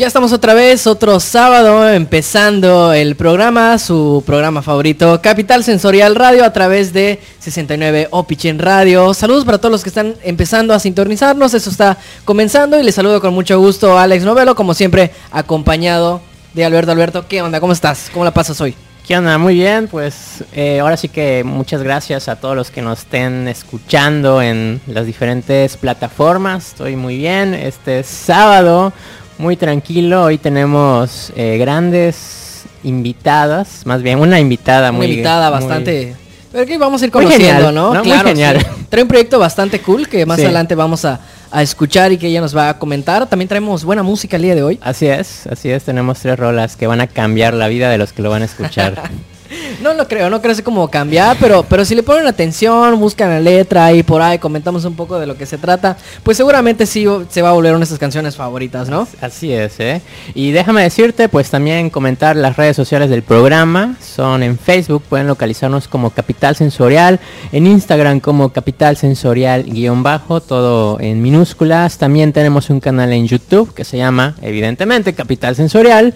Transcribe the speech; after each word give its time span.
Ya 0.00 0.06
estamos 0.06 0.32
otra 0.32 0.54
vez, 0.54 0.86
otro 0.86 1.20
sábado, 1.20 1.86
empezando 1.86 2.94
el 2.94 3.16
programa, 3.16 3.76
su 3.76 4.22
programa 4.24 4.62
favorito, 4.62 5.20
Capital 5.20 5.62
Sensorial 5.62 6.14
Radio, 6.14 6.42
a 6.42 6.54
través 6.54 6.94
de 6.94 7.20
69 7.38 8.08
Opichen 8.10 8.58
Radio. 8.58 9.12
Saludos 9.12 9.44
para 9.44 9.58
todos 9.58 9.72
los 9.72 9.82
que 9.82 9.90
están 9.90 10.14
empezando 10.22 10.72
a 10.72 10.78
sintonizarnos, 10.78 11.52
eso 11.52 11.68
está 11.68 11.98
comenzando 12.24 12.80
y 12.80 12.82
les 12.82 12.94
saludo 12.94 13.20
con 13.20 13.34
mucho 13.34 13.60
gusto 13.60 13.98
a 13.98 14.04
Alex 14.04 14.24
Novelo, 14.24 14.54
como 14.54 14.72
siempre, 14.72 15.10
acompañado 15.32 16.22
de 16.54 16.64
Alberto. 16.64 16.92
Alberto, 16.92 17.28
¿qué 17.28 17.42
onda? 17.42 17.60
¿Cómo 17.60 17.74
estás? 17.74 18.08
¿Cómo 18.10 18.24
la 18.24 18.30
pasas 18.30 18.58
hoy? 18.62 18.74
¿Qué 19.06 19.18
onda? 19.18 19.36
Muy 19.36 19.54
bien, 19.54 19.86
pues 19.88 20.44
eh, 20.54 20.80
ahora 20.80 20.96
sí 20.96 21.08
que 21.08 21.42
muchas 21.44 21.82
gracias 21.82 22.28
a 22.28 22.36
todos 22.36 22.56
los 22.56 22.70
que 22.70 22.80
nos 22.80 23.00
estén 23.00 23.48
escuchando 23.48 24.40
en 24.40 24.80
las 24.86 25.04
diferentes 25.04 25.76
plataformas. 25.76 26.68
Estoy 26.68 26.96
muy 26.96 27.18
bien. 27.18 27.52
Este 27.52 28.02
sábado 28.02 28.94
muy 29.40 29.56
tranquilo. 29.56 30.24
Hoy 30.24 30.38
tenemos 30.38 31.32
eh, 31.34 31.56
grandes 31.58 32.64
invitadas, 32.84 33.86
más 33.86 34.02
bien 34.02 34.18
una 34.18 34.38
invitada 34.38 34.92
muy... 34.92 35.06
invitada 35.06 35.50
bastante... 35.50 36.14
Pero 36.52 36.66
que 36.66 36.78
vamos 36.78 37.00
a 37.00 37.04
ir 37.04 37.12
conociendo, 37.12 37.70
¿no? 37.70 37.94
muy 38.04 38.18
genial. 38.18 38.66
Trae 38.88 39.02
un 39.02 39.08
proyecto 39.08 39.38
bastante 39.38 39.80
cool 39.80 40.08
que 40.08 40.26
más 40.26 40.38
adelante 40.40 40.74
vamos 40.74 41.04
a, 41.04 41.20
a, 41.50 41.62
escuchar 41.62 42.10
y 42.10 42.18
que 42.18 42.26
ella 42.26 42.40
nos 42.40 42.56
va 42.56 42.70
a 42.70 42.78
comentar. 42.78 43.28
También 43.28 43.48
traemos 43.48 43.84
buena 43.84 44.02
música 44.02 44.36
el 44.36 44.42
día 44.42 44.56
de 44.56 44.64
hoy. 44.64 44.78
Así 44.82 45.06
es, 45.06 45.46
así 45.46 45.70
es. 45.70 45.84
Tenemos 45.84 46.18
tres 46.18 46.36
rolas 46.36 46.74
que 46.74 46.88
van 46.88 47.00
a 47.00 47.06
cambiar 47.06 47.54
la 47.54 47.68
vida 47.68 47.88
de 47.88 47.98
los 47.98 48.12
que 48.12 48.22
lo 48.22 48.30
van 48.30 48.42
a 48.42 48.46
escuchar. 48.46 49.00
No 49.82 49.94
lo 49.94 50.06
creo, 50.08 50.30
no 50.30 50.40
creo 50.40 50.52
así 50.52 50.62
como 50.62 50.88
cambiar, 50.88 51.36
pero, 51.40 51.62
pero 51.62 51.84
si 51.84 51.94
le 51.94 52.02
ponen 52.02 52.26
atención, 52.26 52.98
buscan 52.98 53.30
la 53.30 53.40
letra 53.40 53.92
y 53.92 54.02
por 54.02 54.22
ahí 54.22 54.38
comentamos 54.38 54.84
un 54.84 54.94
poco 54.94 55.18
de 55.18 55.26
lo 55.26 55.36
que 55.36 55.46
se 55.46 55.58
trata, 55.58 55.96
pues 56.22 56.36
seguramente 56.36 56.86
sí 56.86 57.06
se 57.28 57.42
va 57.42 57.50
a 57.50 57.52
volver 57.52 57.72
una 57.72 57.80
de 57.80 57.84
esas 57.84 57.98
canciones 57.98 58.36
favoritas, 58.36 58.88
¿no? 58.88 59.06
Así 59.20 59.52
es, 59.52 59.78
¿eh? 59.80 60.02
Y 60.34 60.50
déjame 60.52 60.82
decirte, 60.82 61.28
pues 61.28 61.50
también 61.50 61.90
comentar 61.90 62.36
las 62.36 62.56
redes 62.56 62.76
sociales 62.76 63.10
del 63.10 63.22
programa, 63.22 63.96
son 64.00 64.42
en 64.42 64.58
Facebook, 64.58 65.02
pueden 65.08 65.26
localizarnos 65.26 65.88
como 65.88 66.10
Capital 66.10 66.56
Sensorial, 66.56 67.20
en 67.52 67.66
Instagram 67.66 68.20
como 68.20 68.50
Capital 68.50 68.96
Sensorial 68.96 69.64
guion 69.64 70.02
bajo, 70.02 70.40
todo 70.40 71.00
en 71.00 71.22
minúsculas, 71.22 71.98
también 71.98 72.32
tenemos 72.32 72.70
un 72.70 72.80
canal 72.80 73.12
en 73.12 73.26
YouTube 73.26 73.72
que 73.74 73.84
se 73.84 73.96
llama, 73.96 74.36
evidentemente, 74.42 75.14
Capital 75.14 75.56
Sensorial, 75.56 76.14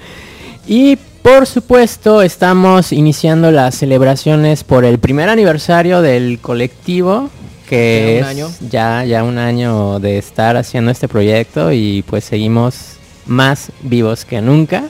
y 0.66 0.98
por 1.24 1.46
supuesto, 1.46 2.20
estamos 2.20 2.92
iniciando 2.92 3.50
las 3.50 3.76
celebraciones 3.76 4.62
por 4.62 4.84
el 4.84 4.98
primer 4.98 5.30
aniversario 5.30 6.02
del 6.02 6.38
colectivo, 6.38 7.30
que 7.66 8.18
es 8.18 8.60
ya 8.68 9.06
ya 9.06 9.24
un 9.24 9.38
año 9.38 10.00
de 10.00 10.18
estar 10.18 10.58
haciendo 10.58 10.90
este 10.90 11.08
proyecto 11.08 11.72
y 11.72 12.04
pues 12.06 12.24
seguimos 12.24 12.98
más 13.24 13.72
vivos 13.80 14.26
que 14.26 14.42
nunca. 14.42 14.84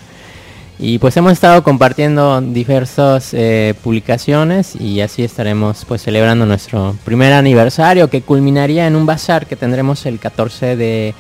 Y 0.81 0.99
pues 0.99 1.17
hemos 1.17 1.31
estado 1.31 1.63
compartiendo 1.63 2.41
diversas 2.41 3.33
eh, 3.33 3.75
publicaciones 3.85 4.75
y 4.75 5.03
así 5.03 5.23
estaremos 5.23 5.85
pues 5.85 6.03
celebrando 6.03 6.47
nuestro 6.47 6.97
primer 7.05 7.33
aniversario 7.33 8.11
que 8.11 8.23
culminaría 8.23 8.89
en 8.89 8.97
un 8.97 9.07
bazar 9.07 9.47
que 9.47 9.55
tendremos 9.55 10.05
el 10.05 10.19
14 10.19 10.75
de 10.75 11.15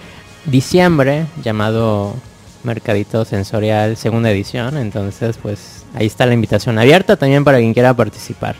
diciembre 0.46 1.26
llamado 1.40 2.16
Mercadito 2.64 3.24
Sensorial 3.24 3.96
segunda 3.96 4.30
edición. 4.30 4.76
Entonces, 4.76 5.36
pues 5.40 5.84
ahí 5.94 6.06
está 6.06 6.26
la 6.26 6.34
invitación 6.34 6.78
abierta 6.78 7.16
también 7.16 7.44
para 7.44 7.58
quien 7.58 7.72
quiera 7.72 7.94
participar 7.94 8.56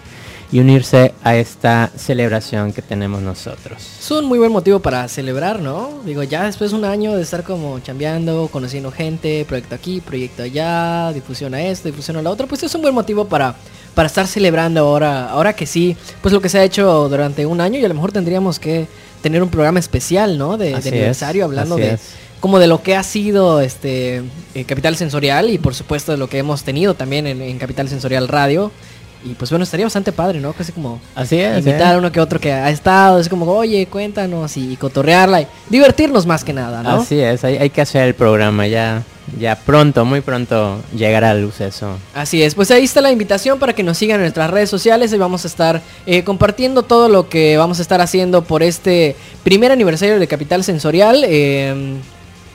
y 0.53 0.61
unirse 0.61 1.15
a 1.25 1.35
esta 1.37 1.91
celebración 1.97 2.73
que 2.73 2.81
tenemos 2.81 3.21
nosotros. 3.23 3.77
Es 3.99 4.09
un 4.13 4.27
muy 4.27 4.39
buen 4.39 4.53
motivo 4.53 4.79
para 4.79 5.09
celebrar, 5.09 5.61
¿no? 5.61 6.01
Digo, 6.05 6.23
ya 6.23 6.45
después 6.45 6.71
de 6.71 6.77
un 6.77 6.85
año 6.85 7.17
de 7.17 7.23
estar 7.23 7.43
como 7.43 7.81
chambeando, 7.81 8.49
conociendo 8.53 8.93
gente, 8.93 9.45
proyecto 9.47 9.75
aquí, 9.75 10.01
proyecto 10.01 10.45
allá, 10.45 11.13
difusión 11.13 11.55
a 11.55 11.63
esto, 11.63 11.89
difusión 11.89 12.19
a 12.19 12.23
la 12.23 12.31
otra, 12.31 12.47
pues 12.47 12.63
es 12.63 12.73
un 12.75 12.83
buen 12.83 12.95
motivo 12.95 13.25
para, 13.25 13.57
para 13.95 14.07
estar 14.07 14.29
celebrando 14.29 14.79
ahora, 14.81 15.29
ahora 15.29 15.55
que 15.55 15.67
sí, 15.67 15.97
pues 16.23 16.33
lo 16.33 16.41
que 16.41 16.49
se 16.49 16.59
ha 16.59 16.63
hecho 16.63 17.09
durante 17.09 17.47
un 17.47 17.61
año 17.61 17.81
y 17.81 17.85
a 17.85 17.89
lo 17.89 17.95
mejor 17.95 18.13
tendríamos 18.13 18.61
que 18.61 18.87
tener 19.23 19.43
un 19.43 19.49
programa 19.49 19.81
especial, 19.81 20.39
¿no? 20.39 20.57
De, 20.57 20.75
aniversario 20.75 21.47
hablando 21.47 21.77
de 21.77 21.99
como 22.41 22.59
de 22.59 22.67
lo 22.67 22.83
que 22.83 22.97
ha 22.97 23.03
sido 23.03 23.61
este 23.61 24.23
eh, 24.55 24.65
Capital 24.65 24.97
Sensorial 24.97 25.51
y 25.51 25.59
por 25.59 25.75
supuesto 25.75 26.13
de 26.13 26.19
lo 26.19 26.29
que 26.29 26.39
hemos 26.39 26.63
tenido 26.63 26.95
también 26.95 27.27
en, 27.27 27.59
Capital 27.59 27.89
Sensorial 27.89 28.29
Radio. 28.29 28.71
Y 29.25 29.33
pues 29.35 29.49
bueno, 29.49 29.63
estaría 29.63 29.87
bastante 29.87 30.13
padre, 30.13 30.39
¿no? 30.39 30.53
Casi 30.53 30.71
como 30.73 31.01
Así 31.15 31.41
es, 31.41 31.59
invitar 31.61 31.95
a 31.95 31.99
uno 31.99 32.13
que 32.13 32.21
otro 32.21 32.39
que 32.39 32.53
ha 32.53 32.69
estado, 32.69 33.19
es 33.19 33.31
como, 33.31 33.51
oye, 33.51 33.87
cuéntanos 33.87 34.59
y, 34.59 34.77
cotorrearla 34.77 35.41
y 35.41 35.47
divertirnos 35.71 36.27
más 36.27 36.45
que 36.45 36.53
nada, 36.53 36.83
¿no? 36.83 36.91
Así 36.91 37.19
es, 37.19 37.43
hay, 37.43 37.57
hay 37.57 37.71
que 37.71 37.81
hacer 37.81 38.07
el 38.07 38.15
programa 38.15 38.67
ya. 38.67 39.03
Ya 39.39 39.57
pronto, 39.57 40.05
muy 40.05 40.21
pronto 40.21 40.81
llegará 40.95 41.31
a 41.31 41.35
luz 41.35 41.61
eso. 41.61 41.97
Así 42.15 42.43
es, 42.43 42.55
pues 42.55 42.71
ahí 42.71 42.85
está 42.85 43.01
la 43.01 43.11
invitación 43.11 43.59
para 43.59 43.73
que 43.73 43.83
nos 43.83 43.99
sigan 43.99 44.17
en 44.17 44.23
nuestras 44.23 44.51
redes 44.51 44.69
sociales 44.69 45.13
y 45.13 45.19
vamos 45.19 45.45
a 45.45 45.49
estar 45.49 45.81
eh, 46.07 46.23
compartiendo 46.25 46.83
todo 46.83 47.09
lo 47.09 47.29
que 47.29 47.57
vamos 47.57 47.79
a 47.79 47.83
estar 47.83 48.01
haciendo 48.01 48.45
por 48.45 48.63
este 48.63 49.17
primer 49.43 49.73
aniversario 49.73 50.19
de 50.19 50.27
Capital 50.27 50.63
Sensorial. 50.63 51.25
Eh, 51.27 51.97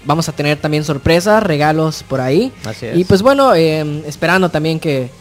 vamos 0.10 0.28
a 0.28 0.32
tener 0.32 0.58
también 0.58 0.84
sorpresas, 0.84 1.44
regalos 1.44 2.02
por 2.02 2.20
ahí. 2.20 2.52
Así 2.66 2.88
es. 2.88 2.98
Y 2.98 3.04
pues 3.04 3.22
bueno, 3.22 3.54
eh, 3.54 4.02
esperando 4.08 4.50
también 4.50 4.80
que 4.80 5.12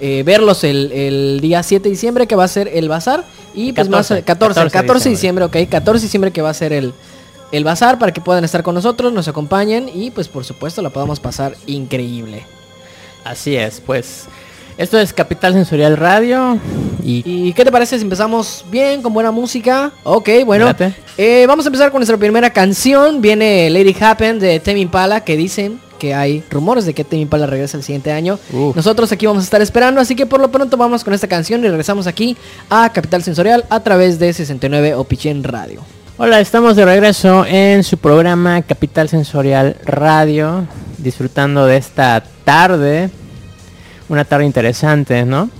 eh, 0.00 0.22
verlos 0.22 0.64
el, 0.64 1.38
día 1.40 1.62
7 1.62 1.82
de 1.82 1.88
diciembre 1.88 2.26
que 2.26 2.36
va 2.36 2.44
a 2.44 2.48
ser 2.48 2.68
el 2.68 2.90
bazar. 2.90 3.24
Y 3.54 3.72
pues 3.72 3.88
más 3.88 4.08
14, 4.08 4.68
14, 4.70 5.08
de 5.08 5.10
diciembre, 5.10 5.46
ok, 5.46 5.56
14 5.70 5.98
de 5.98 6.06
diciembre 6.06 6.30
que 6.30 6.42
va 6.42 6.50
a 6.50 6.54
ser 6.54 6.74
el, 6.74 6.92
el 7.52 7.64
bazar 7.64 7.98
para 7.98 8.12
que 8.12 8.20
puedan 8.20 8.44
estar 8.44 8.62
con 8.62 8.74
nosotros, 8.74 9.14
nos 9.14 9.28
acompañen 9.28 9.88
y 9.94 10.10
pues 10.10 10.28
por 10.28 10.44
supuesto 10.44 10.82
la 10.82 10.90
podamos 10.90 11.20
pasar 11.20 11.56
increíble. 11.66 12.44
Así 13.24 13.56
es, 13.56 13.80
pues 13.80 14.26
esto 14.76 14.98
es 14.98 15.12
Capital 15.12 15.52
Sensorial 15.52 15.96
Radio. 15.96 16.58
¿Y, 17.02 17.52
qué 17.52 17.64
te 17.64 17.70
parece 17.70 17.96
si 17.98 18.02
empezamos 18.02 18.64
bien, 18.70 19.02
con 19.02 19.12
buena 19.12 19.30
música? 19.30 19.92
Ok, 20.04 20.28
bueno. 20.46 20.74
Eh, 21.18 21.44
vamos 21.46 21.66
a 21.66 21.68
empezar 21.68 21.90
con 21.90 22.00
nuestra 22.00 22.16
primera 22.16 22.50
canción. 22.50 23.20
Viene 23.20 23.68
Lady 23.70 23.94
Happen 24.00 24.38
de 24.38 24.58
Temi 24.60 24.80
Impala, 24.80 25.22
que 25.22 25.36
dicen 25.36 25.78
que 25.98 26.14
hay 26.14 26.42
rumores 26.50 26.86
de 26.86 26.94
que 26.94 27.04
Temi 27.04 27.22
Impala 27.22 27.46
regresa 27.46 27.76
el 27.76 27.82
siguiente 27.82 28.10
año. 28.10 28.38
Nosotros 28.74 29.12
aquí 29.12 29.26
vamos 29.26 29.42
a 29.42 29.44
estar 29.44 29.60
esperando, 29.60 30.00
así 30.00 30.16
que 30.16 30.26
por 30.26 30.40
lo 30.40 30.50
pronto 30.50 30.76
vamos 30.76 31.04
con 31.04 31.12
esta 31.12 31.28
canción 31.28 31.62
y 31.64 31.68
regresamos 31.68 32.06
aquí 32.06 32.36
a 32.70 32.90
Capital 32.90 33.22
Sensorial 33.22 33.64
a 33.68 33.80
través 33.80 34.18
de 34.18 34.32
69 34.32 34.94
Opichen 34.94 35.44
Radio. 35.44 35.82
Hola, 36.16 36.40
estamos 36.40 36.74
de 36.76 36.84
regreso 36.84 37.44
en 37.44 37.84
su 37.84 37.98
programa 37.98 38.62
Capital 38.62 39.08
Sensorial 39.08 39.76
Radio, 39.84 40.66
disfrutando 40.98 41.66
de 41.66 41.76
esta 41.76 42.24
tarde 42.44 43.10
una 44.08 44.24
tarde 44.24 44.44
interesante, 44.44 45.24
¿no? 45.24 45.50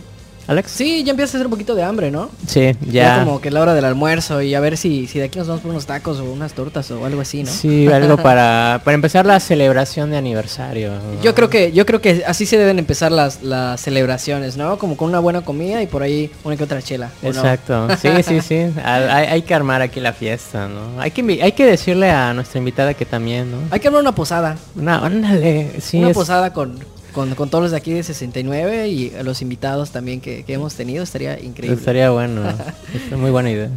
Alex. 0.47 0.71
Sí, 0.73 1.03
ya 1.05 1.13
empieza 1.13 1.37
a 1.37 1.41
hacer 1.41 1.47
un 1.47 1.51
poquito 1.51 1.75
de 1.75 1.83
hambre, 1.83 2.11
¿no? 2.11 2.29
Sí, 2.47 2.77
ya. 2.83 3.17
ya 3.17 3.25
como 3.25 3.41
que 3.41 3.51
la 3.51 3.63
hora 3.63 3.73
del 3.73 3.85
almuerzo 3.85 4.43
y 4.43 4.55
a 4.55 4.61
ver 4.61 4.77
si, 4.77 5.07
si 5.07 5.19
de 5.19 5.27
aquí 5.27 5.39
nos 5.39 5.49
vamos 5.49 5.63
por 5.63 5.71
unos 5.71 5.87
tacos 5.87 6.21
o 6.21 6.25
unas 6.25 6.53
tortas 6.53 6.91
o 6.91 7.05
algo 7.07 7.23
así, 7.23 7.43
¿no? 7.43 7.51
Sí, 7.51 7.89
algo 7.89 8.19
para, 8.19 8.81
para 8.85 8.95
empezar 8.95 9.25
la 9.25 9.41
celebración 9.41 10.11
de 10.11 10.19
aniversario. 10.19 10.93
Yo 11.23 11.35
creo 11.35 11.49
que 11.49 11.73
yo 11.73 11.87
creo 11.87 12.03
que 12.03 12.25
así 12.27 12.45
se 12.45 12.59
deben 12.59 12.79
empezar 12.79 13.11
las, 13.11 13.43
las 13.43 13.81
celebraciones, 13.81 14.59
¿no? 14.59 14.77
Como 14.77 14.99
con 14.99 15.09
una 15.09 15.19
buena 15.19 15.41
comida 15.43 15.83
y 15.83 15.87
por 15.87 16.03
ahí 16.03 16.31
una 16.45 16.57
que 16.57 16.65
otra 16.65 16.83
chela. 16.83 17.11
Exacto. 17.23 17.89
Sí, 17.97 18.11
sí, 18.23 18.41
sí. 18.43 18.67
hay, 18.85 19.27
hay, 19.27 19.43
que 19.43 19.55
armar 19.55 19.81
aquí 19.81 19.99
la 20.01 20.13
fiesta, 20.13 20.69
¿no? 20.69 21.01
Hay 21.01 21.11
que 21.11 21.25
hay 21.43 21.53
que 21.53 21.65
decirle 21.65 22.11
a 22.11 22.35
nuestra 22.35 22.59
invitada 22.59 22.93
que 22.93 23.07
también, 23.07 23.51
¿no? 23.51 23.57
Hay 23.71 23.81
que 23.81 23.89
armar 23.89 24.03
una 24.03 24.15
posada. 24.15 24.59
Una, 24.77 24.99
ándale, 24.99 25.81
sí. 25.81 25.99
Una 25.99 26.13
posada 26.13 26.53
con 26.53 26.79
con, 27.15 27.35
con, 27.35 27.49
todos 27.49 27.63
los 27.63 27.71
de 27.71 27.77
aquí 27.77 27.93
de 27.93 28.03
69 28.03 28.89
y 28.89 29.11
los 29.23 29.41
invitados 29.43 29.91
también 29.91 30.21
que, 30.21 30.45
hemos 30.49 30.75
tenido, 30.75 31.03
estaría 31.03 31.41
increíble. 31.41 31.79
Estaría 31.79 32.11
bueno, 32.11 32.43
es 32.95 33.17
muy 33.17 33.31
buena 33.31 33.51
idea. 33.51 33.71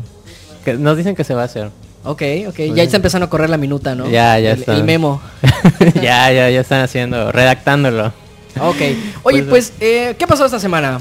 Que 0.66 0.74
nos 0.74 0.98
dicen 0.98 1.16
que 1.16 1.24
se 1.24 1.34
va 1.34 1.44
a 1.44 1.46
hacer. 1.46 1.70
Ok, 2.04 2.22
ok, 2.48 2.60
ya 2.74 2.84
está 2.84 2.98
empezando 2.98 3.26
a 3.26 3.30
correr 3.30 3.50
la 3.50 3.58
minuta, 3.58 3.96
¿no? 3.96 4.10
Ya, 4.10 4.40
ya 4.40 4.52
el, 4.52 4.84
memo. 4.84 5.22
ya, 5.96 6.32
ya, 6.32 6.50
ya 6.50 6.62
están 6.62 6.82
haciendo, 6.82 7.32
redactándolo. 7.32 8.14
Ok. 8.60 8.78
Oye, 9.24 9.44
pues, 9.44 9.72
pues 9.72 9.74
eh, 9.80 10.16
¿qué 10.18 10.26
pasó 10.28 10.46
esta 10.46 10.60
semana? 10.60 11.00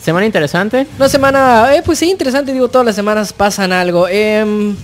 Semana 0.00 0.26
interesante. 0.26 0.86
Una 0.96 1.08
semana, 1.08 1.74
eh, 1.74 1.82
pues 1.84 1.98
sí, 1.98 2.10
interesante, 2.10 2.52
digo, 2.52 2.68
todas 2.68 2.86
las 2.86 2.96
semanas 2.96 3.32
pasan 3.32 3.72
algo. 3.72 4.06
Eh, 4.08 4.74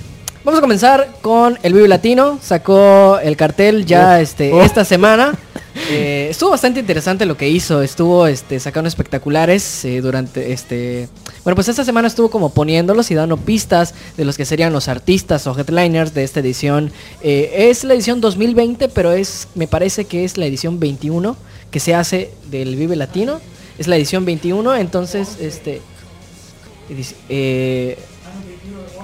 vamos 0.47 0.59
a 0.59 0.63
comenzar 0.63 1.09
con 1.23 1.59
el 1.65 1.75
Vive 1.75 1.89
Latino, 1.89 2.39
sacó 2.41 3.19
el 3.19 3.37
cartel 3.37 3.85
ya 3.85 4.21
este, 4.21 4.59
esta 4.65 4.85
semana. 4.85 5.35
Eh, 5.91 6.29
estuvo 6.31 6.51
bastante 6.51 6.81
interesante 6.81 7.27
lo 7.27 7.37
que 7.37 7.51
hizo. 7.51 7.83
Estuvo 7.83 8.27
este, 8.27 8.59
sacando 8.59 8.89
espectaculares 8.89 9.85
eh, 9.85 10.01
durante 10.01 10.53
este. 10.53 11.07
Bueno, 11.45 11.55
pues 11.55 11.69
esta 11.69 11.85
semana 11.85 12.09
estuvo 12.09 12.31
como 12.31 12.49
poniéndolos 12.49 13.11
y 13.11 13.15
dando 13.15 13.37
pistas 13.37 13.95
de 14.17 14.25
los 14.25 14.39
que 14.39 14.47
serían 14.47 14.73
los 14.73 14.89
artistas 14.89 15.47
o 15.47 15.57
headliners 15.57 16.15
de 16.15 16.25
esta 16.25 16.41
edición. 16.41 16.91
Eh, 17.23 17.69
es 17.71 17.85
la 17.85 17.93
edición 17.93 18.23
2020, 18.23 18.89
pero 18.89 19.13
es, 19.13 19.49
me 19.55 19.69
parece 19.69 20.07
que 20.07 20.25
es 20.25 20.39
la 20.39 20.47
edición 20.47 20.81
21 20.81 21.37
que 21.71 21.79
se 21.79 21.95
hace 21.95 22.33
del 22.51 22.75
Vive 22.75 22.97
Latino. 22.97 23.39
Es 23.77 23.87
la 23.87 23.97
edición 23.97 24.25
21, 24.25 24.77
entonces, 24.77 25.37
este. 25.39 25.83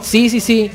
sí, 0.00 0.30
sí, 0.30 0.40
sí. 0.40 0.70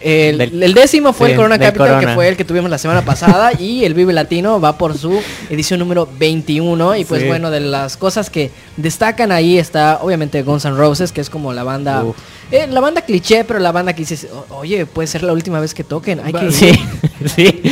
El, 0.00 0.38
Del- 0.38 0.62
el 0.62 0.74
décimo 0.74 1.12
fue 1.12 1.28
sí, 1.28 1.32
el 1.32 1.36
Corona 1.36 1.58
Capital, 1.58 2.00
que 2.00 2.08
fue 2.14 2.28
el 2.28 2.36
que 2.36 2.44
tuvimos 2.44 2.70
la 2.70 2.78
semana 2.78 3.02
pasada. 3.04 3.50
y 3.58 3.84
el 3.84 3.94
Vive 3.94 4.12
Latino 4.12 4.60
va 4.60 4.78
por 4.78 4.96
su 4.96 5.20
edición 5.50 5.80
número 5.80 6.08
21. 6.18 6.96
Y 6.96 7.04
pues 7.04 7.22
Sí. 7.22 7.26
bueno, 7.28 7.50
de 7.50 7.60
las 7.60 7.96
cosas 7.96 8.30
que 8.30 8.50
destacan 8.76 9.32
ahí 9.32 9.58
está 9.58 9.98
obviamente 10.02 10.42
Guns 10.42 10.64
N' 10.64 10.76
Roses, 10.76 11.10
que 11.12 11.20
es 11.20 11.30
como 11.30 11.52
la 11.52 11.64
banda... 11.64 12.04
Eh, 12.50 12.66
la 12.70 12.80
banda 12.80 13.02
cliché, 13.02 13.44
pero 13.44 13.58
la 13.58 13.72
banda 13.72 13.92
que 13.92 14.00
dices, 14.02 14.26
"O- 14.32 14.56
oye, 14.58 14.86
puede 14.86 15.06
ser 15.06 15.22
la 15.22 15.32
última 15.34 15.60
vez 15.60 15.74
que 15.74 15.84
toquen. 15.84 16.20
Hay 16.24 16.32
que 16.32 16.46
ir". 16.46 16.52
Sí, 16.52 16.72
sí, 17.34 17.62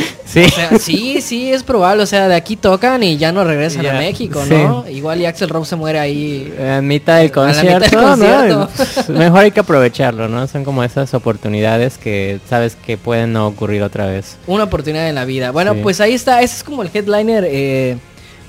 sí. 0.45 0.45
O 0.47 0.49
sea, 0.55 0.79
sí, 0.79 1.21
sí, 1.21 1.51
es 1.51 1.63
probable. 1.63 2.03
O 2.03 2.05
sea, 2.05 2.27
de 2.27 2.35
aquí 2.35 2.55
tocan 2.55 3.03
y 3.03 3.17
ya 3.17 3.31
no 3.31 3.43
regresan 3.43 3.85
a 3.85 3.93
México, 3.93 4.43
sí. 4.47 4.53
¿no? 4.53 4.85
Igual 4.89 5.21
y 5.21 5.25
Axel 5.25 5.49
Rose 5.49 5.69
se 5.71 5.75
muere 5.75 5.99
ahí. 5.99 6.53
En 6.57 6.87
mitad 6.87 7.17
del 7.17 7.25
mitad 7.29 7.43
concierto, 7.91 8.69
Mejor 9.09 9.39
hay 9.39 9.51
que 9.51 9.59
aprovecharlo, 9.59 10.27
¿no? 10.27 10.47
Son 10.47 10.63
como 10.63 10.83
esas 10.83 11.13
oportunidades 11.13 11.97
que 11.97 12.39
sabes 12.49 12.75
que 12.85 12.97
pueden 12.97 13.33
no 13.33 13.47
ocurrir 13.47 13.81
otra 13.83 14.05
vez. 14.07 14.37
Una 14.47 14.65
oportunidad 14.65 15.07
en 15.09 15.15
la 15.15 15.25
vida. 15.25 15.51
Bueno, 15.51 15.73
Sí. 15.73 15.79
pues 15.83 16.01
ahí 16.01 16.13
está. 16.13 16.41
Ese 16.41 16.57
es 16.57 16.63
como 16.63 16.81
el 16.83 16.89
headliner. 16.93 17.45
eh, 17.47 17.97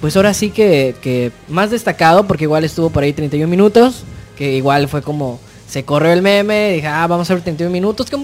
pues 0.00 0.14
ahora 0.16 0.32
sí 0.32 0.50
que, 0.50 0.94
que 1.00 1.32
más 1.48 1.70
destacado, 1.70 2.24
porque 2.26 2.44
igual 2.44 2.62
estuvo 2.64 2.88
por 2.90 3.02
ahí 3.02 3.12
31 3.12 3.48
minutos. 3.50 4.04
Que 4.36 4.52
igual 4.52 4.86
fue 4.88 5.02
como. 5.02 5.40
Se 5.68 5.84
corrió 5.84 6.12
el 6.12 6.22
meme, 6.22 6.72
dije, 6.72 6.86
ah, 6.86 7.06
vamos 7.06 7.28
a 7.30 7.34
ver 7.34 7.42
31 7.42 7.70
minutos. 7.72 8.08
Que 8.08 8.16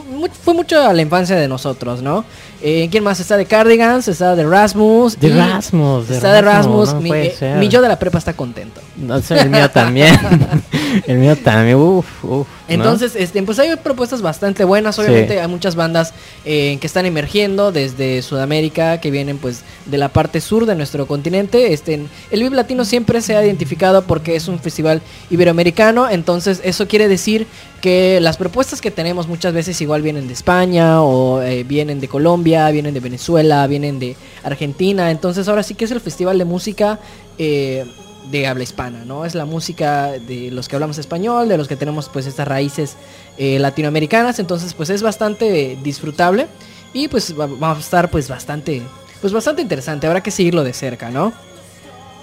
fue 0.44 0.54
mucho 0.54 0.80
a 0.80 0.92
la 0.94 1.02
infancia 1.02 1.36
de 1.36 1.46
nosotros, 1.48 2.00
¿no? 2.00 2.24
Eh, 2.66 2.88
¿Quién 2.90 3.04
más? 3.04 3.20
Está 3.20 3.36
de 3.36 3.44
Cardigans, 3.44 4.08
está 4.08 4.34
de 4.34 4.42
Rasmus. 4.42 5.20
De 5.20 5.28
Rasmus, 5.28 6.08
de 6.08 6.14
está 6.14 6.32
de 6.32 6.40
Rasmus, 6.40 6.94
no 6.94 7.00
mi, 7.02 7.10
eh, 7.12 7.56
mi 7.58 7.68
yo 7.68 7.82
de 7.82 7.88
la 7.88 7.98
prepa 7.98 8.16
está 8.16 8.32
contento. 8.32 8.80
No 8.96 9.20
sé, 9.20 9.38
el 9.38 9.50
mío 9.50 9.70
también. 9.70 10.18
el 11.06 11.18
mío 11.18 11.36
también, 11.36 11.76
uff. 11.76 12.24
¿no? 12.24 12.46
Entonces, 12.68 13.16
este, 13.16 13.42
pues 13.42 13.58
hay 13.58 13.76
propuestas 13.76 14.22
bastante 14.22 14.64
buenas. 14.64 14.98
Obviamente 14.98 15.40
hay 15.40 15.48
muchas 15.48 15.74
bandas 15.74 16.14
eh, 16.46 16.78
que 16.80 16.86
están 16.86 17.04
emergiendo 17.04 17.70
desde 17.70 18.22
Sudamérica, 18.22 18.98
que 18.98 19.10
vienen 19.10 19.36
pues 19.36 19.62
de 19.84 19.98
la 19.98 20.08
parte 20.08 20.40
sur 20.40 20.64
de 20.64 20.74
nuestro 20.74 21.06
continente. 21.06 21.74
Este, 21.74 22.06
el 22.30 22.42
Vive 22.42 22.56
Latino 22.56 22.86
siempre 22.86 23.20
se 23.20 23.36
ha 23.36 23.44
identificado 23.44 24.02
porque 24.04 24.36
es 24.36 24.48
un 24.48 24.58
festival 24.58 25.02
iberoamericano. 25.28 26.08
Entonces, 26.08 26.62
eso 26.64 26.88
quiere 26.88 27.08
decir 27.08 27.46
que 27.82 28.18
las 28.22 28.38
propuestas 28.38 28.80
que 28.80 28.90
tenemos 28.90 29.28
muchas 29.28 29.52
veces 29.52 29.78
igual 29.82 30.00
vienen 30.00 30.26
de 30.26 30.32
España 30.32 31.02
o 31.02 31.42
eh, 31.42 31.64
vienen 31.64 32.00
de 32.00 32.08
Colombia, 32.08 32.53
vienen 32.70 32.94
de 32.94 33.00
Venezuela, 33.00 33.66
vienen 33.66 33.98
de 33.98 34.16
Argentina. 34.42 35.10
Entonces, 35.10 35.48
ahora 35.48 35.62
sí 35.62 35.74
que 35.74 35.84
es 35.84 35.90
el 35.90 36.00
festival 36.00 36.38
de 36.38 36.44
música. 36.44 36.98
eh, 37.38 37.84
de 38.30 38.46
habla 38.46 38.62
hispana, 38.62 39.04
¿no? 39.04 39.26
Es 39.26 39.34
la 39.34 39.44
música 39.44 40.12
de 40.12 40.50
los 40.50 40.66
que 40.66 40.76
hablamos 40.76 40.96
español, 40.96 41.46
de 41.46 41.58
los 41.58 41.68
que 41.68 41.76
tenemos 41.76 42.08
pues 42.08 42.24
estas 42.24 42.48
raíces 42.48 42.96
eh, 43.36 43.58
latinoamericanas, 43.58 44.38
entonces 44.38 44.72
pues 44.72 44.88
es 44.88 45.02
bastante 45.02 45.76
disfrutable 45.82 46.46
y 46.94 47.08
pues 47.08 47.34
va, 47.38 47.72
a 47.72 47.78
estar 47.78 48.10
pues 48.10 48.30
bastante, 48.30 48.80
pues 49.20 49.30
bastante 49.34 49.60
interesante, 49.60 50.06
habrá 50.06 50.22
que 50.22 50.30
seguirlo 50.30 50.64
de 50.64 50.72
cerca, 50.72 51.10
¿no? 51.10 51.34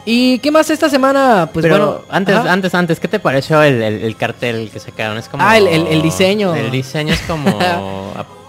¿Y 0.03 0.39
qué 0.39 0.49
más 0.49 0.71
esta 0.71 0.89
semana? 0.89 1.47
Pues 1.53 1.61
Pero 1.61 1.77
bueno, 1.77 2.01
antes, 2.09 2.35
ajá. 2.35 2.51
antes, 2.51 2.73
antes, 2.73 2.99
¿qué 2.99 3.07
te 3.07 3.19
pareció 3.19 3.61
el, 3.61 3.83
el- 3.83 4.01
el 4.01 4.15
cartel 4.15 4.71
que 4.73 4.79
sacaron? 4.79 5.19
Es 5.19 5.29
como... 5.29 5.43
Ah, 5.43 5.59
el 5.59 6.01
diseño. 6.01 6.55
El 6.55 6.71
diseño 6.71 7.13
es 7.13 7.21
como... 7.21 7.59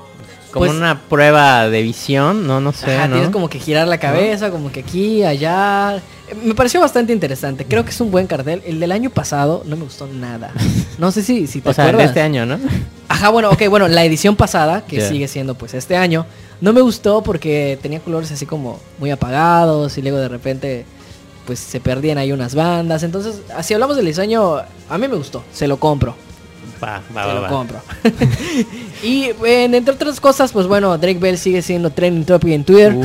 como 0.52 0.66
Pues- 0.66 0.76
una 0.76 1.00
prueba 1.00 1.68
de 1.68 1.82
visión, 1.82 2.46
no, 2.46 2.60
no 2.60 2.72
sé, 2.72 2.94
Ajá, 2.96 3.08
¿no? 3.08 3.14
tienes 3.14 3.30
como 3.32 3.48
que 3.48 3.58
girar 3.58 3.88
la 3.88 3.98
cabeza, 3.98 4.50
como 4.50 4.70
que 4.70 4.80
aquí, 4.80 5.24
allá. 5.24 5.96
Eh, 5.96 6.00
Me 6.44 6.54
pareció 6.54 6.80
bastante 6.80 7.12
interesante. 7.12 7.64
Creo 7.64 7.84
que 7.84 7.90
es 7.90 8.00
un 8.00 8.10
buen 8.10 8.26
cartel. 8.26 8.62
El 8.66 8.78
del 8.80 8.92
año 8.92 9.10
pasado 9.10 9.62
no 9.66 9.76
me 9.76 9.84
gustó 9.84 10.06
nada. 10.06 10.52
No 10.98 11.10
sé 11.10 11.22
si, 11.22 11.46
si 11.46 11.60
te 11.62 11.70
O 11.70 11.72
sea, 11.72 11.84
el 11.86 11.88
de 11.88 11.94
acuerdas. 12.04 12.10
este 12.10 12.20
año, 12.20 12.44
¿no? 12.46 12.58
Ajá, 13.08 13.30
bueno, 13.30 13.50
ok, 13.50 13.62
bueno, 13.68 13.88
la 13.88 14.04
edición 14.04 14.36
pasada, 14.36 14.82
que 14.86 15.00
sigue 15.08 15.26
siendo 15.26 15.54
pues 15.54 15.74
este 15.74 15.96
año, 15.96 16.26
no 16.60 16.72
me 16.72 16.80
gustó 16.82 17.22
porque 17.22 17.78
tenía 17.82 17.98
colores 18.00 18.30
así 18.30 18.46
como 18.46 18.78
muy 18.98 19.10
apagados 19.10 19.96
y 19.98 20.02
luego 20.02 20.18
de 20.18 20.28
repente 20.28 20.84
pues 21.46 21.58
se 21.58 21.80
perdían 21.80 22.18
ahí 22.18 22.30
unas 22.30 22.54
bandas. 22.54 23.02
Entonces, 23.02 23.40
si 23.62 23.74
hablamos 23.74 23.96
del 23.96 24.06
diseño, 24.06 24.56
a 24.88 24.98
mí 24.98 25.08
me 25.08 25.16
gustó, 25.16 25.42
se 25.52 25.66
lo 25.66 25.78
compro, 25.78 26.14
Va, 26.82 27.00
va, 27.16 27.22
se 27.22 27.28
va, 27.28 27.34
lo 27.34 27.46
compro. 27.46 27.80
y 29.04 29.30
entre 29.44 29.94
otras 29.94 30.18
cosas, 30.18 30.50
pues 30.50 30.66
bueno, 30.66 30.98
Drake 30.98 31.20
Bell 31.20 31.38
sigue 31.38 31.62
siendo 31.62 31.90
trending 31.90 32.24
topic 32.24 32.50
en 32.50 32.64
Twitter. 32.64 32.96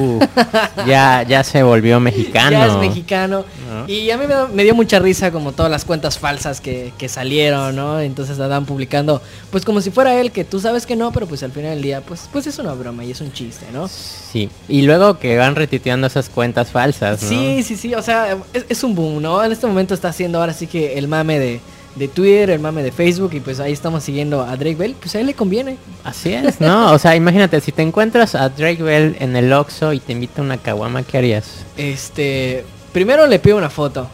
Ya, 0.86 1.24
ya 1.24 1.44
se 1.44 1.64
volvió 1.64 2.00
mexicano. 2.00 2.52
Ya 2.52 2.68
es 2.68 2.76
mexicano. 2.78 3.44
¿No? 3.70 3.88
Y 3.88 4.10
a 4.12 4.18
mí 4.18 4.26
me, 4.54 4.64
dio 4.64 4.74
mucha 4.74 5.00
risa 5.00 5.32
como 5.32 5.52
todas 5.52 5.72
las 5.72 5.84
cuentas 5.86 6.18
falsas 6.18 6.62
que, 6.62 6.94
que 6.98 7.10
salieron, 7.10 7.76
¿no? 7.76 8.00
Entonces 8.00 8.40
andaban 8.40 8.66
publicando, 8.66 9.22
pues 9.52 9.66
como 9.66 9.82
si 9.82 9.92
fuera 9.92 10.20
él, 10.20 10.32
que 10.32 10.46
tú 10.46 10.60
sabes 10.60 10.86
que 10.86 10.96
no, 10.96 11.12
pero 11.12 11.28
pues 11.28 11.44
al 11.44 11.52
final 11.52 11.72
del 11.72 11.82
día, 11.82 12.02
pues, 12.02 12.30
pues 12.32 12.48
es 12.48 12.58
una 12.60 12.74
broma 12.74 13.04
y 13.04 13.12
es 13.12 13.22
un 13.22 13.34
chiste, 13.34 13.66
¿no? 13.74 13.88
Sí. 13.88 14.50
Y 14.70 14.84
luego 14.84 15.20
que 15.20 15.38
van 15.38 15.56
retuiteando 15.56 16.08
esas 16.08 16.30
cuentas 16.30 16.72
falsas, 16.72 17.24
¿no? 17.24 17.30
Sí, 17.30 17.64
sí, 17.64 17.76
sí, 17.76 17.94
o 17.94 18.02
sea, 18.02 18.38
es, 18.54 18.66
es 18.70 18.84
un 18.84 18.96
boom, 18.96 19.22
¿no? 19.22 19.44
En 19.44 19.52
este 19.52 19.68
momento 19.68 19.94
está 19.94 20.10
haciendo 20.10 20.40
ahora 20.40 20.54
sí 20.54 20.68
que 20.68 20.98
el 20.98 21.08
mame 21.08 21.40
de, 21.40 21.60
de 21.98 22.08
Twitter, 22.08 22.50
el 22.52 22.60
mame 22.60 22.84
de 22.84 22.92
Facebook 22.92 23.32
y 23.34 23.40
pues 23.40 23.60
ahí 23.60 23.74
estamos 23.74 24.04
siguiendo 24.04 24.42
a 24.42 24.56
Drake 24.56 24.76
Bell, 24.76 24.96
pues 25.00 25.16
a 25.16 25.20
él 25.20 25.28
le 25.28 25.34
conviene. 25.34 25.78
Así 26.04 26.34
es, 26.34 26.62
¿no? 26.62 26.92
O 26.92 27.00
sea, 27.00 27.16
imagínate, 27.16 27.60
si 27.62 27.72
te 27.72 27.82
encuentras 27.82 28.36
a 28.36 28.50
Drake 28.50 28.84
Bell 28.84 29.16
en 29.20 29.36
el 29.36 29.52
Oxxo 29.52 29.94
y 29.94 30.00
te 30.00 30.14
invita 30.14 30.42
a 30.42 30.46
una 30.46 30.58
caguama, 30.58 31.04
¿qué 31.04 31.18
harías? 31.18 31.66
Este, 31.76 32.66
primero 32.94 33.28
le 33.28 33.40
pido 33.40 33.58
una 33.58 33.70
foto, 33.70 34.08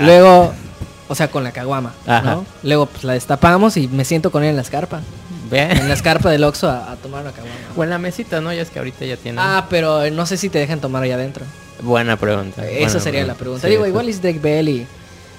luego, 0.00 0.52
o 1.08 1.14
sea, 1.14 1.28
con 1.28 1.44
la 1.44 1.52
caguama. 1.52 1.92
Luego 2.62 2.86
pues 2.86 3.04
la 3.04 3.12
destapamos 3.12 3.76
y 3.76 3.88
me 3.88 4.04
siento 4.04 4.30
con 4.30 4.42
él 4.42 4.50
en 4.50 4.56
la 4.56 4.62
escarpa. 4.62 5.00
En 5.50 5.88
la 5.88 5.94
escarpa 5.94 6.30
del 6.30 6.42
Oxxo 6.42 6.68
a, 6.68 6.90
a 6.90 6.96
tomar 6.96 7.22
una 7.22 7.32
caguama. 7.32 7.54
O 7.76 7.84
en 7.84 7.90
la 7.90 7.98
mesita, 7.98 8.40
¿no? 8.40 8.52
Ya 8.52 8.62
es 8.62 8.70
que 8.70 8.78
ahorita 8.78 9.04
ya 9.04 9.16
tienen. 9.16 9.38
Ah, 9.38 9.66
pero 9.70 10.10
no 10.10 10.26
sé 10.26 10.36
si 10.36 10.48
te 10.48 10.58
dejan 10.58 10.80
tomar 10.80 11.02
allá 11.02 11.14
adentro. 11.14 11.44
Buena 11.82 12.16
pregunta. 12.16 12.66
Esa 12.66 12.84
buena 12.86 13.00
sería 13.00 13.26
la 13.26 13.34
pregunta. 13.34 13.66
Sí, 13.66 13.72
Digo, 13.72 13.86
igual 13.86 14.08
es 14.08 14.20
Drake 14.22 14.38
Bell 14.38 14.68
y, 14.68 14.86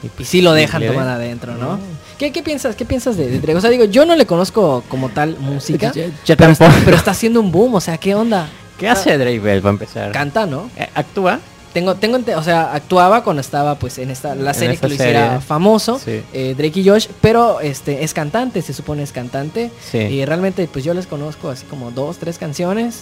y 0.04 0.22
y 0.22 0.26
sí 0.26 0.42
lo 0.42 0.54
dejan 0.54 0.82
le 0.82 0.88
tomar 0.90 1.06
den. 1.06 1.14
adentro, 1.16 1.54
¿no? 1.56 1.74
No. 1.78 1.80
¿Qué, 2.18 2.32
qué 2.32 2.42
piensas? 2.44 2.76
¿Qué 2.76 2.86
piensas 2.86 3.18
de, 3.18 3.28
de 3.28 3.40
Drake? 3.40 3.56
O 3.58 3.62
sea, 3.62 3.70
digo, 3.70 3.86
yo 3.86 4.06
no 4.06 4.16
le 4.16 4.26
conozco 4.26 4.84
como 4.88 5.10
tal 5.10 5.38
música. 5.40 5.92
Yo- 5.94 6.04
yo 6.26 6.38
pero, 6.38 6.52
está, 6.52 6.66
tampoco. 6.66 6.82
pero 6.86 6.98
está 6.98 7.12
haciendo 7.12 7.40
un 7.42 7.52
boom, 7.52 7.76
o 7.76 7.82
sea, 7.82 7.98
¿qué 7.98 8.16
onda? 8.16 8.48
¿Qué 8.78 8.88
hace 8.90 9.18
Drake 9.18 9.40
Bell 9.40 9.62
para 9.62 9.72
empezar? 9.72 10.12
Canta, 10.12 10.46
¿no? 10.46 10.70
Eh, 10.78 10.88
¿Actúa? 10.96 11.40
Tengo, 11.74 11.96
tengo, 11.96 12.18
o 12.38 12.44
sea, 12.44 12.74
actuaba 12.74 13.22
cuando 13.22 13.42
estaba 13.42 13.76
pues 13.76 13.98
en 13.98 14.10
esta 14.10 14.34
la 14.34 14.52
En 14.52 14.56
serie 14.56 14.78
que 14.78 14.88
lo 14.88 14.94
hiciera 14.94 15.26
serie. 15.32 15.42
famoso, 15.42 16.00
Sí. 16.00 16.22
eh, 16.32 16.56
Drake 16.58 16.80
y 16.80 16.88
Josh, 16.88 17.08
pero 17.20 17.60
este 17.60 18.06
es 18.06 18.14
cantante, 18.14 18.62
se 18.62 18.72
supone 18.74 19.04
es 19.04 19.12
cantante. 19.12 19.72
Sí. 19.92 19.98
Y 19.98 20.24
realmente 20.24 20.70
pues 20.72 20.86
yo 20.86 20.94
les 20.94 21.06
conozco 21.06 21.50
así 21.50 21.66
como 21.66 21.92
dos, 21.92 22.18
tres 22.18 22.38
canciones 22.38 23.02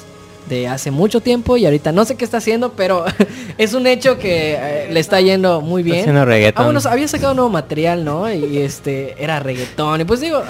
de 0.50 0.68
hace 0.68 0.92
mucho 0.92 1.22
tiempo 1.22 1.57
y 1.57 1.66
ahorita 1.66 1.92
no 1.92 2.06
sé 2.06 2.16
qué 2.16 2.26
está 2.26 2.38
haciendo, 2.38 2.73
pero 2.73 3.06
es 3.57 3.73
un 3.73 3.88
hecho 3.88 4.18
que 4.19 4.56
eh, 4.59 4.88
le 4.92 5.00
está 5.00 5.21
yendo 5.21 5.62
muy 5.62 5.81
Está 5.81 5.92
bien. 5.94 6.00
haciendo 6.04 6.26
reggaetón. 6.26 6.62
Ah, 6.62 6.66
bueno, 6.71 6.80
había 6.90 7.07
sacado 7.07 7.33
nuevo 7.33 7.50
material, 7.50 8.04
¿no? 8.04 8.31
Y 8.33 8.57
este 8.57 9.16
era 9.23 9.40
reggaetón. 9.40 10.02
Y 10.02 10.06
pues 10.06 10.19
digo, 10.21 10.42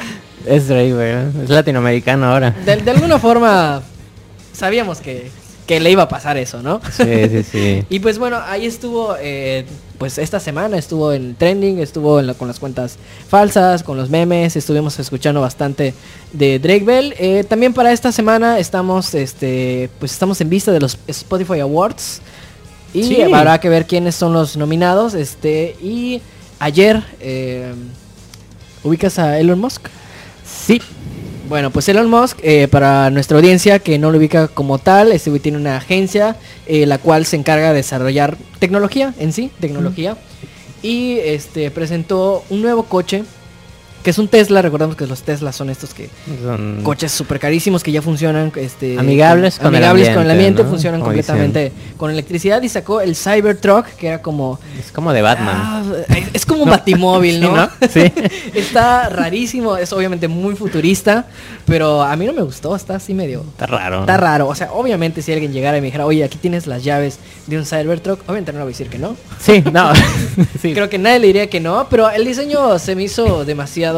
Es 0.46 0.68
Drake. 0.68 1.28
Es 1.44 1.50
latinoamericano 1.50 2.26
ahora. 2.32 2.52
de, 2.66 2.78
de 2.78 2.92
alguna 2.92 3.20
forma 3.20 3.82
sabíamos 4.52 5.00
que, 5.00 5.30
que 5.68 5.80
le 5.80 5.92
iba 5.92 6.04
a 6.04 6.10
pasar 6.10 6.38
eso, 6.38 6.62
¿no? 6.62 6.82
Sí, 6.92 7.04
sí, 7.30 7.44
sí. 7.44 7.84
Y 7.90 8.00
pues 8.00 8.18
bueno, 8.20 8.40
ahí 8.46 8.66
estuvo, 8.66 9.16
eh, 9.20 9.66
pues 10.04 10.18
esta 10.18 10.42
semana 10.42 10.78
estuvo 10.78 11.14
en 11.14 11.34
trending, 11.34 11.80
estuvo 11.80 12.20
en 12.20 12.28
la- 12.28 12.34
con 12.34 12.50
las 12.50 12.60
cuentas 12.60 12.98
falsas, 13.30 13.84
con 13.84 13.96
los 13.96 14.10
memes, 14.10 14.54
estuvimos 14.58 15.00
escuchando 15.00 15.40
bastante 15.40 15.94
de 16.34 16.60
Drake 16.60 16.84
Bell. 16.84 17.14
Eh, 17.18 17.46
también 17.48 17.74
para 17.74 17.94
esta 17.94 18.12
semana 18.12 18.60
estamos, 18.60 19.16
este, 19.16 19.90
pues 20.00 20.12
estamos 20.12 20.42
en 20.42 20.50
vista 20.50 20.74
de 20.74 20.82
los 20.82 20.98
Spotify 21.08 21.62
Awards 21.62 22.20
y 22.94 23.04
Sí. 23.04 23.22
habrá 23.22 23.62
que 23.62 23.70
ver 23.70 23.88
quiénes 23.88 24.14
son 24.16 24.34
los 24.34 24.58
nominados. 24.58 25.14
Este 25.14 25.78
y 25.82 26.22
ayer 26.60 27.02
eh, 27.22 27.74
ubicas 28.84 29.18
a 29.20 29.40
Elon 29.40 29.58
Musk. 29.58 29.88
Sí. 30.46 30.82
Bueno, 31.50 31.72
pues 31.72 31.90
Elon 31.90 32.10
Musk, 32.10 32.40
eh, 32.42 32.70
para 32.70 33.10
nuestra 33.10 33.38
audiencia 33.38 33.80
que 33.80 34.00
no 34.00 34.12
lo 34.12 34.18
ubica 34.18 34.48
como 34.48 34.80
tal, 34.80 35.12
este 35.12 35.30
güey 35.30 35.42
tiene 35.42 35.58
una 35.58 35.76
agencia 35.76 36.38
eh, 36.68 36.86
la 36.86 37.00
cual 37.00 37.26
se 37.26 37.36
encarga 37.36 37.70
de 37.70 37.76
desarrollar 37.76 38.38
tecnología 38.60 39.14
en 39.20 39.34
sí, 39.34 39.52
tecnología. 39.60 40.16
Y 40.82 41.18
este 41.20 41.70
presentó 41.70 42.44
un 42.50 42.62
nuevo 42.62 42.84
coche, 42.84 43.26
que 44.04 44.10
es 44.10 44.18
un 44.18 44.28
Tesla, 44.28 44.62
recordamos 44.62 44.96
que 44.98 45.08
los 45.08 45.22
Teslas 45.24 45.56
son 45.56 45.70
estos 45.70 45.94
que 45.94 46.10
Son 46.44 46.82
coches 46.84 47.12
súper 47.12 47.40
carísimos 47.40 47.84
que 47.84 47.92
ya 47.92 48.02
funcionan 48.02 48.52
este, 48.58 49.00
Amigables 49.00 49.58
con 49.58 49.68
el 49.68 49.76
amigables 49.84 50.10
con 50.10 50.24
el 50.24 50.32
ambiente, 50.32 50.32
ambiente, 50.32 50.64
¿no? 50.64 50.70
funcionan 50.70 51.00
Como 51.00 51.12
completamente 51.12 51.72
con 51.98 52.12
electricidad 52.12 52.62
y 52.62 52.70
sacó 52.70 53.00
el 53.00 53.16
Cybertruck, 53.16 53.86
que 53.96 54.08
era 54.08 54.22
como... 54.22 54.60
Es 54.78 54.92
como 54.92 55.14
de 55.14 55.22
Batman. 55.22 55.56
Ah, 55.58 55.84
es 56.34 56.46
como 56.46 56.64
un 56.64 56.70
No. 56.74 56.76
batimóvil, 56.76 57.36
Sí, 57.36 57.42
¿no? 57.42 57.56
¿no? 57.56 57.70
Sí. 57.90 58.12
está 58.54 59.08
rarísimo, 59.10 59.78
es 59.78 59.94
obviamente 59.94 60.28
muy 60.28 60.56
futurista, 60.56 61.26
pero 61.66 62.02
a 62.02 62.16
mí 62.18 62.26
no 62.26 62.34
me 62.34 62.42
gustó, 62.42 62.76
está 62.76 62.96
así 62.96 63.14
medio... 63.14 63.42
Está 63.52 63.68
raro. 63.68 64.02
Está 64.02 64.18
raro, 64.18 64.48
o 64.50 64.56
sea, 64.56 64.74
obviamente 64.74 65.22
si 65.22 65.32
alguien 65.32 65.54
llegara 65.54 65.78
y 65.78 65.82
me 65.82 65.86
dijera, 65.88 66.06
oye, 66.06 66.24
aquí 66.26 66.38
tienes 66.38 66.68
las 66.68 66.84
llaves 66.84 67.20
de 67.48 67.58
un 67.58 67.66
Cybertruck, 67.66 68.22
obviamente 68.24 68.52
no 68.52 68.60
le 68.60 68.64
voy 68.66 68.72
a 68.72 68.76
decir 68.76 68.90
que 68.90 69.00
no. 69.00 69.16
Sí, 69.40 69.64
no. 69.72 69.94
sí. 70.62 70.74
Creo 70.74 70.90
que 70.90 70.98
nadie 71.00 71.20
le 71.20 71.28
diría 71.28 71.50
que 71.50 71.62
no, 71.62 71.88
pero 71.90 72.10
el 72.10 72.26
diseño 72.26 72.78
se 72.80 72.96
me 72.96 73.04
hizo 73.04 73.46
demasiado... 73.46 73.93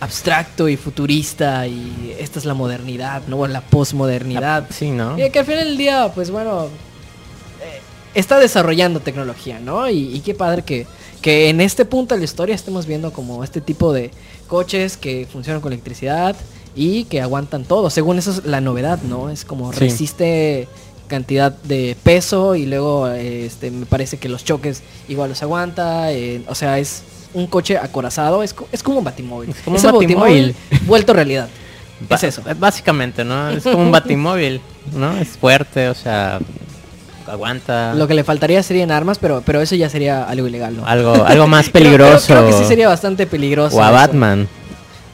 abstracto 0.00 0.68
y 0.68 0.76
futurista 0.76 1.66
y 1.66 2.14
esta 2.18 2.38
es 2.38 2.44
la 2.44 2.54
modernidad, 2.54 3.22
¿no? 3.28 3.38
O 3.38 3.46
la 3.46 3.60
posmodernidad. 3.60 4.66
Sí, 4.70 4.90
¿no? 4.90 5.16
Y 5.18 5.30
que 5.30 5.38
al 5.38 5.44
final 5.44 5.64
del 5.64 5.76
día, 5.76 6.10
pues 6.14 6.30
bueno, 6.30 6.64
eh, 7.62 7.80
está 8.14 8.38
desarrollando 8.40 9.00
tecnología, 9.00 9.60
¿no? 9.60 9.88
Y, 9.88 10.14
y 10.16 10.20
qué 10.20 10.34
padre 10.34 10.62
que, 10.62 10.86
que 11.20 11.48
en 11.50 11.60
este 11.60 11.84
punto 11.84 12.14
de 12.14 12.18
la 12.18 12.24
historia 12.24 12.54
estemos 12.54 12.86
viendo 12.86 13.12
como 13.12 13.44
este 13.44 13.60
tipo 13.60 13.92
de 13.92 14.10
coches 14.48 14.96
que 14.96 15.28
funcionan 15.32 15.62
con 15.62 15.72
electricidad 15.72 16.34
y 16.74 17.04
que 17.04 17.20
aguantan 17.20 17.64
todo. 17.64 17.88
Según 17.88 18.18
eso 18.18 18.32
es 18.32 18.44
la 18.44 18.60
novedad, 18.60 19.00
¿no? 19.02 19.30
Es 19.30 19.44
como 19.44 19.72
Sí. 19.72 19.78
resiste 19.78 20.66
cantidad 21.06 21.52
de 21.52 21.94
peso 22.02 22.54
y 22.56 22.64
luego 22.66 23.06
eh, 23.08 23.44
este 23.46 23.70
me 23.70 23.84
parece 23.86 24.16
que 24.16 24.28
los 24.30 24.44
choques 24.44 24.82
igual 25.08 25.28
los 25.28 25.42
aguanta. 25.42 26.10
eh, 26.12 26.42
o 26.48 26.54
sea, 26.56 26.78
es 26.80 27.02
un 27.34 27.46
coche 27.46 27.78
acorazado, 27.78 28.42
es, 28.42 28.54
es 28.72 28.82
como 28.82 28.98
un 28.98 29.04
batimóvil. 29.04 29.50
Es 29.50 29.62
como 29.62 29.76
un 29.78 29.84
el 29.86 29.92
batimóvil. 29.92 30.54
vuelto 30.86 31.12
realidad. 31.12 31.48
Ba- 32.08 32.16
es 32.16 32.24
eso. 32.24 32.42
Básicamente, 32.58 33.24
¿no? 33.24 33.50
Es 33.50 33.62
como 33.64 33.78
un 33.78 33.90
batimóvil, 33.92 34.60
¿no? 34.94 35.16
Es 35.16 35.28
fuerte, 35.38 35.88
o 35.88 35.94
sea, 35.94 36.40
aguanta. 37.26 37.94
Lo 37.94 38.06
que 38.08 38.14
le 38.14 38.24
faltaría 38.24 38.62
serían 38.62 38.90
armas, 38.90 39.18
pero, 39.18 39.42
pero 39.44 39.60
eso 39.60 39.74
ya 39.76 39.88
sería 39.88 40.24
algo 40.24 40.46
ilegal, 40.46 40.76
¿no? 40.76 40.86
Algo, 40.86 41.24
algo 41.24 41.46
más 41.46 41.68
Creo- 41.70 41.72
creo- 41.72 41.96
peligroso. 41.98 42.26
Creo, 42.26 42.46
que 42.46 42.52
sí 42.52 42.64
sería 42.64 42.88
bastante 42.88 43.26
peligroso. 43.26 43.76
o 43.76 43.82
a 43.82 43.86
eso. 43.86 43.92
Batman. 43.94 44.48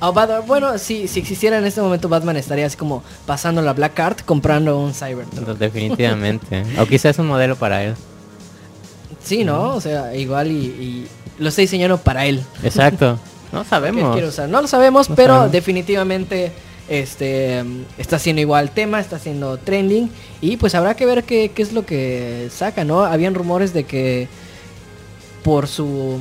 A 0.01 0.11
Bat- 0.13 0.47
bueno, 0.47 0.79
sí, 0.79 1.09
si 1.09 1.19
existiera 1.21 1.59
en 1.59 1.65
este 1.67 1.81
momento 1.81 2.09
Batman 2.09 2.37
estaría 2.37 2.67
así 2.67 2.77
como 2.77 3.03
pasando 3.27 3.61
la 3.63 3.73
Black 3.73 3.95
Card 3.95 4.19
comprando 4.25 4.79
un 4.79 4.95
Cybertruck. 4.95 5.59
Definitivamente. 5.59 6.63
o 6.81 6.87
quizás 6.87 7.11
es 7.17 7.19
un 7.19 7.27
modelo 7.27 7.57
para 7.57 7.83
él. 7.83 7.97
Sí, 9.29 9.45
¿no? 9.45 9.75
O 9.75 9.81
sea, 9.81 10.15
igual 10.17 10.51
y, 10.51 10.55
y 10.67 11.07
lo 11.39 11.51
está 11.51 11.61
diseñando 11.63 11.99
para 11.99 12.27
él. 12.27 12.43
Exacto. 12.63 13.19
No 13.51 13.65
sabemos. 13.65 14.23
usar. 14.23 14.47
No 14.47 14.61
lo 14.61 14.69
sabemos, 14.69 15.09
No 15.09 15.17
pero 15.17 15.33
sabemos. 15.35 15.53
definitivamente 15.53 16.53
este 16.91 17.65
está 17.97 18.17
haciendo 18.17 18.43
igual 18.43 18.71
tema, 18.73 19.01
está 19.01 19.17
haciendo 19.17 19.57
trending 19.57 20.11
y 20.43 20.59
pues 20.59 20.75
habrá 20.75 20.95
que 20.97 21.07
ver 21.07 21.25
qué, 21.25 21.51
qué 21.55 21.63
es 21.63 21.73
lo 21.73 21.87
que 21.87 22.49
saca, 22.55 22.85
¿no? 22.85 23.05
Habían 23.05 23.35
rumores 23.35 23.73
de 23.73 23.85
que 23.85 24.29
por 25.43 25.67
su 25.67 26.19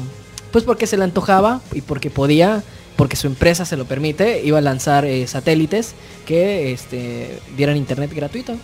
pues 0.51 0.63
porque 0.63 0.87
se 0.87 0.95
le 0.95 1.03
antojaba 1.03 1.59
y 1.73 1.81
porque 1.81 2.09
podía, 2.09 2.63
porque 2.95 3.17
su 3.17 3.27
empresa 3.27 3.65
se 3.65 3.75
lo 3.75 3.83
permite, 3.83 4.41
iba 4.45 4.59
a 4.59 4.61
lanzar 4.61 5.03
eh, 5.03 5.27
satélites 5.27 5.95
que 6.25 6.71
este 6.71 7.39
dieran 7.57 7.75
internet 7.75 8.13
gratuito. 8.13 8.55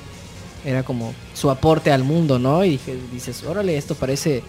Era 0.65 0.83
como 0.83 1.13
su 1.33 1.49
aporte 1.49 1.91
al 1.91 2.03
mundo, 2.03 2.39
¿no? 2.39 2.63
Y 2.63 2.71
dije, 2.71 2.95
dices, 3.11 3.43
órale, 3.43 3.77
esto 3.77 3.95
parece 3.95 4.43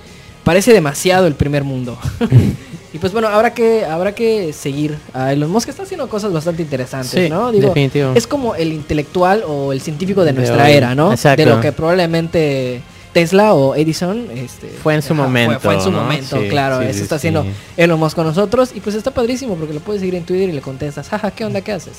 parece 0.44 0.72
demasiado 0.72 1.26
el 1.26 1.34
primer 1.34 1.64
mundo. 1.64 1.98
y 2.92 2.98
pues 2.98 3.12
bueno, 3.12 3.28
habrá 3.28 3.54
que 3.54 3.84
habrá 3.84 4.14
que 4.14 4.52
seguir 4.52 4.96
a 5.12 5.32
Elon 5.32 5.50
Musk, 5.50 5.68
está 5.70 5.82
haciendo 5.84 6.08
cosas 6.08 6.32
bastante 6.32 6.62
interesantes, 6.62 7.10
Sí, 7.24 7.28
¿no? 7.30 7.50
Digo, 7.50 7.68
definitivo. 7.68 8.12
es 8.14 8.26
como 8.26 8.54
el 8.54 8.72
intelectual 8.72 9.42
o 9.46 9.72
el 9.72 9.80
científico 9.80 10.24
de 10.24 10.32
nuestra 10.32 10.70
era, 10.70 10.94
¿no? 10.94 11.10
Exacto. 11.12 11.42
De 11.44 11.50
lo 11.50 11.60
que 11.60 11.72
probablemente 11.72 12.82
Tesla 13.12 13.54
o 13.54 13.74
Edison 13.76 14.28
este, 14.34 14.68
Fue 14.68 14.94
en 14.94 15.00
su 15.02 15.14
momento, 15.14 15.52
Fue, 15.60 15.60
fue 15.60 15.74
en 15.74 15.80
su 15.80 15.90
¿no? 15.90 16.02
momento, 16.02 16.36
Sí, 16.40 16.48
claro. 16.48 16.80
sí, 16.80 16.86
eso 16.88 17.02
está 17.04 17.16
sí. 17.18 17.28
haciendo 17.28 17.46
Elon 17.76 17.98
Musk 17.98 18.16
con 18.16 18.26
nosotros 18.26 18.70
y 18.74 18.80
pues 18.80 18.94
está 18.96 19.12
padrísimo 19.12 19.54
porque 19.54 19.72
lo 19.72 19.80
puedes 19.80 20.00
seguir 20.00 20.16
en 20.16 20.24
Twitter 20.24 20.48
y 20.48 20.52
le 20.52 20.60
contestas, 20.60 21.08
jaja, 21.08 21.30
¿qué 21.30 21.44
onda? 21.44 21.60
¿Qué 21.60 21.72
haces? 21.72 21.94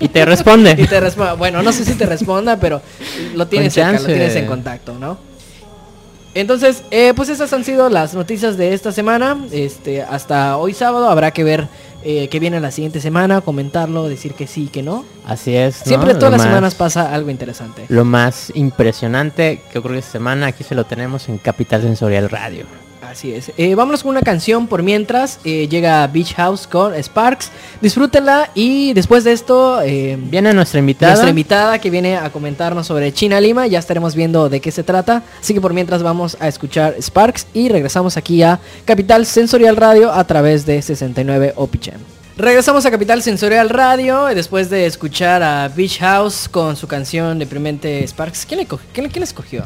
Y 0.00 0.08
te 0.08 0.24
responde. 0.24 0.74
Y 0.78 0.86
te 0.86 1.00
responde, 1.00 1.34
bueno, 1.34 1.62
no 1.62 1.72
sé 1.72 1.84
si 1.84 1.94
te 1.94 2.06
responda, 2.06 2.56
pero 2.58 2.80
lo 3.34 3.46
tienes 3.46 3.68
Con 3.74 3.74
cerca, 3.74 3.92
lo 3.92 3.98
chance. 3.98 4.12
tienes 4.14 4.36
en 4.36 4.46
contacto, 4.46 4.94
¿no? 4.98 5.18
Entonces, 6.34 6.82
eh, 6.90 7.12
pues 7.14 7.28
esas 7.28 7.52
han 7.52 7.62
sido 7.62 7.90
las 7.90 8.14
noticias 8.14 8.56
de 8.56 8.72
esta 8.72 8.90
semana. 8.90 9.36
Este, 9.52 10.02
hasta 10.02 10.56
hoy 10.56 10.72
sábado 10.72 11.10
habrá 11.10 11.30
que 11.30 11.44
ver 11.44 11.68
eh, 12.04 12.28
qué 12.30 12.40
viene 12.40 12.58
la 12.58 12.70
siguiente 12.70 13.02
semana, 13.02 13.42
comentarlo, 13.42 14.08
decir 14.08 14.32
que 14.32 14.46
sí, 14.46 14.68
que 14.72 14.82
no. 14.82 15.04
Así 15.26 15.54
es. 15.54 15.80
¿no? 15.80 15.84
Siempre 15.86 16.14
Lo 16.14 16.18
todas 16.18 16.32
las 16.32 16.38
más- 16.40 16.48
semanas 16.48 16.74
pasa 16.74 17.12
algo 17.14 17.28
interesante. 17.30 17.84
Lo 17.88 18.06
más 18.06 18.50
impresionante 18.54 19.60
que 19.70 19.78
ocurrió 19.78 19.98
esta 19.98 20.12
semana, 20.12 20.46
aquí 20.46 20.64
se 20.64 20.74
lo 20.74 20.84
tenemos 20.84 21.28
en 21.28 21.36
Capital 21.36 21.82
Sensorial 21.82 22.30
Radio. 22.30 22.64
Así 23.12 23.34
es. 23.34 23.52
Eh, 23.58 23.74
vámonos 23.74 24.02
con 24.02 24.10
una 24.10 24.22
canción 24.22 24.66
por 24.66 24.82
mientras. 24.82 25.38
eh, 25.44 25.68
llega 25.68 26.06
Beach 26.06 26.34
House 26.34 26.66
con 26.66 26.94
Sparks. 26.94 27.50
Disfrútenla 27.82 28.50
y 28.54 28.94
después 28.94 29.22
de 29.22 29.32
esto... 29.32 29.82
eh, 29.82 30.16
Viene 30.18 30.54
nuestra 30.54 30.78
invitada. 30.80 31.12
Nuestra 31.12 31.28
invitada 31.28 31.78
que 31.78 31.90
viene 31.90 32.16
a 32.16 32.30
comentarnos 32.30 32.86
sobre 32.86 33.12
China 33.12 33.38
Lima, 33.38 33.66
ya 33.66 33.78
estaremos 33.78 34.14
viendo 34.14 34.48
de 34.48 34.60
qué 34.60 34.70
se 34.70 34.82
trata. 34.82 35.22
Así 35.40 35.52
que 35.52 35.60
por 35.60 35.74
mientras 35.74 36.02
vamos 36.02 36.38
a 36.40 36.48
escuchar 36.48 36.96
Sparks 37.00 37.48
y 37.52 37.68
regresamos 37.68 38.16
aquí 38.16 38.42
a 38.42 38.58
Capital 38.86 39.26
Sensorial 39.26 39.76
Radio 39.76 40.10
a 40.10 40.24
través 40.24 40.64
de 40.64 40.80
69 40.80 41.52
Opichem. 41.56 42.00
Regresamos 42.38 42.86
a 42.86 42.90
Capital 42.90 43.22
Sensorial 43.22 43.68
Radio 43.68 44.26
eh, 44.30 44.34
después 44.34 44.70
de 44.70 44.86
escuchar 44.86 45.42
a 45.42 45.68
Beach 45.68 45.98
House 45.98 46.48
con 46.48 46.76
su 46.76 46.86
canción 46.88 47.38
deprimente 47.38 48.02
Sparks. 48.08 48.46
¿Quién 48.46 48.60
le, 48.60 48.66
quién 48.66 49.10
quién 49.10 49.22
escogió? 49.22 49.64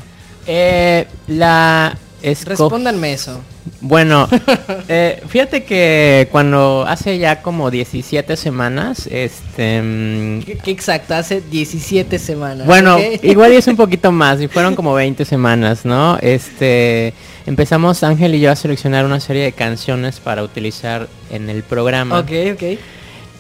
Eh, 0.48 1.06
la 1.28 1.96
esco- 2.23 2.46
Respóndanme 2.46 3.12
eso. 3.12 3.40
Bueno, 3.80 4.28
eh, 4.88 5.23
fíjate 5.28 5.64
que 5.64 6.28
cuando 6.32 6.85
hace 6.88 7.18
ya 7.18 7.42
como 7.42 7.70
17 7.70 8.37
semanas, 8.37 9.06
este... 9.11 9.82
mm, 9.82 10.42
¿Qué, 10.42 10.58
qué 10.58 10.70
exacto? 10.70 11.14
Hace 11.14 11.40
17 11.40 12.18
semanas. 12.18 12.66
Bueno, 12.66 12.99
igual 13.23 13.52
y 13.52 13.56
es 13.56 13.66
un 13.66 13.76
poquito 13.76 14.12
más, 14.12 14.40
y 14.40 14.49
fueron 14.49 14.75
como 14.75 14.94
20 14.94 15.25
semanas, 15.25 15.85
¿no? 15.85 16.16
Este, 16.20 17.12
empezamos 17.46 18.02
Ángel 18.02 18.35
y 18.35 18.40
yo 18.40 18.50
a 18.50 18.56
seleccionar 18.56 19.04
una 19.04 19.20
serie 19.20 19.42
de 19.44 19.52
canciones 19.52 20.20
para 20.20 20.42
utilizar 20.42 21.08
en 21.30 21.50
el 21.50 21.62
programa. 21.62 22.18
Ok, 22.20 22.30
ok. 22.54 22.62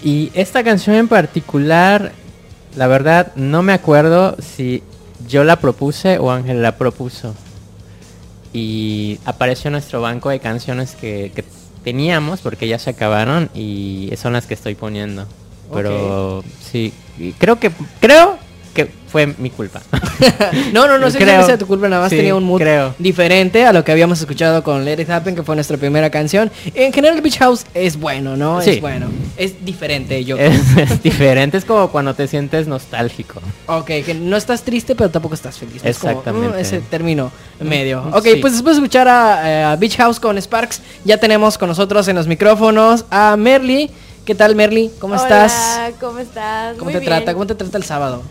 Y 0.04 0.30
esta 0.34 0.62
canción 0.62 0.96
en 0.96 1.08
particular, 1.08 2.12
la 2.76 2.86
verdad, 2.86 3.32
no 3.36 3.62
me 3.62 3.72
acuerdo 3.72 4.36
si 4.40 4.82
yo 5.26 5.42
la 5.44 5.56
propuse 5.56 6.18
o 6.18 6.30
Ángel 6.30 6.60
la 6.62 6.76
propuso. 6.76 7.34
Y 8.52 9.18
apareció 9.24 9.70
nuestro 9.70 10.00
banco 10.00 10.30
de 10.30 10.40
canciones 10.40 10.94
que, 10.94 11.32
que 11.34 11.44
teníamos, 11.84 12.40
porque 12.40 12.66
ya 12.68 12.78
se 12.78 12.90
acabaron, 12.90 13.50
y 13.54 14.10
son 14.16 14.32
las 14.32 14.46
que 14.46 14.54
estoy 14.54 14.74
poniendo. 14.74 15.26
Pero 15.72 16.44
sí, 16.60 16.92
creo 17.38 17.58
que 17.58 17.70
creo 18.00 18.38
que 18.76 18.88
fue 19.10 19.26
mi 19.38 19.50
culpa. 19.50 19.80
No, 20.72 20.86
no, 20.88 20.96
no 20.98 21.10
sé 21.10 21.18
Creo. 21.18 21.40
si 21.42 21.46
sea 21.46 21.58
tu 21.58 21.66
culpa, 21.66 21.88
nada 21.88 22.02
más 22.02 22.10
Sí, 22.10 22.16
tenía 22.16 22.34
un 22.34 22.42
mood 22.44 22.58
creo. 22.60 22.94
diferente 22.98 23.66
a 23.66 23.72
lo 23.74 23.84
que 23.84 23.92
habíamos 23.92 24.18
escuchado 24.20 24.62
con 24.62 24.84
Let 24.84 25.00
It 25.02 25.10
Happen, 25.10 25.34
que 25.34 25.42
fue 25.42 25.54
nuestra 25.54 25.76
primera 25.76 26.08
canción. 26.10 26.50
En 26.74 26.90
general, 26.92 27.20
Beach 27.20 27.38
House 27.38 27.66
es 27.74 27.98
bueno, 27.98 28.34
¿no? 28.36 28.62
Sí. 28.62 28.70
Es 28.70 28.80
bueno. 28.80 29.08
Es 29.36 29.62
diferente, 29.64 30.24
yo. 30.24 30.36
es, 30.38 30.54
es 30.78 31.02
diferente, 31.02 31.58
es 31.58 31.64
como 31.66 31.88
cuando 31.92 32.14
te 32.14 32.26
sientes 32.28 32.66
nostálgico. 32.66 33.40
Ok, 33.66 33.86
que 34.06 34.14
no 34.18 34.36
estás 34.36 34.62
triste, 34.62 34.94
pero 34.94 35.10
tampoco 35.10 35.34
estás 35.34 35.58
feliz. 35.58 35.82
¿no? 35.84 35.90
Es 35.90 35.98
como, 35.98 36.12
Exactamente. 36.12 36.56
mm, 36.56 36.60
ese 36.60 36.78
término 36.80 37.30
medio. 37.60 38.02
Mm, 38.04 38.14
Ok, 38.14 38.24
sí. 38.24 38.36
pues 38.40 38.52
después 38.54 38.76
de 38.76 38.82
escuchar 38.82 39.08
a, 39.08 39.50
eh, 39.50 39.64
a 39.64 39.76
Beach 39.76 39.96
House 39.98 40.18
con 40.20 40.38
Sparks, 40.40 40.80
ya 41.04 41.18
tenemos 41.18 41.58
con 41.58 41.68
nosotros 41.68 42.08
en 42.08 42.16
los 42.16 42.26
micrófonos 42.26 43.04
a 43.10 43.36
Merly. 43.36 43.90
¿Qué 44.24 44.34
tal, 44.34 44.56
Merly? 44.56 44.90
¿Cómo 44.98 45.14
estás? 45.14 45.52
Hola, 45.78 45.90
¿cómo 46.00 46.18
estás? 46.18 46.72
¿Cómo 46.78 46.84
Muy 46.86 46.94
te 46.94 47.00
bien. 47.00 47.10
trata? 47.12 47.32
¿Cómo 47.34 47.46
te 47.46 47.54
trata 47.54 47.76
el 47.78 47.84
sábado? 47.84 48.22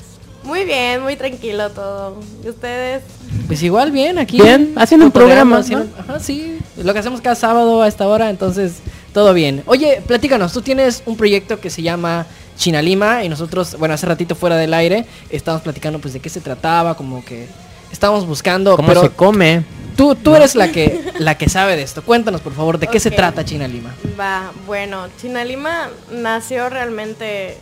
Muy 0.45 0.63
bien, 0.65 1.01
muy 1.01 1.15
tranquilo 1.15 1.69
todo. 1.71 2.17
¿Y 2.43 2.49
ustedes? 2.49 3.03
Pues 3.47 3.61
igual 3.63 3.91
bien, 3.91 4.17
aquí. 4.19 4.39
Bien, 4.41 4.73
haciendo 4.75 5.05
un 5.07 5.11
programa, 5.11 5.57
haciendo- 5.59 5.87
Ajá, 5.99 6.19
sí. 6.19 6.59
Lo 6.81 6.93
que 6.93 6.99
hacemos 6.99 7.21
cada 7.21 7.35
sábado 7.35 7.81
a 7.81 7.87
esta 7.87 8.07
hora, 8.07 8.29
entonces 8.29 8.73
todo 9.13 9.33
bien. 9.33 9.63
Oye, 9.65 10.01
platícanos, 10.05 10.53
tú 10.53 10.61
tienes 10.61 11.03
un 11.05 11.17
proyecto 11.17 11.59
que 11.59 11.69
se 11.69 11.81
llama 11.81 12.25
China 12.57 12.81
Lima 12.81 13.23
y 13.23 13.29
nosotros, 13.29 13.75
bueno, 13.79 13.93
hace 13.93 14.05
ratito 14.05 14.35
fuera 14.35 14.55
del 14.57 14.73
aire, 14.73 15.05
estábamos 15.29 15.63
platicando 15.63 15.99
pues 15.99 16.13
de 16.13 16.19
qué 16.19 16.29
se 16.29 16.41
trataba, 16.41 16.95
como 16.95 17.23
que 17.25 17.47
estábamos 17.91 18.25
buscando, 18.27 18.75
¿Cómo 18.75 18.87
pero 18.87 19.01
se 19.01 19.09
come? 19.09 19.63
tú, 19.95 20.15
tú 20.15 20.35
eres 20.35 20.55
la 20.55 20.71
que, 20.71 21.01
la 21.19 21.37
que 21.37 21.49
sabe 21.49 21.75
de 21.75 21.83
esto. 21.83 22.03
Cuéntanos, 22.03 22.41
por 22.41 22.53
favor, 22.53 22.77
de 22.77 22.87
qué 22.87 22.99
se 22.99 23.11
trata 23.11 23.43
China 23.45 23.67
Lima. 23.67 23.93
Va, 24.19 24.51
bueno, 24.67 25.07
China 25.21 25.43
Lima 25.45 25.89
nació 26.11 26.69
realmente 26.69 27.57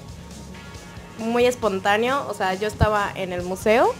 muy 1.17 1.46
espontáneo. 1.46 2.25
O 2.29 2.34
sea, 2.34 2.53
yo 2.55 2.67
estaba 2.67 3.12
en 3.15 3.34
el 3.34 3.43
museo 3.43 3.93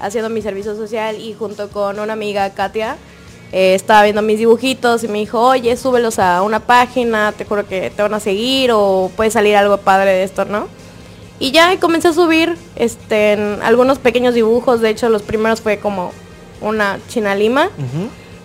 haciendo 0.00 0.30
mi 0.30 0.42
servicio 0.42 0.74
social 0.76 1.16
y 1.20 1.34
junto 1.34 1.68
con 1.70 1.98
una 1.98 2.12
amiga, 2.12 2.50
Katia, 2.50 2.96
eh, 3.52 3.74
estaba 3.74 4.04
viendo 4.04 4.22
mis 4.22 4.38
dibujitos 4.38 5.04
y 5.04 5.08
me 5.08 5.18
dijo, 5.18 5.40
oye, 5.40 5.76
súbelos 5.76 6.18
a 6.18 6.42
una 6.42 6.60
página, 6.60 7.32
te 7.32 7.44
juro 7.44 7.66
que 7.66 7.90
te 7.90 8.02
van 8.02 8.14
a 8.14 8.20
seguir 8.20 8.70
o 8.72 9.10
puede 9.16 9.30
salir 9.30 9.56
algo 9.56 9.76
padre 9.78 10.10
de 10.10 10.22
esto, 10.22 10.44
¿no? 10.44 10.68
Y 11.38 11.52
ya 11.52 11.78
comencé 11.80 12.08
a 12.08 12.12
subir 12.12 12.56
este, 12.76 13.32
en 13.32 13.58
algunos 13.62 13.98
pequeños 13.98 14.34
dibujos, 14.34 14.80
de 14.80 14.90
hecho 14.90 15.08
los 15.08 15.22
primeros 15.22 15.60
fue 15.60 15.78
como 15.78 16.12
una 16.60 16.98
China 17.08 17.34
Lima. 17.34 17.70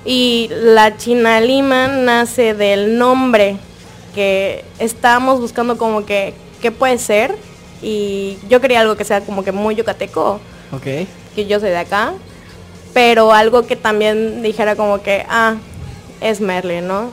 Y 0.06 0.50
la 0.52 0.98
China 0.98 1.42
Lima 1.42 1.88
nace 1.88 2.54
del 2.54 2.98
nombre 2.98 3.58
que 4.14 4.64
estábamos 4.80 5.42
buscando 5.42 5.78
como 5.78 6.06
que 6.06 6.34
qué 6.62 6.72
puede 6.72 6.98
ser 6.98 7.36
y 7.86 8.40
yo 8.50 8.60
quería 8.62 8.82
algo 8.82 8.96
que 8.98 9.06
sea 9.06 9.22
como 9.22 9.44
que 9.44 9.52
muy 9.52 9.76
yucateco, 9.76 10.40
Ok. 10.72 11.08
que 11.36 11.46
yo 11.46 11.60
soy 11.60 11.70
de 11.70 11.78
acá, 11.78 12.14
pero 12.96 13.32
algo 13.32 13.68
que 13.68 13.76
también 13.76 14.42
dijera 14.42 14.76
como 14.76 15.04
que 15.04 15.24
ah, 15.30 15.54
es 16.20 16.42
Merlin, 16.42 16.88
¿no? 16.88 17.12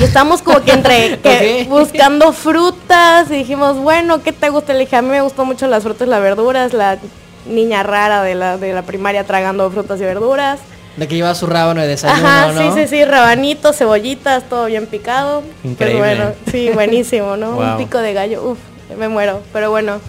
Y 0.00 0.04
estamos 0.04 0.40
como 0.40 0.62
que 0.62 0.72
entre 0.72 1.18
que 1.22 1.66
buscando 1.68 2.32
frutas 2.32 3.30
y 3.30 3.34
dijimos, 3.34 3.76
bueno, 3.76 4.22
¿qué 4.22 4.32
te 4.32 4.48
gusta? 4.48 4.72
Le 4.72 4.80
dije, 4.80 4.96
a 4.96 5.02
mí 5.02 5.08
me 5.10 5.20
gustan 5.20 5.46
mucho 5.46 5.66
las 5.68 5.82
frutas 5.82 6.06
y 6.08 6.10
las 6.10 6.22
verduras, 6.22 6.72
la 6.72 6.98
niña 7.46 7.82
rara 7.82 8.22
de 8.22 8.34
la, 8.34 8.56
de 8.56 8.72
la 8.72 8.80
primaria 8.82 9.24
tragando 9.24 9.70
frutas 9.70 10.00
y 10.00 10.04
verduras. 10.04 10.58
De 10.96 11.06
que 11.06 11.16
lleva 11.16 11.34
su 11.34 11.46
rábano 11.46 11.82
de 11.82 11.88
desayuno, 11.88 12.26
Ajá, 12.26 12.52
¿no? 12.52 12.74
sí, 12.74 12.80
sí, 12.80 12.88
sí, 12.88 13.04
rabanitos, 13.04 13.76
cebollitas, 13.76 14.44
todo 14.48 14.64
bien 14.66 14.86
picado. 14.86 15.42
Increíble. 15.64 15.98
Pues 16.00 16.16
bueno, 16.16 16.32
sí, 16.50 16.70
buenísimo, 16.72 17.36
¿no? 17.36 17.58
Un 17.58 17.76
pico 17.76 17.98
de 17.98 18.14
gallo, 18.14 18.42
uff, 18.42 18.58
me 18.96 19.08
muero, 19.08 19.40
pero 19.52 19.70
bueno. 19.70 20.00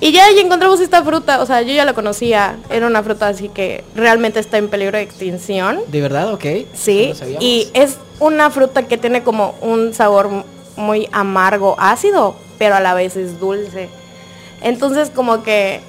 Y 0.00 0.10
ya, 0.10 0.28
encontramos 0.30 0.80
esta 0.80 1.04
fruta, 1.04 1.40
o 1.40 1.46
sea, 1.46 1.62
yo 1.62 1.72
ya 1.72 1.84
la 1.84 1.92
conocía, 1.92 2.56
era 2.70 2.88
una 2.88 3.04
fruta 3.04 3.28
así 3.28 3.48
que 3.48 3.84
realmente 3.94 4.40
está 4.40 4.58
en 4.58 4.68
peligro 4.68 4.98
de 4.98 5.04
extinción. 5.04 5.78
¿De 5.86 6.00
verdad? 6.00 6.32
Ok. 6.32 6.44
Sí, 6.74 7.12
No 7.20 7.40
y 7.40 7.68
es 7.72 7.98
una 8.18 8.50
fruta 8.50 8.88
que 8.88 8.98
tiene 8.98 9.22
como 9.22 9.54
un 9.60 9.94
sabor 9.94 10.28
muy 10.74 11.08
amargo, 11.12 11.76
ácido, 11.78 12.34
pero 12.58 12.74
a 12.74 12.80
la 12.80 12.94
vez 12.94 13.16
es 13.16 13.38
dulce. 13.38 13.88
Entonces 14.60 15.10
como 15.10 15.44
que 15.44 15.80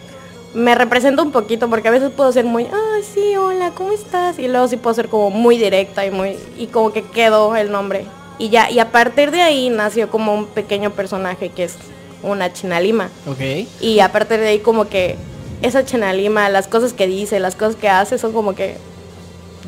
me 0.54 0.76
representa 0.76 1.24
un 1.24 1.32
poquito 1.32 1.68
porque 1.70 1.88
a 1.88 1.92
veces 1.92 2.12
puedo 2.12 2.32
ser 2.32 2.46
muy, 2.46 2.66
ah, 2.66 3.00
sí, 3.14 3.36
hola, 3.36 3.72
¿cómo 3.72 3.92
estás? 3.94 4.38
Y 4.38 4.48
luego 4.48 4.68
sí 4.68 4.78
puedo 4.78 4.94
ser 4.94 5.10
como 5.10 5.32
muy 5.32 5.58
directa 5.58 6.06
y 6.06 6.12
muy 6.12 6.38
y 6.58 6.68
como 6.68 6.94
que 6.94 7.02
quedó 7.02 7.56
el 7.56 7.72
nombre. 7.72 8.06
Y 8.38 8.50
ya, 8.50 8.70
y 8.70 8.80
a 8.80 8.92
partir 8.92 9.32
de 9.32 9.42
ahí 9.42 9.70
nació 9.70 10.10
como 10.10 10.36
un 10.36 10.46
pequeño 10.46 10.92
personaje 10.92 11.50
que 11.50 11.64
es 11.64 11.78
una 12.24 12.52
chinalima. 12.52 13.10
Ok. 13.28 13.68
Y 13.82 14.00
a 14.00 14.12
partir 14.12 14.40
de 14.40 14.48
ahí 14.48 14.60
como 14.60 14.88
que 14.88 15.18
esa 15.64 15.86
Chenalima, 15.86 16.50
las 16.50 16.68
cosas 16.68 16.94
que 16.94 17.08
dice, 17.08 17.40
las 17.40 17.56
cosas 17.56 17.76
que 17.76 17.90
hace 17.90 18.18
son 18.18 18.34
como 18.34 18.54
que 18.54 18.78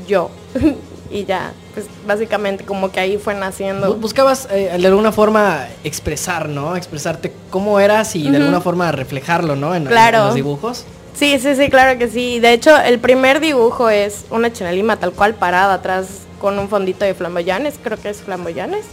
yo. 0.08 0.30
y 1.12 1.26
ya, 1.26 1.54
pues 1.74 1.86
básicamente 2.06 2.66
como 2.66 2.92
que 2.92 3.00
ahí 3.00 3.18
fue 3.18 3.34
naciendo. 3.34 3.96
Buscabas 3.96 4.48
eh, 4.52 4.76
de 4.78 4.88
alguna 4.88 5.12
forma 5.12 5.68
expresar, 5.84 6.50
¿no? 6.50 6.76
Expresarte 6.76 7.32
cómo 7.50 7.80
eras 7.80 8.16
y 8.16 8.30
de 8.30 8.38
alguna 8.38 8.62
forma 8.62 8.92
reflejarlo, 8.92 9.56
¿no? 9.56 9.74
En, 9.74 9.88
en 9.88 10.12
los 10.12 10.36
dibujos. 10.36 10.86
Sí, 11.16 11.40
sí, 11.40 11.56
sí, 11.56 11.70
claro 11.70 11.98
que 11.98 12.10
sí. 12.10 12.42
De 12.42 12.52
hecho, 12.52 12.76
el 12.78 13.00
primer 13.00 13.40
dibujo 13.40 13.90
es 13.90 14.26
una 14.30 14.52
Chenalima 14.52 14.98
tal 14.98 15.14
cual 15.14 15.36
parada 15.36 15.76
atrás 15.76 16.08
con 16.42 16.60
un 16.60 16.68
fondito 16.68 17.06
de 17.06 17.14
flamboyanes, 17.14 17.76
creo 17.82 17.98
que 17.98 18.10
es 18.10 18.22
flamboyanes. 18.22 18.86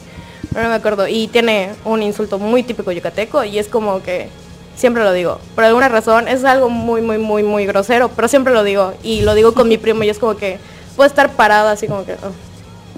No 0.54 0.68
me 0.68 0.75
acuerdo. 0.75 1.09
Y 1.09 1.28
tiene 1.28 1.71
un 1.85 2.02
insulto 2.02 2.38
muy 2.38 2.62
típico 2.62 2.92
yucateco 2.92 3.44
y 3.44 3.59
es 3.59 3.68
como 3.68 4.02
que 4.02 4.28
siempre 4.76 5.02
lo 5.02 5.12
digo. 5.12 5.38
Por 5.54 5.64
alguna 5.64 5.88
razón 5.88 6.28
es 6.28 6.44
algo 6.44 6.68
muy, 6.68 7.00
muy, 7.00 7.18
muy, 7.18 7.42
muy 7.42 7.66
grosero, 7.66 8.09
pero 8.11 8.28
siempre 8.28 8.52
lo 8.52 8.62
digo. 8.64 8.92
Y 9.02 9.23
lo 9.23 9.35
digo 9.35 9.54
con 9.54 9.68
mi 9.68 9.78
primo 9.78 10.02
y 10.02 10.09
es 10.11 10.18
como 10.18 10.37
que 10.37 10.59
puedo 10.97 11.06
estar 11.09 11.30
parada 11.32 11.73
así 11.73 11.87
como 11.87 12.04
que... 12.04 12.12
"Oh", 12.14 12.32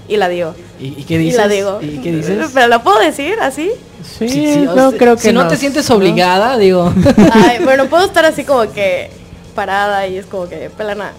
y 0.09 0.17
la 0.19 0.29
digo. 0.29 0.55
¿Y, 0.81 0.89
y 1.01 1.05
qué 1.05 1.15
Y 1.15 1.19
dices? 1.19 1.39
la 1.39 1.49
digo. 1.49 1.79
¿Y 1.81 1.99
qué 1.99 2.13
dices? 2.13 2.51
Pero 2.53 2.67
la 2.69 2.83
puedo 2.83 2.99
decir 2.99 3.37
así. 3.41 3.71
Sí, 4.19 4.29
Sí, 4.29 4.53
sí, 4.55 4.59
no 4.59 4.91
sea, 4.91 4.99
creo 4.99 5.17
que 5.17 5.23
Si 5.23 5.33
no, 5.33 5.49
te 5.49 5.57
sientes 5.57 5.89
¿no? 5.89 5.97
obligada, 5.97 6.59
digo. 6.59 6.93
Ay, 7.33 7.65
bueno, 7.65 7.87
puedo 7.87 8.05
estar 8.05 8.25
así 8.27 8.45
como 8.45 8.71
que 8.73 9.11
parada 9.55 10.07
y 10.07 10.19
es 10.19 10.27
como 10.27 10.47
que 10.49 10.69
pelana. 10.71 11.13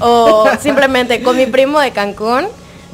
O 0.00 0.48
simplemente 0.60 1.22
con 1.22 1.36
mi 1.36 1.46
primo 1.46 1.78
de 1.78 1.92
Cancún, 1.92 2.46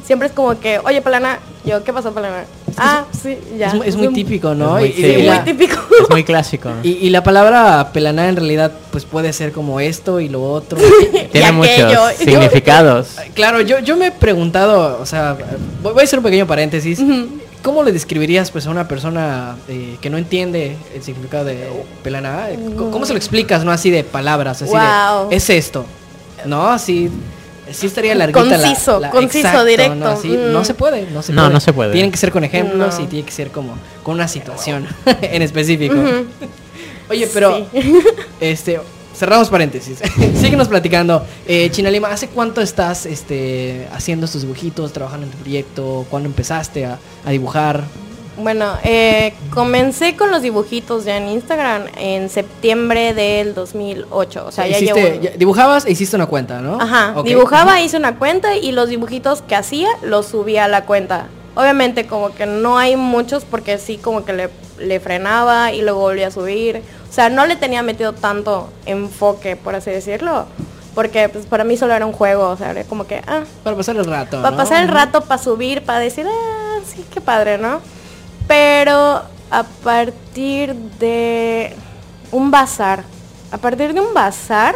siempre 0.05 0.27
es 0.27 0.33
como 0.33 0.59
que, 0.59 0.79
oye, 0.83 1.01
pelana, 1.01 1.39
yo, 1.65 1.83
¿qué 1.83 1.93
pasó, 1.93 2.11
pelana? 2.13 2.45
Ah, 2.77 3.05
sí, 3.21 3.37
ya. 3.57 3.67
es, 3.67 3.73
mu- 3.73 3.83
es 3.83 3.95
muy 3.95 4.07
típico, 4.13 4.55
¿no? 4.55 4.77
Es 4.77 4.83
muy- 4.83 4.93
Sí, 4.93 5.01
y, 5.11 5.15
Sí, 5.15 5.23
la, 5.23 5.35
muy 5.35 5.43
típico. 5.45 5.75
Es 6.03 6.09
muy 6.09 6.23
clásico. 6.23 6.69
y- 6.83 6.91
y 6.93 7.09
la 7.09 7.23
palabra 7.23 7.91
pelaná 7.93 8.29
en 8.29 8.35
realidad 8.37 8.71
pues 8.91 9.05
puede 9.05 9.31
ser 9.33 9.51
como 9.51 9.79
esto 9.79 10.19
y 10.19 10.29
lo 10.29 10.41
otro. 10.43 10.79
Tiene 11.31 11.51
muchos 11.51 12.13
significados. 12.17 13.15
Claro, 13.33 13.61
yo, 13.61 13.79
yo 13.79 13.95
me 13.97 14.07
he 14.07 14.11
preguntado, 14.11 14.99
o 15.01 15.05
sea, 15.05 15.37
voy 15.83 15.93
voy 15.93 16.01
a 16.01 16.03
hacer 16.03 16.19
un 16.19 16.23
pequeño 16.25 16.47
paréntesis. 16.47 16.99
¿Cómo 17.61 17.83
le 17.83 17.91
describirías 17.91 18.49
pues 18.49 18.65
a 18.65 18.71
una 18.71 18.87
persona 18.87 19.55
eh, 19.67 19.97
que 20.01 20.09
no 20.09 20.17
entiende 20.17 20.77
el 20.95 21.03
significado 21.03 21.45
de 21.45 21.67
pelaná? 22.03 22.47
¿Cómo, 22.75 22.89
cómo 22.89 23.05
se 23.05 23.13
lo 23.13 23.17
explicas, 23.17 23.63
no 23.63 23.71
así 23.71 23.91
de 23.91 24.03
palabras, 24.03 24.63
así 24.63 24.71
Wow. 24.71 25.29
de 25.29 25.35
es 25.35 25.47
esto? 25.51 25.85
¿No? 26.45 26.69
Así 26.69 27.11
sí 27.73 27.87
estaría 27.87 28.15
larguita 28.15 28.41
Conciso, 28.57 28.99
la- 28.99 29.09
conciso, 29.11 29.65
directo. 29.65 29.95
No, 29.95 30.07
Así, 30.07 30.27
Mm. 30.29 30.51
no 30.51 30.63
se 30.65 30.73
puede, 30.73 31.09
no 31.11 31.21
se 31.21 31.33
No, 31.33 31.41
puede. 31.43 31.53
no 31.53 31.59
se 31.59 31.73
puede. 31.73 31.91
Tienen 31.93 32.11
que 32.11 32.17
ser 32.17 32.31
con 32.31 32.43
ejemplos 32.43 32.97
No. 32.99 33.03
y 33.03 33.07
tiene 33.07 33.25
que 33.25 33.31
ser 33.31 33.49
como 33.51 33.75
con 34.03 34.15
una 34.15 34.27
situación 34.27 34.87
en 35.21 35.41
específico. 35.41 35.95
Oye, 37.09 37.27
pero 37.33 37.67
Sí. 37.71 37.81
este 38.39 38.79
cerramos 39.15 39.49
paréntesis. 39.49 39.99
Síguenos 40.39 40.67
platicando. 40.67 41.25
Eh, 41.47 41.69
Chinalima, 41.71 42.07
¿hace 42.09 42.27
cuánto 42.29 42.61
estás 42.61 43.05
este, 43.05 43.87
haciendo 43.93 44.25
estos 44.25 44.41
dibujitos, 44.41 44.93
trabajando 44.93 45.25
en 45.27 45.31
tu 45.31 45.37
proyecto? 45.39 46.05
¿Cuándo 46.09 46.27
empezaste 46.29 46.85
a, 46.85 46.97
a 47.25 47.31
dibujar? 47.31 47.83
Bueno, 48.37 48.77
eh, 48.83 49.33
comencé 49.53 50.15
con 50.15 50.31
los 50.31 50.41
dibujitos 50.41 51.03
ya 51.05 51.17
en 51.17 51.27
Instagram 51.27 51.83
en 51.97 52.29
septiembre 52.29 53.13
del 53.13 53.53
2008. 53.53 54.45
O 54.47 54.51
sea, 54.51 54.67
ya 54.67 54.77
Hiciste- 54.79 54.93
llevo... 55.03 55.21
ya- 55.21 55.31
dibujabas 55.31 55.85
e 55.85 55.91
hiciste 55.91 56.15
una 56.15 56.27
cuenta, 56.27 56.59
¿no? 56.61 56.79
Ajá, 56.79 57.13
dibujaba, 57.23 57.81
hice 57.81 57.97
una 57.97 58.17
cuenta 58.17 58.55
y 58.55 58.71
los 58.71 58.89
dibujitos 58.89 59.41
que 59.41 59.55
hacía 59.55 59.89
los 60.01 60.27
subía 60.27 60.65
a 60.65 60.67
la 60.69 60.85
cuenta. 60.85 61.27
Obviamente 61.55 62.07
como 62.07 62.33
que 62.33 62.45
no 62.45 62.77
hay 62.77 62.95
muchos 62.95 63.43
porque 63.43 63.77
sí 63.77 63.97
como 63.97 64.23
que 64.23 64.31
le, 64.31 64.49
le 64.79 64.99
frenaba 65.01 65.73
y 65.73 65.81
luego 65.81 65.99
volvía 65.99 66.27
a 66.27 66.31
subir. 66.31 66.81
O 67.09 67.13
sea, 67.13 67.29
no 67.29 67.45
le 67.45 67.57
tenía 67.57 67.83
metido 67.83 68.13
tanto 68.13 68.69
enfoque, 68.85 69.57
por 69.57 69.75
así 69.75 69.91
decirlo. 69.91 70.45
Porque 70.95 71.27
pues, 71.27 71.45
para 71.45 71.65
mí 71.65 71.75
solo 71.75 71.93
era 71.93 72.05
un 72.05 72.13
juego, 72.13 72.49
o 72.49 72.55
sea, 72.57 72.71
era 72.71 72.85
como 72.85 73.05
que, 73.05 73.21
ah, 73.27 73.43
Para 73.63 73.75
pasar 73.75 73.97
el 73.97 74.05
rato. 74.05 74.37
para 74.41 74.51
¿no? 74.51 74.57
pasar 74.57 74.81
el 74.83 74.87
rato, 74.87 75.21
para 75.21 75.41
subir, 75.41 75.83
para 75.83 75.99
decir, 75.99 76.25
ah, 76.27 76.79
sí, 76.85 77.03
qué 77.13 77.19
padre, 77.19 77.57
¿no? 77.57 77.79
Pero 78.51 79.21
a 79.49 79.63
partir 79.81 80.75
de 80.99 81.73
un 82.33 82.51
bazar, 82.51 83.05
a 83.49 83.57
partir 83.57 83.93
de 83.93 84.01
un 84.01 84.13
bazar, 84.13 84.75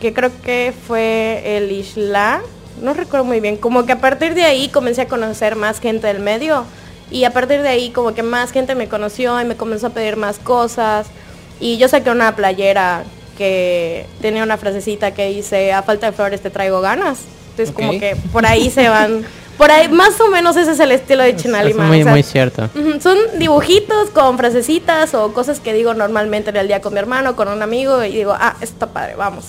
que 0.00 0.12
creo 0.12 0.32
que 0.42 0.74
fue 0.88 1.40
el 1.44 1.70
Isla, 1.70 2.40
no 2.82 2.94
recuerdo 2.94 3.24
muy 3.24 3.38
bien, 3.38 3.56
como 3.56 3.86
que 3.86 3.92
a 3.92 4.00
partir 4.00 4.34
de 4.34 4.42
ahí 4.42 4.68
comencé 4.68 5.02
a 5.02 5.06
conocer 5.06 5.54
más 5.54 5.78
gente 5.78 6.08
del 6.08 6.18
medio. 6.18 6.64
Y 7.08 7.22
a 7.22 7.30
partir 7.30 7.62
de 7.62 7.68
ahí 7.68 7.90
como 7.90 8.14
que 8.14 8.24
más 8.24 8.50
gente 8.50 8.74
me 8.74 8.88
conoció 8.88 9.40
y 9.40 9.44
me 9.44 9.56
comenzó 9.56 9.86
a 9.86 9.90
pedir 9.90 10.16
más 10.16 10.40
cosas. 10.40 11.06
Y 11.60 11.78
yo 11.78 11.86
saqué 11.86 12.10
una 12.10 12.34
playera 12.34 13.04
que 13.36 14.06
tenía 14.20 14.42
una 14.42 14.56
frasecita 14.56 15.14
que 15.14 15.28
dice, 15.28 15.72
a 15.72 15.84
falta 15.84 16.06
de 16.06 16.16
flores 16.16 16.40
te 16.40 16.50
traigo 16.50 16.80
ganas. 16.80 17.20
Entonces 17.50 17.72
como 17.72 17.92
que 17.92 18.16
por 18.32 18.44
ahí 18.44 18.70
se 18.70 18.88
van, 18.88 19.24
por 19.58 19.70
ahí 19.72 19.88
más 19.88 20.18
o 20.20 20.28
menos 20.30 20.56
ese 20.56 20.70
es 20.70 20.80
el 20.80 20.92
estilo 20.92 21.24
de 21.24 21.30
Es 21.30 21.42
Chinalima. 21.42 21.84
muy, 21.84 22.00
o 22.00 22.04
sea, 22.04 22.12
muy 22.12 22.22
cierto. 22.22 22.70
Son 23.00 23.18
dibujitos 23.38 24.10
con 24.10 24.38
frasecitas 24.38 25.12
o 25.14 25.32
cosas 25.32 25.58
que 25.60 25.74
digo 25.74 25.92
normalmente 25.94 26.50
en 26.50 26.56
el 26.56 26.68
día 26.68 26.80
con 26.80 26.94
mi 26.94 27.00
hermano, 27.00 27.34
con 27.36 27.48
un 27.48 27.60
amigo 27.60 28.02
y 28.04 28.12
digo, 28.12 28.32
ah, 28.38 28.54
esto 28.60 28.74
está 28.74 28.86
padre, 28.86 29.16
vamos. 29.16 29.46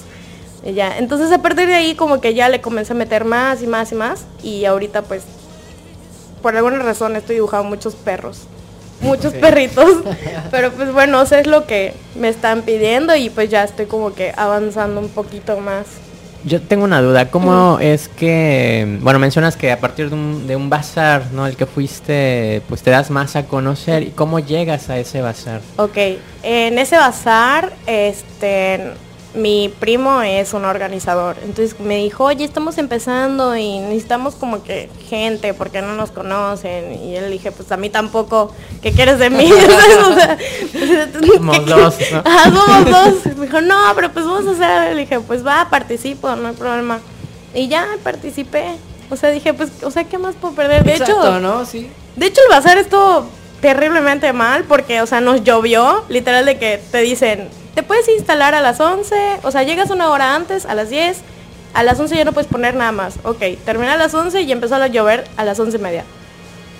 Y 0.65 0.73
ya, 0.73 0.97
entonces 0.97 1.31
a 1.31 1.41
partir 1.41 1.67
de 1.67 1.75
ahí 1.75 1.95
como 1.95 2.19
que 2.19 2.33
ya 2.33 2.49
le 2.49 2.59
comencé 2.59 2.93
a 2.93 2.95
meter 2.95 3.23
más 3.23 3.61
y 3.61 3.67
más 3.67 3.91
y 3.91 3.95
más 3.95 4.25
y 4.43 4.65
ahorita 4.65 5.03
pues 5.03 5.23
por 6.41 6.55
alguna 6.55 6.79
razón 6.79 7.15
estoy 7.15 7.35
dibujando 7.35 7.69
muchos 7.69 7.95
perros, 7.95 8.41
muchos 9.01 9.33
perritos, 9.33 10.03
pero 10.51 10.71
pues 10.71 10.91
bueno, 10.91 11.21
eso 11.21 11.35
es 11.35 11.47
lo 11.47 11.65
que 11.65 11.93
me 12.15 12.29
están 12.29 12.63
pidiendo 12.63 13.15
y 13.15 13.29
pues 13.29 13.49
ya 13.49 13.63
estoy 13.63 13.85
como 13.85 14.13
que 14.13 14.33
avanzando 14.35 14.99
un 14.99 15.09
poquito 15.09 15.57
más. 15.59 15.85
Yo 16.49 16.59
tengo 16.59 16.83
una 16.83 16.99
duda, 16.99 17.29
¿cómo 17.29 17.77
es 17.79 18.07
que, 18.07 18.97
bueno, 19.01 19.19
mencionas 19.19 19.55
que 19.55 19.71
a 19.71 19.79
partir 19.79 20.09
de 20.09 20.15
un, 20.15 20.47
de 20.47 20.55
un 20.55 20.67
bazar, 20.67 21.25
¿no? 21.31 21.45
El 21.45 21.55
que 21.55 21.67
fuiste, 21.67 22.63
pues 22.67 22.81
te 22.81 22.89
das 22.89 23.11
más 23.11 23.35
a 23.35 23.45
conocer, 23.45 24.01
¿y 24.01 24.07
cómo 24.07 24.39
llegas 24.39 24.89
a 24.89 24.97
ese 24.97 25.21
bazar? 25.21 25.61
Ok, 25.77 25.95
en 26.41 26.79
ese 26.79 26.97
bazar, 26.97 27.71
este, 27.85 28.93
mi 29.35 29.69
primo 29.79 30.21
es 30.23 30.53
un 30.53 30.65
organizador. 30.65 31.35
Entonces 31.43 31.79
me 31.79 31.97
dijo, 31.97 32.23
oye, 32.23 32.43
estamos 32.45 32.77
empezando 32.79 33.55
y 33.55 33.79
necesitamos 33.79 34.33
como 34.35 34.63
que 34.63 34.89
gente 35.07 35.53
porque 35.53 35.81
no 35.81 35.93
nos 35.95 36.09
conocen. 36.11 36.93
Y 37.03 37.15
él 37.15 37.29
dije, 37.31 37.51
pues 37.51 37.71
a 37.71 37.77
mí 37.77 37.89
tampoco, 37.89 38.51
¿qué 38.81 38.91
quieres 38.91 39.19
de 39.19 39.29
mí? 39.29 39.51
O 40.09 40.13
sea, 40.13 40.37
Somos 41.35 41.59
¿qué- 41.59 41.65
dos, 41.73 41.95
¿no? 42.11 42.17
Ajá, 42.25 42.43
somos 42.45 42.85
dos. 42.85 43.35
Me 43.37 43.45
dijo, 43.45 43.61
no, 43.61 43.77
pero 43.95 44.11
pues 44.11 44.25
vamos 44.25 44.47
a 44.47 44.51
hacer. 44.51 44.95
Le 44.95 45.01
dije, 45.01 45.19
pues 45.19 45.45
va, 45.45 45.67
participo, 45.69 46.35
no 46.35 46.47
hay 46.49 46.55
problema. 46.55 46.99
Y 47.53 47.67
ya 47.67 47.87
participé. 48.03 48.75
O 49.11 49.15
sea, 49.15 49.29
dije, 49.31 49.53
pues, 49.53 49.69
o 49.83 49.91
sea, 49.91 50.03
¿qué 50.03 50.17
más 50.17 50.35
puedo 50.35 50.53
perder? 50.55 50.83
De 50.83 50.91
Exacto, 50.93 51.13
hecho, 51.21 51.39
¿no? 51.39 51.65
Sí. 51.65 51.89
de 52.15 52.25
hecho, 52.27 52.41
el 52.43 52.49
bazar 52.49 52.77
estuvo 52.77 53.25
terriblemente 53.61 54.33
mal 54.33 54.63
porque, 54.63 55.01
o 55.01 55.05
sea, 55.05 55.21
nos 55.21 55.43
llovió, 55.43 56.03
literal 56.09 56.45
de 56.45 56.57
que 56.57 56.81
te 56.91 56.99
dicen, 56.99 57.49
te 57.75 57.83
puedes 57.83 58.07
instalar 58.09 58.55
a 58.55 58.61
las 58.61 58.79
11, 58.79 59.15
o 59.43 59.51
sea, 59.51 59.63
llegas 59.63 59.89
una 59.89 60.09
hora 60.09 60.35
antes, 60.35 60.65
a 60.65 60.75
las 60.75 60.89
10, 60.89 61.21
a 61.73 61.83
las 61.83 61.99
11 61.99 62.15
ya 62.15 62.25
no 62.25 62.33
puedes 62.33 62.49
poner 62.49 62.75
nada 62.75 62.91
más. 62.91 63.15
Ok, 63.23 63.41
terminé 63.65 63.91
a 63.91 63.97
las 63.97 64.13
11 64.13 64.41
y 64.41 64.51
empezó 64.51 64.75
a 64.75 64.87
llover 64.87 65.27
a 65.37 65.45
las 65.45 65.59
11 65.59 65.77
y 65.77 65.81
media. 65.81 66.03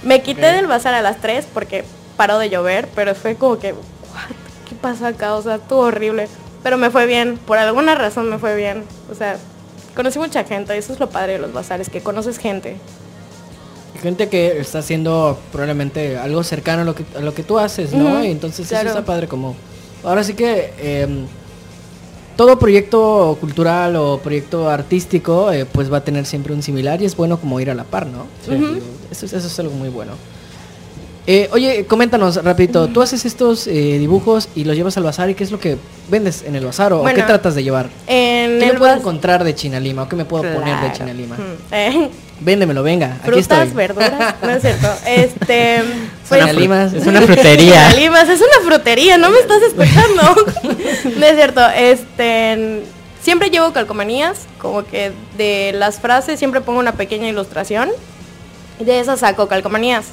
Me 0.03 0.21
quité 0.21 0.51
del 0.53 0.67
bazar 0.67 0.93
a 0.93 1.01
las 1.01 1.17
3 1.17 1.47
porque 1.53 1.83
paró 2.17 2.39
de 2.39 2.49
llover, 2.49 2.87
pero 2.95 3.13
fue 3.15 3.35
como 3.35 3.59
que, 3.59 3.73
"What? 3.73 4.35
¿qué 4.69 4.75
pasa 4.75 5.07
acá? 5.07 5.35
O 5.35 5.41
sea, 5.41 5.55
estuvo 5.55 5.79
horrible. 5.81 6.27
Pero 6.63 6.77
me 6.77 6.89
fue 6.89 7.05
bien, 7.05 7.37
por 7.37 7.57
alguna 7.57 7.95
razón 7.95 8.29
me 8.29 8.37
fue 8.37 8.55
bien. 8.55 8.83
O 9.11 9.15
sea, 9.15 9.37
conocí 9.95 10.19
mucha 10.19 10.43
gente, 10.43 10.77
eso 10.77 10.93
es 10.93 10.99
lo 10.99 11.09
padre 11.09 11.33
de 11.33 11.39
los 11.39 11.53
bazares, 11.53 11.89
que 11.89 12.01
conoces 12.01 12.37
gente. 12.37 12.77
Gente 14.01 14.29
que 14.29 14.59
está 14.59 14.79
haciendo 14.79 15.38
probablemente 15.51 16.17
algo 16.17 16.43
cercano 16.43 16.83
a 16.83 16.85
lo 16.85 16.95
que, 16.95 17.03
a 17.17 17.21
lo 17.21 17.33
que 17.33 17.43
tú 17.43 17.59
haces, 17.59 17.91
¿no? 17.93 18.23
Y 18.23 18.31
entonces 18.31 18.67
claro. 18.67 18.89
eso 18.89 18.97
está 18.99 19.05
padre 19.05 19.27
como... 19.27 19.55
Ahora 20.03 20.23
sí 20.23 20.33
que 20.33 20.73
em, 20.81 21.25
todo 22.38 22.57
proyecto 22.57 23.38
cultural 23.41 23.97
o 23.97 24.19
proyecto 24.19 24.69
artístico 24.69 25.51
eh, 25.51 25.65
pues 25.65 25.91
va 25.91 25.97
a 25.97 26.03
tener 26.05 26.25
siempre 26.25 26.53
un 26.53 26.63
similar 26.63 27.01
y 27.01 27.05
es 27.05 27.15
bueno 27.17 27.38
como 27.39 27.59
ir 27.59 27.69
a 27.69 27.75
la 27.75 27.83
par, 27.83 28.07
¿no? 28.07 28.25
Eso, 29.12 29.25
es- 29.25 29.33
eso 29.33 29.47
es 29.47 29.59
algo 29.59 29.73
muy 29.75 29.89
bueno. 29.89 30.13
Eh, 31.27 31.47
oye, 31.51 31.85
coméntanos 31.85 32.43
rapidito, 32.43 32.88
tú 32.88 33.01
haces 33.03 33.23
estos 33.25 33.67
eh, 33.67 33.97
dibujos 33.99 34.47
y 34.55 34.63
los 34.63 34.75
llevas 34.75 34.97
al 34.97 35.03
bazar 35.03 35.29
y 35.29 35.35
qué 35.35 35.43
es 35.43 35.51
lo 35.51 35.59
que 35.59 35.77
vendes 36.09 36.43
en 36.43 36.55
el 36.55 36.65
bazar 36.65 36.91
o, 36.93 37.01
o 37.01 37.05
qué 37.05 37.12
Bueno, 37.12 37.25
tratas 37.27 37.53
de 37.53 37.63
llevar? 37.63 37.89
En 38.07 38.57
¿Qué 38.59 38.65
me 38.71 38.79
puedo 38.79 38.93
encontrar 38.95 39.43
de 39.43 39.53
Chinalima 39.53 40.03
o 40.03 40.09
qué 40.09 40.15
me 40.15 40.25
puedo 40.25 40.41
poner 40.43 40.75
de 40.75 40.79
Claro. 40.79 40.93
Chinalima? 40.97 41.35
Véndemelo, 42.41 42.84
venga, 42.84 43.15
aquí 43.15 43.32
frutas, 43.32 43.67
estoy. 43.67 43.75
verduras, 43.75 44.36
no 44.41 44.49
es 44.49 44.62
cierto. 44.62 44.88
Este, 45.06 45.82
pues, 46.28 46.41
Una 46.43 46.54
limas. 46.54 46.93
Es 46.93 47.06
una 47.08 47.21
frutería. 47.21 47.89
Limas, 47.93 48.30
es 48.30 48.39
una 48.39 48.65
frutería, 48.65 49.17
no 49.17 49.30
me 49.30 49.39
estás 49.39 49.62
escuchando. 49.62 50.21
no 51.17 51.25
es 51.25 51.36
cierto, 51.36 51.62
este 51.69 52.84
siempre 53.21 53.49
llevo 53.49 53.73
calcomanías, 53.73 54.47
como 54.58 54.86
que 54.86 55.12
de 55.38 55.71
las 55.73 55.99
frases 55.99 56.39
siempre 56.39 56.62
pongo 56.62 56.80
una 56.80 56.93
pequeña 56.93 57.28
ilustración. 57.28 57.89
y 58.80 58.86
De 58.86 58.99
esas 58.99 59.19
saco 59.19 59.47
calcomanías. 59.47 60.08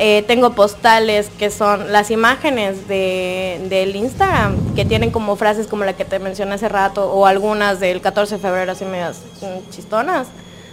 Eh, 0.00 0.22
tengo 0.28 0.52
postales 0.52 1.28
que 1.40 1.50
son 1.50 1.90
las 1.90 2.12
imágenes 2.12 2.86
de, 2.86 3.60
del 3.68 3.96
Instagram, 3.96 4.76
que 4.76 4.84
tienen 4.84 5.10
como 5.10 5.34
frases 5.34 5.66
como 5.66 5.84
la 5.84 5.94
que 5.94 6.04
te 6.04 6.20
mencioné 6.20 6.54
hace 6.54 6.68
rato, 6.68 7.10
o 7.10 7.26
algunas 7.26 7.80
del 7.80 8.00
14 8.00 8.36
de 8.36 8.40
febrero 8.40 8.72
así 8.72 8.84
medias 8.84 9.22
mm, 9.40 9.70
chistonas. 9.70 10.28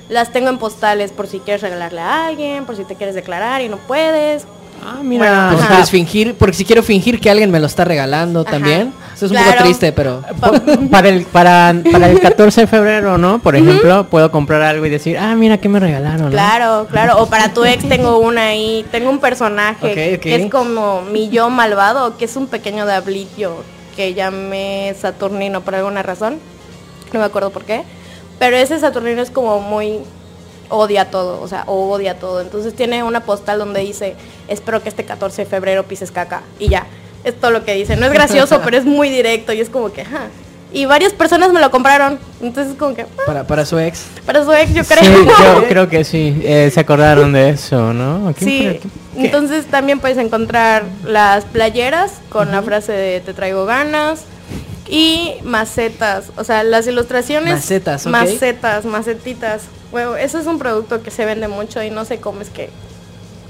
Las 0.09 0.31
tengo 0.31 0.49
en 0.49 0.57
postales 0.59 1.11
por 1.11 1.27
si 1.27 1.39
quieres 1.39 1.61
regalarle 1.61 2.01
a 2.01 2.27
alguien, 2.27 2.65
por 2.65 2.75
si 2.75 2.83
te 2.83 2.95
quieres 2.95 3.15
declarar 3.15 3.61
y 3.61 3.69
no 3.69 3.77
puedes. 3.77 4.45
Ah, 4.83 4.97
Bueno, 4.97 5.03
mira. 5.09 5.47
pues 5.51 5.63
Ajá. 5.63 5.73
puedes 5.73 5.89
fingir, 5.89 6.35
porque 6.35 6.55
si 6.55 6.63
quiero 6.65 6.83
fingir 6.83 7.19
que 7.19 7.31
alguien 7.31 7.49
me 7.49 7.59
lo 7.59 7.65
está 7.65 7.85
regalando 7.85 8.41
Ajá. 8.41 8.51
también. 8.51 8.93
Eso 9.15 9.25
es 9.25 9.31
un 9.31 9.37
Claro. 9.37 9.51
poco 9.53 9.63
triste, 9.63 9.91
pero... 9.93 10.21
para 10.91 11.09
el 11.09 11.25
para, 11.25 11.73
para 11.91 12.09
el 12.09 12.19
14 12.19 12.61
de 12.61 12.67
febrero, 12.67 13.17
¿no? 13.17 13.39
Por 13.39 13.55
ejemplo, 13.55 14.05
puedo 14.09 14.29
comprar 14.29 14.61
algo 14.61 14.85
y 14.85 14.89
decir, 14.91 15.17
"Ah, 15.17 15.33
mira 15.35 15.57
qué 15.57 15.69
me 15.69 15.79
regalaron", 15.79 16.25
¿no? 16.25 16.29
Claro, 16.29 16.87
claro. 16.91 17.17
O 17.23 17.25
para 17.27 17.51
tu 17.53 17.63
ex 17.65 17.87
tengo 17.89 18.19
una 18.19 18.47
ahí. 18.49 18.85
Tengo 18.91 19.09
un 19.09 19.19
personaje 19.19 19.85
Ok, 19.87 20.17
ok. 20.17 20.21
que 20.21 20.35
es 20.35 20.51
como 20.51 21.01
mi 21.01 21.29
yo 21.29 21.49
malvado, 21.49 22.17
que 22.17 22.25
es 22.25 22.35
un 22.35 22.45
pequeño 22.47 22.85
diablillo 22.85 23.63
que 23.95 24.13
llamé 24.13 24.93
Saturnino 24.99 25.61
por 25.61 25.73
alguna 25.73 26.03
razón. 26.03 26.37
No 27.13 27.19
me 27.21 27.25
acuerdo 27.25 27.49
por 27.49 27.63
qué. 27.63 27.83
Pero 28.39 28.57
ese 28.57 28.79
Saturnino 28.79 29.21
es 29.21 29.31
como 29.31 29.59
muy 29.61 29.99
odia 30.69 31.09
todo, 31.11 31.41
o 31.41 31.47
sea, 31.47 31.63
odia 31.67 32.17
todo. 32.19 32.41
Entonces 32.41 32.73
tiene 32.75 33.03
una 33.03 33.21
postal 33.21 33.59
donde 33.59 33.81
dice, 33.81 34.15
espero 34.47 34.81
que 34.83 34.89
este 34.89 35.05
14 35.05 35.43
de 35.43 35.49
febrero 35.49 35.83
pises 35.83 36.11
caca. 36.11 36.41
Y 36.59 36.69
ya, 36.69 36.85
es 37.23 37.39
todo 37.39 37.51
lo 37.51 37.63
que 37.63 37.73
dice. 37.75 37.95
No 37.95 38.05
es 38.07 38.11
gracioso, 38.13 38.61
pero 38.65 38.77
es 38.77 38.85
muy 38.85 39.09
directo 39.09 39.53
y 39.53 39.61
es 39.61 39.69
como 39.69 39.91
que, 39.91 40.01
ajá. 40.01 40.27
Y 40.73 40.85
varias 40.85 41.13
personas 41.13 41.53
me 41.53 41.61
lo 41.61 41.71
compraron. 41.71 42.19
Entonces 42.41 42.75
como 42.77 42.93
que, 42.95 43.03
ah, 43.03 43.07
Para, 43.25 43.47
para 43.47 43.65
su 43.65 43.79
ex. 43.79 44.07
para 44.25 44.43
su 44.43 44.51
ex 44.51 44.73
yo 44.73 44.83
Sí, 44.83 44.93
creo. 44.93 45.23
yo 45.61 45.63
creo 45.69 45.87
que 45.87 46.03
sí. 46.03 46.41
eh, 46.43 46.69
se 46.73 46.79
acordaron 46.81 47.31
de 47.31 47.51
eso, 47.51 47.93
¿no? 47.93 48.33
¿Quién 48.37 48.49
Sí, 48.49 48.79
entonces 49.15 49.65
también 49.67 49.99
puedes 50.01 50.17
encontrar 50.17 50.83
las 51.05 51.45
playeras 51.45 52.13
con 52.29 52.51
la 52.51 52.61
frase 52.61 52.91
de 52.91 53.21
te 53.21 53.33
traigo 53.33 53.65
ganas 53.65 54.25
y 54.87 55.35
macetas, 55.43 56.31
o 56.37 56.43
sea, 56.43 56.63
las 56.63 56.87
ilustraciones. 56.87 57.55
Macetas, 57.55 58.05
ok. 58.05 58.11
Macetas, 58.11 58.85
macetitas. 58.85 59.63
Bueno, 59.91 60.15
eso 60.15 60.39
es 60.39 60.45
un 60.45 60.59
producto 60.59 61.01
que 61.01 61.11
se 61.11 61.25
vende 61.25 61.47
mucho 61.47 61.81
y 61.83 61.89
no 61.89 62.05
sé 62.05 62.19
cómo 62.19 62.41
es 62.41 62.49
que 62.49 62.69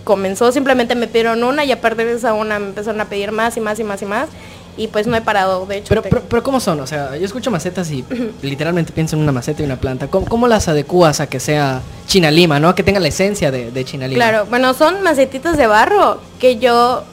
comenzó, 0.04 0.52
simplemente 0.52 0.96
me 0.96 1.08
pidieron 1.08 1.44
una 1.44 1.66
y 1.66 1.72
a 1.72 1.82
partir 1.82 2.06
de 2.06 2.14
esa 2.14 2.34
una 2.34 2.60
me 2.60 2.68
empezaron 2.68 3.02
a 3.02 3.06
pedir 3.06 3.32
más 3.32 3.58
y 3.58 3.60
más 3.60 3.80
y 3.80 3.84
más 3.84 4.02
y 4.04 4.06
más 4.06 4.30
y 4.78 4.88
pues 4.88 5.08
no 5.08 5.16
he 5.16 5.22
parado, 5.22 5.66
de 5.66 5.78
hecho. 5.78 5.90
Pero, 5.90 6.02
pero, 6.04 6.22
pero 6.28 6.44
¿cómo 6.44 6.60
son? 6.60 6.80
O 6.82 6.88
sea, 6.88 7.16
yo 7.16 7.26
escucho 7.26 7.50
macetas 7.50 7.90
y 7.92 8.04
literalmente 8.42 8.92
pienso 8.92 9.16
en 9.16 9.22
una 9.22 9.32
maceta 9.32 9.62
y 9.62 9.66
una 9.66 9.78
planta. 9.78 10.08
¿Cómo, 10.08 10.28
cómo 10.28 10.48
las 10.48 10.68
adecuas 10.68 11.22
a 11.22 11.28
que 11.28 11.40
sea 11.40 11.82
Chinalima, 12.08 12.60
no? 12.60 12.70
A 12.70 12.76
que 12.76 12.84
tenga 12.84 13.00
la 13.00 13.08
esencia 13.08 13.52
de, 13.52 13.72
de 13.72 13.86
Chinalima. 13.86 14.18
Claro, 14.18 14.46
bueno, 14.48 14.74
son 14.74 15.02
macetitas 15.02 15.58
de 15.58 15.68
barro 15.68 16.20
que 16.40 16.58
yo 16.58 17.04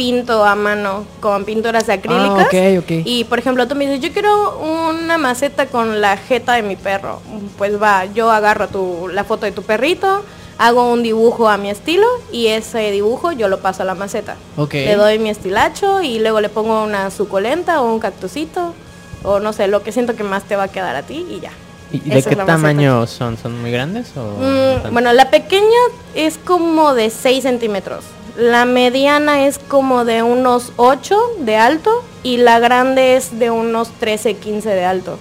pinto 0.00 0.46
a 0.46 0.54
mano 0.54 1.04
con 1.20 1.44
pinturas 1.44 1.90
acrílicas. 1.90 2.48
Ah, 2.54 2.78
ok, 2.78 2.82
ok. 2.82 2.90
Y 3.04 3.24
por 3.24 3.38
ejemplo, 3.38 3.68
tú 3.68 3.74
me 3.74 3.84
dices, 3.84 4.00
yo 4.00 4.14
quiero 4.14 4.58
una 4.58 5.18
maceta 5.18 5.66
con 5.66 6.00
la 6.00 6.16
jeta 6.16 6.54
de 6.54 6.62
mi 6.62 6.74
perro. 6.74 7.20
Pues 7.58 7.80
va, 7.80 8.06
yo 8.06 8.30
agarro 8.30 8.68
tu, 8.68 9.08
la 9.12 9.24
foto 9.24 9.44
de 9.44 9.52
tu 9.52 9.62
perrito, 9.62 10.24
hago 10.56 10.90
un 10.90 11.02
dibujo 11.02 11.50
a 11.50 11.58
mi 11.58 11.68
estilo 11.68 12.06
y 12.32 12.46
ese 12.46 12.90
dibujo 12.90 13.32
yo 13.32 13.48
lo 13.48 13.60
paso 13.60 13.82
a 13.82 13.84
la 13.84 13.94
maceta. 13.94 14.36
Ok. 14.56 14.72
Le 14.72 14.96
doy 14.96 15.18
mi 15.18 15.28
estilacho 15.28 16.00
y 16.00 16.18
luego 16.18 16.40
le 16.40 16.48
pongo 16.48 16.82
una 16.82 17.10
suculenta 17.10 17.82
o 17.82 17.92
un 17.92 18.00
cactusito 18.00 18.72
o 19.22 19.38
no 19.38 19.52
sé, 19.52 19.68
lo 19.68 19.82
que 19.82 19.92
siento 19.92 20.16
que 20.16 20.24
más 20.24 20.44
te 20.44 20.56
va 20.56 20.62
a 20.62 20.68
quedar 20.68 20.96
a 20.96 21.02
ti 21.02 21.26
y 21.28 21.40
ya. 21.40 21.50
¿Y 21.92 21.98
de 21.98 22.22
qué 22.22 22.36
maceta. 22.36 22.46
tamaño 22.46 23.06
son? 23.06 23.36
¿Son 23.36 23.60
muy 23.60 23.70
grandes 23.70 24.16
o...? 24.16 24.22
Mm, 24.22 24.94
bueno, 24.94 25.12
la 25.12 25.28
pequeña 25.28 25.80
es 26.14 26.38
como 26.38 26.94
de 26.94 27.10
6 27.10 27.42
centímetros. 27.42 28.02
La 28.36 28.64
mediana 28.64 29.46
es 29.46 29.58
como 29.58 30.04
de 30.04 30.22
unos 30.22 30.72
8 30.76 31.16
de 31.40 31.56
alto 31.56 31.90
y 32.22 32.36
la 32.38 32.58
grande 32.58 33.16
es 33.16 33.38
de 33.38 33.50
unos 33.50 33.90
13, 33.98 34.34
15 34.34 34.68
de 34.68 34.84
alto. 34.84 35.18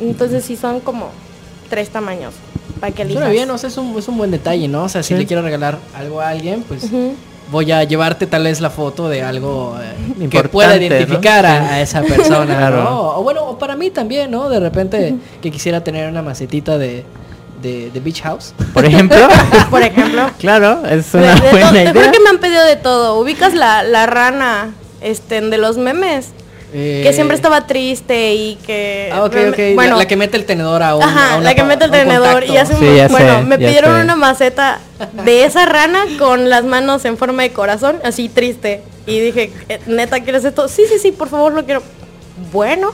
Entonces 0.00 0.44
sí 0.44 0.56
son 0.56 0.80
como 0.80 1.10
tres 1.68 1.90
tamaños 1.90 2.34
para 2.80 2.92
que 2.92 3.02
elijas. 3.02 3.20
Suena 3.20 3.32
bien, 3.32 3.50
o 3.50 3.58
sea, 3.58 3.68
es 3.68 3.76
un, 3.76 3.96
es 3.98 4.08
un 4.08 4.16
buen 4.16 4.30
detalle, 4.30 4.66
¿no? 4.68 4.84
O 4.84 4.88
sea, 4.88 5.02
si 5.02 5.14
Sí. 5.14 5.20
le 5.20 5.26
quiero 5.26 5.42
regalar 5.42 5.78
algo 5.94 6.20
a 6.20 6.28
alguien, 6.28 6.62
pues 6.66 6.88
voy 7.50 7.70
a 7.72 7.84
llevarte 7.84 8.26
tal 8.26 8.44
vez 8.44 8.60
la 8.60 8.70
foto 8.70 9.08
de 9.08 9.22
algo 9.22 9.76
eh, 9.82 10.28
que 10.28 10.44
pueda 10.44 10.76
¿no? 10.76 10.82
identificar 10.82 11.44
a, 11.44 11.80
esa 11.80 12.02
persona, 12.02 12.56
Claro. 12.56 12.84
¿no? 12.84 13.00
O 13.18 13.22
bueno, 13.22 13.44
o 13.44 13.58
para 13.58 13.76
mí 13.76 13.90
también, 13.90 14.30
¿no? 14.30 14.48
De 14.48 14.60
repente 14.60 15.16
que 15.42 15.50
quisiera 15.50 15.82
tener 15.84 16.08
una 16.08 16.22
macetita 16.22 16.78
de, 16.78 17.04
de, 17.62 17.90
de 17.90 18.00
Beach 18.00 18.22
House. 18.22 18.54
Por 18.74 18.84
ejemplo. 18.84 19.28
Por 19.70 19.82
ejemplo. 19.82 20.30
claro, 20.38 20.82
es 20.88 21.12
una 21.14 21.34
de 21.34 21.50
buena 21.50 21.82
idea. 21.82 22.10
que 22.12 22.20
me 22.20 22.28
han 22.30 22.38
pedido 22.38 22.64
de 22.64 22.76
todo. 22.76 23.18
Ubicas 23.20 23.54
la, 23.54 23.82
la 23.82 24.06
rana 24.06 24.74
este, 25.00 25.40
de 25.40 25.58
los 25.58 25.76
memes. 25.78 26.28
Que 26.72 27.08
Eh, 27.08 27.12
siempre 27.12 27.34
estaba 27.34 27.66
triste 27.66 28.32
y 28.34 28.54
que... 28.64 29.10
Ah, 29.12 29.24
ok, 29.24 29.34
ok. 29.50 29.58
Bueno, 29.74 29.94
la, 29.96 30.02
la 30.02 30.06
que 30.06 30.16
mete 30.16 30.36
el 30.36 30.44
tenedor 30.44 30.84
a 30.84 30.94
un 30.94 31.02
Ajá, 31.02 31.32
a 31.34 31.36
una 31.38 31.44
la 31.46 31.54
que 31.56 31.64
mete 31.64 31.86
el 31.86 31.90
tenedor 31.90 32.44
y 32.44 32.56
hace 32.58 32.74
un... 32.74 32.78
Sí, 32.80 32.94
ya 32.94 33.08
bueno, 33.08 33.38
sé, 33.38 33.42
me 33.42 33.58
ya 33.58 33.66
pidieron 33.66 33.96
sé. 33.96 34.04
una 34.04 34.14
maceta 34.14 34.78
de 35.24 35.44
esa 35.44 35.66
rana 35.66 35.98
con 36.16 36.48
las 36.48 36.62
manos 36.64 37.04
en 37.06 37.16
forma 37.18 37.42
de 37.42 37.50
corazón, 37.52 37.96
así 38.04 38.28
triste. 38.28 38.82
Y 39.04 39.18
dije, 39.18 39.52
"Eh, 39.68 39.80
neta, 39.88 40.20
¿quieres 40.20 40.44
esto? 40.44 40.68
Sí, 40.68 40.84
sí, 40.88 41.00
sí, 41.00 41.10
por 41.10 41.28
favor, 41.28 41.52
lo 41.54 41.64
quiero. 41.64 41.82
Bueno, 42.52 42.92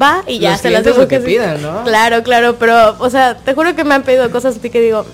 va 0.00 0.22
y 0.26 0.38
ya 0.38 0.52
Los 0.52 0.60
se 0.60 0.70
las 0.70 0.84
dejo 0.84 0.98
lo 1.00 1.08
que 1.08 1.20
pidan, 1.20 1.60
¿no? 1.62 1.84
Claro, 1.84 2.22
claro, 2.22 2.56
pero, 2.58 2.96
o 2.98 3.10
sea, 3.10 3.36
te 3.36 3.54
juro 3.54 3.74
que 3.74 3.84
me 3.84 3.94
han 3.94 4.02
pedido 4.02 4.30
cosas 4.30 4.56
así 4.56 4.70
que 4.70 4.80
digo, 4.80 5.04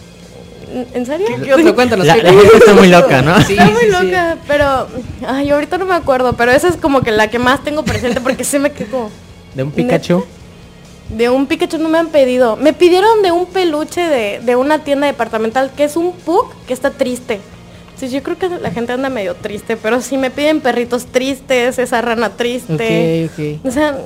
"¿En- 0.73 0.87
¿en 0.95 1.07
serio? 1.07 1.27
¿Qué, 1.29 1.43
qué 1.43 1.55
otro? 1.55 1.75
Cuéntanos. 1.75 2.07
La, 2.07 2.15
¿qué- 2.15 2.23
la 2.23 2.33
gente 2.33 2.57
está 2.57 2.73
muy 2.75 2.89
loca, 2.89 3.23
¿no? 3.23 3.41
Sí, 3.47 3.53
Está 3.55 3.65
muy 3.67 3.83
sí, 3.85 3.87
sí. 4.01 4.07
loca, 4.07 4.37
pero, 4.47 4.87
ay, 5.27 5.51
ahorita 5.51 5.79
no 5.79 5.87
me 5.87 5.95
acuerdo, 5.95 6.35
pero 6.35 6.53
esa 6.53 6.69
es 6.69 6.77
como 6.77 7.03
que 7.03 7.11
la 7.11 7.29
que 7.29 7.39
más 7.39 7.65
tengo 7.65 7.85
presente 7.85 8.21
porque 8.21 8.45
se 8.45 8.59
me 8.59 8.71
quedó. 8.73 9.11
De 9.55 9.63
un 9.63 9.71
Pikachu. 9.73 10.25
De 11.09 11.31
un 11.31 11.47
Pikachu 11.47 11.79
no 11.79 11.89
me 11.89 11.99
han 11.99 12.09
pedido. 12.09 12.57
Me 12.57 12.75
pidieron 12.75 13.23
de 13.23 13.33
un 13.33 13.47
peluche 13.47 14.03
de, 14.03 14.41
de 14.45 14.57
una 14.57 14.85
tienda 14.85 15.07
departamental 15.07 15.71
que 15.75 15.85
es 15.85 15.97
un 15.97 16.13
Pug 16.13 16.53
que 16.67 16.75
está 16.75 16.91
triste. 16.91 17.41
Sí, 17.97 18.11
yo 18.11 18.23
creo 18.23 18.39
que 18.39 18.49
la 18.51 18.71
gente 18.71 18.93
anda 18.93 19.09
medio 19.09 19.35
triste, 19.35 19.77
pero 19.77 20.01
sí 20.03 20.19
me 20.19 20.31
piden 20.31 20.61
perritos 20.61 21.07
tristes, 21.07 21.79
esa 21.79 22.01
rana 22.03 22.29
triste. 22.37 23.25
Ok, 23.25 23.33
ok. 23.33 23.67
O 23.67 23.71
sea, 23.73 23.97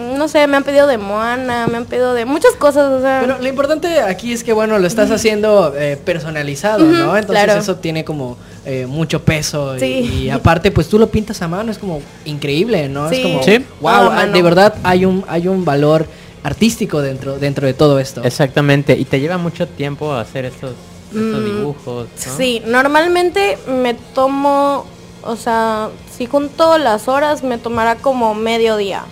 no 0.00 0.28
sé, 0.28 0.46
me 0.46 0.56
han 0.56 0.64
pedido 0.64 0.86
de 0.86 0.98
Moana, 0.98 1.66
me 1.66 1.76
han 1.78 1.84
pedido 1.86 2.14
de 2.14 2.24
muchas 2.24 2.52
cosas, 2.54 2.90
o 2.90 3.00
sea. 3.00 3.18
Pero 3.20 3.38
lo 3.38 3.48
importante 3.48 4.00
aquí 4.00 4.32
es 4.32 4.42
que, 4.44 4.52
bueno, 4.52 4.78
lo 4.78 4.86
estás 4.86 5.10
haciendo 5.10 5.74
eh, 5.76 5.98
personalizado, 6.04 6.84
¿no? 6.84 7.16
Entonces 7.16 7.44
claro. 7.44 7.60
eso 7.60 7.76
tiene 7.76 8.04
como 8.04 8.36
eh, 8.64 8.86
mucho 8.86 9.22
peso. 9.22 9.76
y- 9.76 9.80
Sí. 9.80 9.86
Y, 10.24 10.30
aparte, 10.30 10.70
pues 10.70 10.88
tú 10.88 10.98
lo 10.98 11.08
pintas 11.08 11.40
a 11.42 11.48
mano, 11.48 11.70
es 11.72 11.78
como 11.78 12.00
increíble, 12.24 12.88
¿no? 12.88 13.08
Es 13.10 13.20
como, 13.20 13.42
Sí. 13.42 13.64
wow, 13.80 13.90
ah, 14.12 14.26
de 14.26 14.42
verdad 14.42 14.74
hay 14.82 15.04
un, 15.04 15.24
hay 15.28 15.48
un 15.48 15.64
valor 15.64 16.06
artístico 16.42 17.02
dentro, 17.02 17.38
dentro 17.38 17.66
de 17.66 17.74
todo 17.74 17.98
esto. 17.98 18.22
Exactamente. 18.24 18.94
Y 18.98 19.04
te 19.04 19.20
lleva 19.20 19.38
mucho 19.38 19.66
tiempo 19.68 20.12
hacer 20.14 20.44
estos, 20.46 20.72
estos 21.08 21.40
Mm, 21.40 21.44
dibujos, 21.44 22.06
¿no? 22.26 22.36
Sí, 22.36 22.62
normalmente 22.66 23.58
me 23.66 23.94
tomo, 23.94 24.86
o 25.22 25.36
sea, 25.36 25.88
si 26.16 26.26
junto 26.26 26.78
las 26.78 27.08
horas 27.08 27.42
me 27.42 27.58
tomará 27.58 27.96
como 27.96 28.34
medio 28.34 28.76
día. 28.76 29.04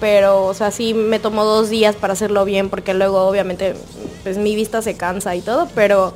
Pero, 0.00 0.44
o 0.44 0.54
sea, 0.54 0.70
sí 0.70 0.92
me 0.92 1.18
tomo 1.18 1.44
dos 1.44 1.70
días 1.70 1.96
para 1.96 2.12
hacerlo 2.12 2.44
bien 2.44 2.68
porque 2.68 2.94
luego 2.94 3.26
obviamente 3.26 3.74
pues 4.22 4.38
mi 4.38 4.56
vista 4.56 4.82
se 4.82 4.96
cansa 4.96 5.34
y 5.36 5.40
todo, 5.40 5.68
pero 5.74 6.14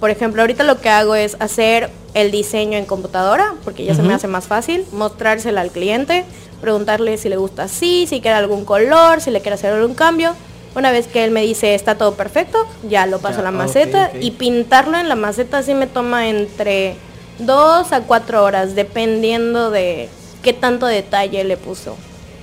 por 0.00 0.10
ejemplo, 0.10 0.42
ahorita 0.42 0.62
lo 0.62 0.80
que 0.80 0.88
hago 0.88 1.14
es 1.14 1.36
hacer 1.40 1.90
el 2.14 2.30
diseño 2.30 2.78
en 2.78 2.84
computadora, 2.84 3.54
porque 3.64 3.84
ya 3.84 3.94
se 3.94 4.02
me 4.02 4.14
hace 4.14 4.28
más 4.28 4.46
fácil, 4.46 4.84
mostrársela 4.92 5.60
al 5.60 5.70
cliente, 5.70 6.24
preguntarle 6.60 7.18
si 7.18 7.28
le 7.28 7.36
gusta 7.36 7.64
así, 7.64 8.06
si 8.06 8.20
quiere 8.20 8.36
algún 8.36 8.64
color, 8.64 9.20
si 9.20 9.30
le 9.30 9.40
quiere 9.40 9.54
hacer 9.54 9.72
algún 9.72 9.94
cambio. 9.94 10.34
Una 10.76 10.92
vez 10.92 11.08
que 11.08 11.24
él 11.24 11.32
me 11.32 11.42
dice 11.42 11.74
está 11.74 11.96
todo 11.96 12.14
perfecto, 12.14 12.58
ya 12.88 13.06
lo 13.06 13.18
paso 13.18 13.36
Ya, 13.36 13.40
a 13.40 13.44
la 13.44 13.50
maceta 13.50 14.12
y 14.20 14.32
pintarlo 14.32 14.98
en 14.98 15.08
la 15.08 15.16
maceta 15.16 15.62
sí 15.62 15.74
me 15.74 15.86
toma 15.86 16.28
entre 16.28 16.94
dos 17.38 17.92
a 17.92 18.02
cuatro 18.02 18.44
horas, 18.44 18.76
dependiendo 18.76 19.70
de 19.70 20.08
qué 20.42 20.52
tanto 20.52 20.86
detalle 20.86 21.42
le 21.42 21.56
puso. 21.56 21.96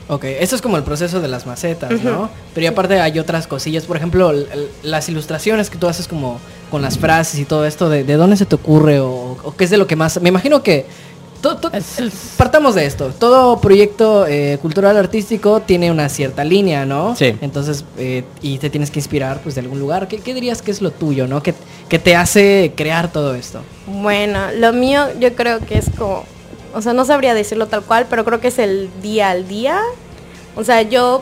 Ok, 0.07 0.23
eso 0.25 0.55
es 0.55 0.61
como 0.61 0.77
el 0.77 0.83
proceso 0.83 1.19
de 1.19 1.27
las 1.27 1.45
macetas, 1.47 2.01
¿no? 2.03 2.29
Pero 2.53 2.65
y 2.65 2.67
aparte 2.67 2.99
hay 2.99 3.17
otras 3.17 3.47
cosillas, 3.47 3.85
por 3.85 3.97
ejemplo, 3.97 4.31
las 4.83 5.09
ilustraciones 5.09 5.69
que 5.69 5.77
tú 5.77 5.87
haces 5.87 6.07
como 6.07 6.39
con 6.69 6.81
las 6.81 6.97
frases 6.99 7.39
y 7.39 7.45
todo 7.45 7.65
esto, 7.65 7.89
¿de, 7.89 8.03
de 8.03 8.13
dónde 8.15 8.37
se 8.37 8.45
te 8.45 8.55
ocurre 8.55 8.99
o, 8.99 9.37
o 9.43 9.55
qué 9.57 9.63
es 9.63 9.69
de 9.69 9.77
lo 9.77 9.87
que 9.87 9.95
más... 9.95 10.21
Me 10.21 10.29
imagino 10.29 10.61
que... 10.61 10.85
to- 11.41 11.59
partamos 12.37 12.75
de 12.75 12.85
esto, 12.85 13.11
todo 13.19 13.59
proyecto 13.61 14.25
eh, 14.27 14.57
cultural 14.61 14.95
artístico 14.97 15.61
tiene 15.61 15.89
una 15.91 16.07
cierta 16.09 16.43
línea, 16.43 16.85
¿no? 16.85 17.15
Sí. 17.15 17.35
Entonces, 17.41 17.83
eh, 17.97 18.23
y 18.41 18.57
te 18.59 18.69
tienes 18.69 18.91
que 18.91 18.99
inspirar 18.99 19.39
pues 19.41 19.55
de 19.55 19.61
algún 19.61 19.79
lugar. 19.79 20.07
¿Qué, 20.07 20.19
qué 20.19 20.33
dirías 20.33 20.61
que 20.61 20.71
es 20.71 20.81
lo 20.81 20.91
tuyo, 20.91 21.27
¿no? 21.27 21.41
¿Qué, 21.41 21.53
qué 21.89 21.97
te 21.99 22.15
hace 22.15 22.73
crear 22.75 23.11
todo 23.11 23.33
esto? 23.35 23.61
Bueno, 23.87 24.39
lo 24.57 24.71
mío 24.73 25.07
yo 25.19 25.33
creo 25.35 25.59
que 25.59 25.77
es 25.77 25.85
como, 25.97 26.25
o 26.75 26.81
sea, 26.81 26.91
no 26.93 27.05
sabría 27.05 27.33
decirlo 27.33 27.67
tal 27.67 27.83
cual, 27.83 28.05
pero 28.09 28.25
creo 28.25 28.41
que 28.41 28.49
es 28.49 28.59
el 28.59 28.89
día 29.01 29.29
al 29.29 29.47
día. 29.47 29.79
O 30.57 30.63
sea, 30.65 30.81
yo 30.81 31.21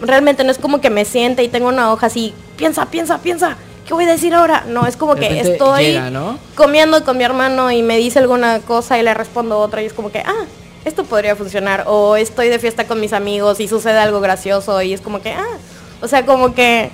realmente 0.00 0.44
no 0.44 0.52
es 0.52 0.58
como 0.58 0.80
que 0.80 0.90
me 0.90 1.04
siente 1.04 1.42
y 1.42 1.48
tengo 1.48 1.68
una 1.68 1.92
hoja 1.92 2.06
así, 2.06 2.32
piensa, 2.56 2.86
piensa, 2.86 3.18
piensa, 3.18 3.56
¿qué 3.86 3.94
voy 3.94 4.04
a 4.04 4.12
decir 4.12 4.32
ahora? 4.32 4.64
No, 4.68 4.86
es 4.86 4.96
como 4.96 5.16
que 5.16 5.40
estoy 5.40 5.86
llega, 5.86 6.10
¿no? 6.10 6.38
comiendo 6.54 7.04
con 7.04 7.18
mi 7.18 7.24
hermano 7.24 7.72
y 7.72 7.82
me 7.82 7.96
dice 7.96 8.20
alguna 8.20 8.60
cosa 8.60 8.96
y 8.98 9.02
le 9.02 9.12
respondo 9.12 9.58
otra 9.58 9.82
y 9.82 9.86
es 9.86 9.92
como 9.92 10.12
que, 10.12 10.20
ah, 10.20 10.44
esto 10.84 11.04
podría 11.04 11.34
funcionar. 11.34 11.84
O 11.88 12.16
estoy 12.16 12.48
de 12.48 12.60
fiesta 12.60 12.86
con 12.86 13.00
mis 13.00 13.12
amigos 13.12 13.58
y 13.58 13.66
sucede 13.66 13.98
algo 13.98 14.20
gracioso 14.20 14.82
y 14.82 14.92
es 14.92 15.00
como 15.00 15.20
que, 15.20 15.32
ah, 15.32 15.58
o 16.00 16.06
sea, 16.06 16.24
como 16.24 16.54
que 16.54 16.90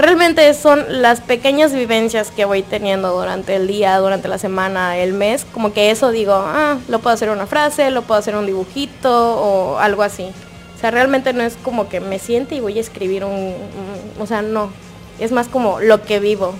realmente 0.00 0.52
son 0.54 0.84
las 1.02 1.20
pequeñas 1.20 1.72
vivencias 1.72 2.30
que 2.30 2.44
voy 2.44 2.62
teniendo 2.62 3.12
durante 3.12 3.56
el 3.56 3.66
día, 3.66 3.96
durante 3.98 4.28
la 4.28 4.38
semana, 4.38 4.96
el 4.98 5.12
mes, 5.12 5.46
como 5.52 5.72
que 5.72 5.90
eso 5.90 6.10
digo, 6.10 6.32
ah, 6.34 6.78
lo 6.88 6.98
puedo 7.00 7.14
hacer 7.14 7.30
una 7.30 7.46
frase, 7.46 7.90
lo 7.90 8.02
puedo 8.02 8.18
hacer 8.18 8.36
un 8.36 8.46
dibujito 8.46 9.10
o 9.40 9.78
algo 9.78 10.02
así. 10.02 10.30
O 10.76 10.80
sea, 10.80 10.90
realmente 10.90 11.32
no 11.32 11.42
es 11.42 11.56
como 11.62 11.88
que 11.88 12.00
me 12.00 12.18
siente 12.18 12.54
y 12.54 12.60
voy 12.60 12.78
a 12.78 12.80
escribir 12.80 13.24
un, 13.24 13.32
un- 13.32 14.22
o 14.22 14.26
sea, 14.26 14.42
no, 14.42 14.70
es 15.18 15.32
más 15.32 15.48
como 15.48 15.80
lo 15.80 16.02
que 16.02 16.20
vivo. 16.20 16.54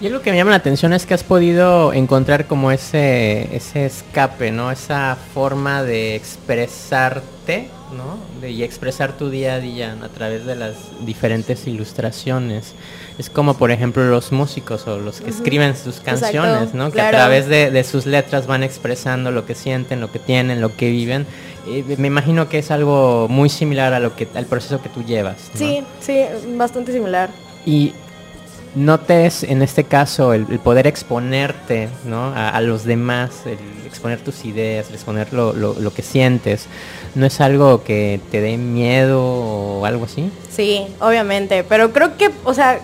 Y 0.00 0.06
algo 0.06 0.22
que 0.22 0.30
me 0.30 0.38
llama 0.38 0.50
la 0.52 0.56
atención 0.56 0.94
es 0.94 1.04
que 1.04 1.12
has 1.12 1.24
podido 1.24 1.92
encontrar 1.92 2.46
como 2.46 2.70
ese, 2.72 3.54
ese 3.54 3.84
escape, 3.84 4.50
¿no? 4.50 4.70
Esa 4.70 5.18
forma 5.34 5.82
de 5.82 6.14
expresarte, 6.14 7.68
¿no? 7.92 8.18
De, 8.40 8.50
y 8.50 8.62
expresar 8.62 9.16
tu 9.16 9.30
día 9.30 9.54
a 9.54 9.60
día 9.60 9.96
a 10.02 10.08
través 10.08 10.46
de 10.46 10.56
las 10.56 10.74
diferentes 11.04 11.66
ilustraciones. 11.66 12.74
Es 13.18 13.28
como, 13.28 13.54
por 13.54 13.70
ejemplo, 13.70 14.04
los 14.04 14.32
músicos 14.32 14.86
o 14.86 14.98
los 14.98 15.20
que 15.20 15.30
escriben 15.30 15.76
sus 15.76 15.98
Exacto, 15.98 16.20
canciones, 16.20 16.74
¿no? 16.74 16.90
Que 16.90 17.00
a 17.00 17.10
través 17.10 17.46
de, 17.48 17.70
de 17.70 17.84
sus 17.84 18.06
letras 18.06 18.46
van 18.46 18.62
expresando 18.62 19.30
lo 19.30 19.44
que 19.46 19.54
sienten, 19.54 20.00
lo 20.00 20.10
que 20.10 20.18
tienen, 20.18 20.60
lo 20.60 20.74
que 20.76 20.90
viven. 20.90 21.26
Eh, 21.66 21.96
me 21.98 22.06
imagino 22.06 22.48
que 22.48 22.58
es 22.58 22.70
algo 22.70 23.28
muy 23.28 23.48
similar 23.50 23.92
a 23.92 24.00
lo 24.00 24.16
que 24.16 24.26
al 24.34 24.46
proceso 24.46 24.80
que 24.80 24.88
tú 24.88 25.04
llevas. 25.04 25.36
¿no? 25.52 25.58
Sí, 25.58 25.84
sí, 26.00 26.24
bastante 26.56 26.92
similar. 26.92 27.28
y 27.66 27.92
notes 28.74 29.42
en 29.42 29.62
este 29.62 29.82
caso 29.84 30.32
el, 30.32 30.46
el 30.48 30.60
poder 30.60 30.86
exponerte 30.86 31.88
¿no? 32.04 32.26
a, 32.26 32.50
a 32.50 32.60
los 32.60 32.84
demás, 32.84 33.42
el 33.44 33.58
exponer 33.90 34.20
tus 34.20 34.44
ideas, 34.44 34.90
exponer 34.90 35.32
lo, 35.32 35.52
lo- 35.52 35.74
lo 35.78 35.92
que 35.92 36.02
sientes, 36.02 36.66
¿no 37.14 37.26
es 37.26 37.40
algo 37.40 37.82
que 37.84 38.20
te 38.30 38.40
dé 38.40 38.56
miedo 38.56 39.22
o 39.22 39.84
algo 39.86 40.04
así? 40.06 40.30
Sí, 40.50 40.86
obviamente, 41.00 41.64
pero 41.64 41.92
creo 41.92 42.16
que, 42.16 42.30
o 42.44 42.54
sea, 42.54 42.80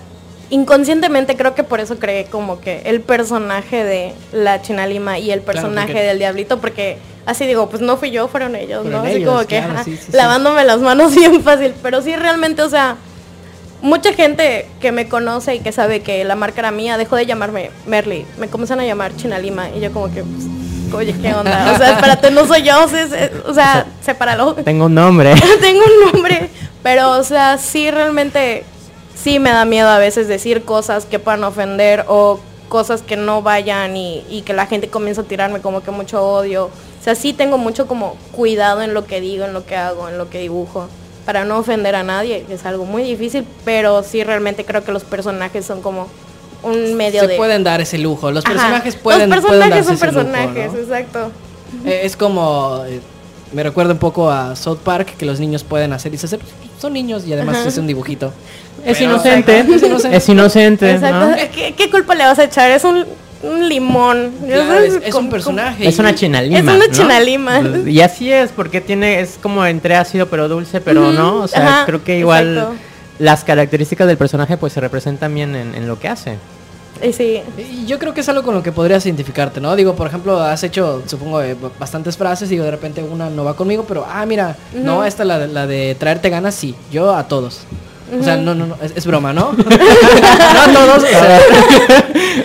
inconscientemente 0.51 1.37
creo 1.37 1.55
que 1.55 1.65
por 1.65 1.81
eso 1.81 1.99
creé 1.99 2.27
como 2.27 2.61
que 2.61 2.83
el 2.85 3.01
personaje 3.01 3.85
de 3.85 4.13
la 4.33 4.63
China 4.63 4.87
Lima 4.87 5.19
y 5.19 5.31
el 5.31 5.41
Claro, 5.43 5.53
personaje 5.61 5.93
porque- 5.93 6.03
del 6.07 6.19
Diablito, 6.19 6.59
porque 6.61 6.99
así 7.25 7.47
digo, 7.47 7.69
pues 7.69 7.83
no 7.83 7.97
fui 7.97 8.11
yo, 8.11 8.29
fueron 8.29 8.55
ellos, 8.55 8.83
Fueron 8.83 9.03
¿no? 9.03 9.09
Así 9.09 9.17
ellos, 9.17 9.29
como 9.29 9.41
que 9.47 9.59
claro, 9.59 9.73
ajá, 9.75 9.85
sí, 9.85 9.97
sí, 9.97 10.05
sí. 10.11 10.17
lavándome 10.17 10.65
las 10.65 10.81
manos 10.81 11.15
bien 11.17 11.43
fácil, 11.43 11.73
pero 11.83 12.01
sí 12.03 12.15
realmente, 12.15 12.63
o 12.63 12.69
sea, 12.71 12.97
mucha 13.83 14.13
gente 14.13 14.67
que 14.81 14.93
me 14.93 15.09
conoce 15.09 15.57
y 15.57 15.61
que 15.61 15.73
sabe 15.73 16.01
que 16.01 16.25
la 16.25 16.35
marca 16.37 16.61
era 16.61 16.71
mía 16.71 16.97
dejó 16.97 17.17
de 17.17 17.27
llamarme 17.27 17.71
Merly, 17.87 18.25
me 18.39 18.49
comenzaron 18.49 18.85
a 18.85 18.87
llamar 18.87 19.17
China 19.17 19.39
Lima 19.39 19.69
y 19.71 19.81
yo 19.81 19.93
como 19.93 20.07
que, 20.13 20.23
pues, 20.23 20.45
oye, 20.95 21.15
¿qué 21.21 21.35
onda? 21.35 21.73
O 21.75 21.79
sea, 21.79 21.93
espérate, 21.93 22.31
no 22.31 22.47
soy 22.47 22.63
yo, 22.63 22.85
o 22.85 22.89
sea, 22.89 23.31
o 23.47 23.55
sea 23.55 23.87
sepáralo. 24.01 24.55
Tengo 24.55 24.87
un 24.87 24.95
nombre. 24.95 25.35
tengo 25.61 25.81
un 25.81 26.13
nombre, 26.13 26.51
pero 26.83 27.11
o 27.13 27.23
sea, 27.25 27.59
sí 27.59 27.91
realmente 27.91 28.65
sí 29.15 29.39
me 29.39 29.51
da 29.51 29.65
miedo 29.65 29.89
a 29.89 29.99
veces 29.99 30.29
decir 30.29 30.65
cosas 30.65 31.05
que 31.07 31.19
puedan 31.19 31.45
ofender 31.45 32.05
o 32.09 32.41
cosas 32.69 33.03
que 33.03 33.17
no 33.17 33.43
vayan 33.43 33.97
y, 33.97 34.25
y 34.29 34.43
que 34.43 34.53
la 34.53 34.67
gente 34.67 34.89
comienza 34.89 35.23
a 35.23 35.25
tirarme 35.25 35.61
como 35.61 35.83
que 35.83 35.91
mucho 35.91 36.23
odio. 36.23 36.67
O 36.67 37.05
sea, 37.05 37.15
sí 37.15 37.33
tengo 37.33 37.59
mucho 37.59 37.87
como 37.87 38.17
cuidado 38.33 38.83
en 38.83 38.95
lo 38.95 39.07
que 39.07 39.21
digo, 39.21 39.45
en 39.45 39.53
lo 39.53 39.65
que 39.65 39.77
hago, 39.77 40.09
en 40.09 40.19
lo 40.19 40.29
que 40.29 40.41
dibujo, 40.41 40.89
para 41.25 41.45
no 41.45 41.59
ofender 41.59 41.95
a 41.95 42.03
nadie, 42.03 42.45
que 42.45 42.55
es 42.55 42.65
algo 42.67 42.85
muy 42.85 43.03
difícil, 43.03 43.47
pero 43.65 44.03
sí 44.03 44.25
realmente 44.25 44.65
creo 44.65 44.85
que 44.85 44.93
los 44.93 45.05
personajes 45.05 45.65
son 45.65 45.83
como 45.83 46.09
un 46.63 46.95
medio 46.95 47.21
Se 47.23 47.29
de... 47.29 47.37
pueden 47.37 47.63
dar 47.65 47.81
ese 47.81 47.99
lujo. 47.99 48.31
Los 48.31 48.45
Ajá. 48.45 48.55
personajes 48.55 48.97
pueden 48.97 49.31
Los 49.31 49.41
personajes 49.41 49.85
son 49.87 49.95
ese 49.95 50.07
lujo, 50.07 50.19
personajes, 50.19 50.73
¿no? 50.73 50.79
exacto. 50.79 51.33
Eh, 51.85 52.01
Es 52.05 52.17
como, 52.17 52.83
eh, 52.87 53.01
me 53.53 53.63
recuerda 53.63 53.93
un 53.93 53.99
poco 53.99 54.31
a 54.31 54.57
South 54.57 54.79
Park, 54.83 55.15
que 55.17 55.27
los 55.27 55.39
niños 55.41 55.63
pueden 55.65 55.93
hacer 55.93 56.13
y 56.15 56.19
se 56.19 56.27
hacer, 56.27 56.41
son 56.81 56.93
niños 56.93 57.25
y 57.27 57.33
además 57.33 57.59
Ajá. 57.59 57.69
es 57.69 57.79
un 57.79 57.87
dibujito. 57.87 58.33
Es 58.85 58.99
Pero- 58.99 59.13
inocente. 59.13 59.59
Es 59.61 59.83
inocente. 59.83 60.17
Es 60.17 60.29
inocente. 60.29 60.91
Exacto. 60.93 61.31
¿no? 61.31 61.37
¿Qué, 61.55 61.75
qué 61.77 61.91
culpa 61.91 62.15
le 62.15 62.25
vas 62.25 62.39
a 62.39 62.45
echar? 62.45 62.71
Es 62.71 62.85
un, 62.85 63.05
un 63.43 63.69
limón. 63.69 64.33
Es, 65.05 65.15
un 65.15 65.29
personaje. 65.31 65.87
Es 65.89 65.99
una 65.99 66.15
chinalima. 66.15 66.59
Es 66.59 66.65
una 66.65 66.87
¿no? 66.87 66.93
chinalima. 66.93 67.61
Y 67.87 68.01
así 68.01 68.33
es, 68.33 68.51
porque 68.53 68.81
tiene, 68.81 69.21
es 69.21 69.39
como 69.43 69.65
entre 69.67 69.97
ácido 69.97 70.27
pero 70.29 70.49
dulce, 70.49 70.81
pero 70.81 71.13
no. 71.13 71.43
O 71.43 71.49
sea, 71.49 71.67
ajá, 71.67 71.87
creo 71.87 72.05
que 72.05 72.19
igual 72.19 72.57
exacto. 72.59 72.75
Las 73.19 73.45
características 73.45 74.07
del 74.07 74.17
personaje 74.17 74.57
pues 74.57 74.73
se 74.73 74.81
representan 74.81 75.35
bien 75.35 75.55
en, 75.57 75.75
en 75.75 75.87
lo 75.89 75.99
que 75.99 76.09
hace. 76.09 76.37
Y 77.03 77.13
sí. 77.13 77.43
Yo 77.87 77.99
creo 77.99 78.15
que 78.15 78.23
es 78.23 78.29
algo 78.31 78.43
con 78.43 78.55
lo 78.55 78.63
que 78.63 78.73
podrías 78.73 79.05
identificarte, 79.05 79.61
¿no? 79.61 79.77
Digo, 79.77 79.95
por 79.95 80.07
ejemplo, 80.07 80.41
has 80.41 80.63
hecho, 80.63 81.03
supongo, 81.07 81.43
eh, 81.43 81.55
bastantes 81.79 82.17
frases 82.17 82.49
y 82.49 82.53
digo, 82.53 82.65
de 82.65 82.71
repente 82.71 83.03
una 83.03 83.29
no 83.29 83.45
va 83.45 83.55
conmigo, 83.55 83.85
pero, 83.87 84.07
ah, 84.11 84.25
mira, 84.25 84.57
no, 84.75 85.05
esta 85.05 85.25
la, 85.25 85.39
de- 85.41 85.49
la 85.49 85.67
de 85.67 85.95
traerte 85.99 86.31
ganas, 86.31 86.55
sí, 86.55 86.75
yo 86.91 87.15
a 87.15 87.29
todos. 87.29 87.61
O 88.19 88.23
sea, 88.23 88.37
no, 88.37 88.55
no, 88.55 88.67
no, 88.67 88.77
es, 88.81 88.93
es 88.97 89.05
broma, 89.05 89.33
¿no? 89.35 89.53
no 89.59 89.65
a 89.65 90.73
todos, 90.73 91.03
o 91.05 91.07
sea, 91.07 91.41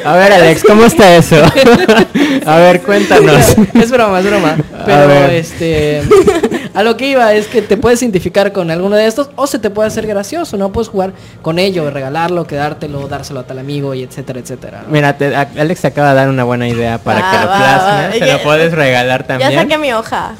A 0.12 0.16
ver, 0.16 0.34
Alex, 0.34 0.64
¿cómo 0.64 0.84
está 0.86 1.16
eso? 1.16 1.36
A 2.46 2.56
ver, 2.58 2.82
cuéntanos. 2.82 3.56
es 3.74 3.92
broma, 3.92 4.20
es 4.20 4.26
broma. 4.26 4.58
Pero 4.86 5.26
este 5.28 6.02
a 6.74 6.84
lo 6.84 6.98
que 6.98 7.08
iba 7.10 7.34
es 7.34 7.48
que 7.48 7.62
te 7.62 7.78
puedes 7.78 8.02
identificar 8.02 8.52
con 8.54 8.72
alguno 8.72 8.96
de 8.96 9.06
estos 9.08 9.30
o 9.36 9.48
se 9.48 9.60
te 9.60 9.70
puede 9.70 9.88
hacer 9.88 10.08
gracioso, 10.08 10.58
¿no? 10.58 10.72
Puedes 10.72 10.88
jugar 10.90 11.14
con 11.42 11.60
ello, 11.60 11.90
regalarlo, 11.92 12.46
quedártelo, 12.48 13.08
dárselo 13.08 13.42
a 13.42 13.44
tal 13.44 13.60
amigo 13.60 13.94
y 13.94 14.04
etcétera, 14.04 14.40
etcétera. 14.40 14.84
¿no? 14.86 14.92
Mira, 14.92 15.18
te- 15.18 15.36
Alex 15.36 15.82
te 15.82 15.88
acaba 15.88 16.10
de 16.10 16.16
dar 16.16 16.30
una 16.30 16.44
buena 16.44 16.68
idea 16.68 16.98
para 16.98 17.20
Va, 17.22 17.32
que 17.32 17.38
lo 17.38 17.44
plasmes. 17.44 18.20
Se 18.20 18.32
lo 18.34 18.44
puedes 18.44 18.72
regalar 18.74 19.26
también. 19.28 19.52
Ya 19.52 19.62
saqué 19.62 19.78
mi 19.78 19.92
hoja. 19.94 20.36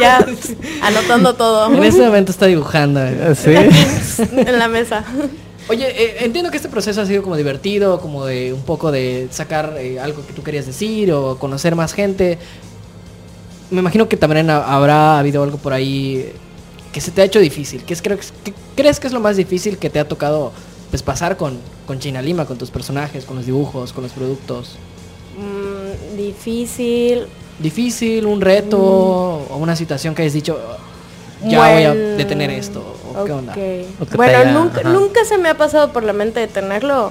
Ya 0.00 0.24
anotando 0.82 1.34
todo. 1.34 1.72
En 1.74 1.82
este 1.84 2.02
momento 2.02 2.32
está 2.32 2.46
dibujando. 2.46 3.00
eh. 3.04 3.34
Sí. 3.36 4.22
en 4.36 4.58
la 4.58 4.68
mesa. 4.68 5.04
Oye, 5.70 5.86
eh, 5.90 6.16
entiendo 6.24 6.50
que 6.50 6.56
este 6.56 6.70
proceso 6.70 7.02
ha 7.02 7.06
sido 7.06 7.22
como 7.22 7.36
divertido, 7.36 8.00
como 8.00 8.24
de 8.24 8.54
un 8.54 8.62
poco 8.62 8.90
de 8.90 9.28
sacar 9.30 9.74
eh, 9.78 10.00
algo 10.00 10.26
que 10.26 10.32
tú 10.32 10.42
querías 10.42 10.64
decir 10.64 11.12
o 11.12 11.36
conocer 11.38 11.74
más 11.74 11.92
gente. 11.92 12.38
Me 13.70 13.80
imagino 13.80 14.08
que 14.08 14.16
también 14.16 14.48
ha- 14.50 14.64
habrá 14.74 15.18
habido 15.18 15.42
algo 15.42 15.58
por 15.58 15.72
ahí 15.72 16.32
que 16.92 17.00
se 17.00 17.10
te 17.10 17.20
ha 17.22 17.24
hecho 17.24 17.38
difícil. 17.38 17.84
¿Qué, 17.84 17.92
es, 17.92 18.00
creo, 18.02 18.16
que- 18.18 18.26
qué 18.44 18.54
crees 18.76 18.98
que 19.00 19.06
es 19.06 19.12
lo 19.12 19.20
más 19.20 19.36
difícil 19.36 19.76
que 19.78 19.90
te 19.90 20.00
ha 20.00 20.08
tocado 20.08 20.52
pues, 20.90 21.02
pasar 21.02 21.36
con, 21.36 21.58
con 21.86 21.98
China 21.98 22.22
Lima, 22.22 22.46
con 22.46 22.56
tus 22.56 22.70
personajes, 22.70 23.24
con 23.26 23.36
los 23.36 23.44
dibujos, 23.46 23.92
con 23.92 24.02
los 24.04 24.12
productos? 24.12 24.76
Mm, 25.36 26.16
difícil. 26.16 27.26
¿Difícil, 27.58 28.24
un 28.26 28.40
reto 28.40 28.78
o 28.80 29.56
una 29.58 29.74
situación 29.76 30.14
que 30.14 30.22
hayas 30.22 30.32
dicho, 30.34 30.58
ya 31.44 31.58
voy 31.58 31.82
a 31.84 31.94
detener 31.94 32.50
esto? 32.50 32.82
¿O 33.14 33.24
qué 33.24 33.32
onda? 33.32 33.52
O 33.52 34.06
que 34.06 34.16
Bueno, 34.16 34.38
haya- 34.38 34.52
nunca, 34.52 34.80
ajá. 34.80 34.88
nunca 34.90 35.24
se 35.24 35.38
me 35.38 35.48
ha 35.48 35.56
pasado 35.58 35.92
por 35.92 36.04
la 36.04 36.12
mente 36.12 36.38
detenerlo, 36.40 37.10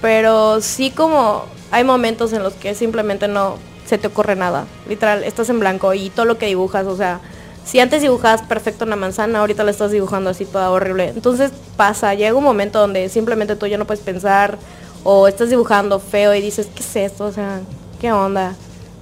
pero 0.00 0.60
sí 0.60 0.90
como 0.90 1.44
hay 1.72 1.82
momentos 1.84 2.32
en 2.32 2.42
los 2.44 2.54
que 2.54 2.74
simplemente 2.76 3.26
no 3.28 3.56
se 3.88 3.98
te 3.98 4.06
ocurre 4.06 4.36
nada. 4.36 4.66
Literal, 4.88 5.24
estás 5.24 5.48
en 5.48 5.60
blanco 5.60 5.94
y 5.94 6.10
todo 6.10 6.26
lo 6.26 6.38
que 6.38 6.46
dibujas, 6.46 6.86
o 6.86 6.96
sea, 6.96 7.20
si 7.64 7.80
antes 7.80 8.02
dibujabas 8.02 8.42
perfecto 8.42 8.84
una 8.84 8.96
manzana, 8.96 9.40
ahorita 9.40 9.64
la 9.64 9.70
estás 9.70 9.90
dibujando 9.90 10.30
así 10.30 10.44
toda 10.44 10.70
horrible. 10.70 11.08
Entonces 11.08 11.50
pasa, 11.76 12.14
llega 12.14 12.34
un 12.34 12.44
momento 12.44 12.78
donde 12.78 13.08
simplemente 13.08 13.56
tú 13.56 13.66
ya 13.66 13.76
no 13.76 13.86
puedes 13.86 14.02
pensar 14.02 14.58
o 15.04 15.28
estás 15.28 15.50
dibujando 15.50 16.00
feo 16.00 16.34
y 16.34 16.40
dices, 16.40 16.68
¿qué 16.74 16.80
es 16.80 16.96
esto? 16.96 17.24
O 17.24 17.32
sea, 17.32 17.60
¿qué 18.00 18.12
onda? 18.12 18.54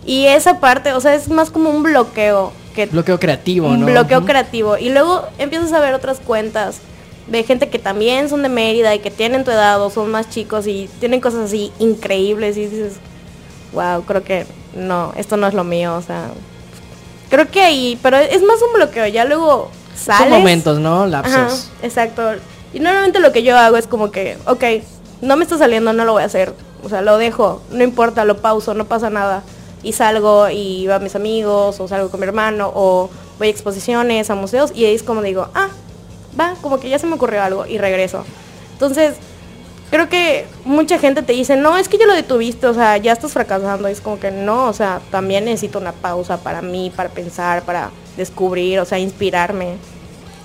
Y 0.05 0.27
esa 0.27 0.61
parte, 0.61 0.93
o 0.93 1.01
sea, 1.01 1.15
es 1.15 1.29
más 1.29 1.51
como 1.51 1.71
un 1.71 1.83
bloqueo 1.83 2.53
que 2.75 2.87
Bloqueo 2.87 3.19
creativo, 3.19 3.69
un 3.69 3.81
¿no? 3.81 3.87
bloqueo 3.87 4.25
creativo. 4.25 4.77
Y 4.79 4.91
luego 4.91 5.27
empiezas 5.39 5.73
a 5.73 5.81
ver 5.81 5.95
otras 5.95 6.21
cuentas 6.21 6.79
de 7.27 7.43
gente 7.43 7.69
que 7.69 7.79
también 7.79 8.29
son 8.29 8.43
de 8.43 8.49
Mérida 8.49 8.95
y 8.95 8.99
que 9.01 9.11
tienen 9.11 9.45
tu 9.45 9.51
edad 9.51 9.81
o 9.83 9.91
son 9.91 10.11
más 10.11 10.29
chicos 10.29 10.67
y 10.67 10.89
tienen 11.01 11.21
cosas 11.21 11.47
así 11.47 11.73
increíbles 11.79 12.57
y 12.57 12.67
dices, 12.67 12.95
wow, 13.73 14.03
creo 14.05 14.23
que 14.23 14.47
no, 14.77 15.13
esto 15.17 15.37
no 15.37 15.47
es 15.47 15.55
lo 15.55 15.65
mío, 15.65 15.97
o 15.97 16.03
sea, 16.03 16.31
creo 17.31 17.51
que 17.51 17.63
ahí, 17.63 17.99
pero 18.03 18.17
es 18.19 18.43
más 18.43 18.61
un 18.63 18.73
bloqueo, 18.75 19.07
ya 19.07 19.25
luego 19.25 19.71
sales. 19.95 20.29
Son 20.29 20.39
momentos, 20.39 20.79
¿no? 20.79 21.03
Ajá, 21.03 21.09
Lapsos. 21.09 21.71
exacto. 21.83 22.23
Y 22.73 22.81
normalmente 22.81 23.21
lo 23.21 23.33
que 23.33 23.43
yo 23.43 23.57
hago 23.57 23.77
es 23.77 23.87
como 23.87 24.11
que, 24.11 24.37
ok, 24.47 24.65
no 25.23 25.37
me 25.37 25.45
está 25.45 25.59
saliendo, 25.59 25.93
no 25.93 26.05
lo 26.05 26.13
voy 26.13 26.23
a 26.23 26.27
hacer. 26.27 26.53
O 26.85 26.89
sea, 26.89 27.01
lo 27.01 27.19
dejo, 27.19 27.63
no 27.71 27.83
importa, 27.83 28.25
lo 28.25 28.37
pauso, 28.39 28.75
no 28.75 28.85
pasa 28.85 29.11
nada. 29.11 29.43
Y 29.83 29.93
salgo 29.93 30.49
y 30.51 30.87
veo 30.87 30.97
a 30.97 30.99
mis 30.99 31.17
amigos, 31.17 31.81
o 31.81 31.89
salgo 31.89 32.11
con 32.11 32.21
mi 32.21 32.27
hermano, 32.27 32.71
o 32.75 33.09
voy 33.39 33.49
a 33.49 33.51
exposiciones, 33.51 34.31
a 34.31 34.35
museos, 34.35 34.73
y 34.75 34.85
ahí 34.85 34.95
es 34.95 35.03
como 35.03 35.23
digo, 35.23 35.49
ah, 35.55 35.69
va, 36.39 36.55
como 36.61 36.81
que 36.81 36.89
ya 36.89 36.99
se 36.99 37.07
me 37.07 37.15
ocurrió 37.15 37.43
algo, 37.43 37.67
y 37.67 37.79
regreso. 37.79 38.25
Entonces, 38.73 39.17
creo 39.91 40.09
que 40.09 40.47
mucha 40.65 40.99
gente 40.99 41.23
te 41.23 41.33
dice, 41.33 41.57
no, 41.57 41.77
es 41.77 41.89
que 41.89 41.99
ya 41.99 42.07
lo 42.07 42.15
detuviste, 42.15 42.67
o 42.67 42.75
sea, 42.75 42.97
ya 42.97 43.13
estás 43.13 43.33
fracasando. 43.33 43.89
Es 43.89 44.01
como 44.01 44.19
que 44.19 44.31
no, 44.31 44.67
o 44.69 44.73
sea, 44.73 45.01
también 45.11 45.45
necesito 45.45 45.79
una 45.79 45.93
pausa 45.93 46.39
para 46.39 46.63
mí, 46.63 46.93
para 46.95 47.09
pensar, 47.09 47.63
para 47.63 47.91
descubrir, 48.17 48.81
o 48.81 48.85
sea, 48.85 48.99
inspirarme. 48.99 49.77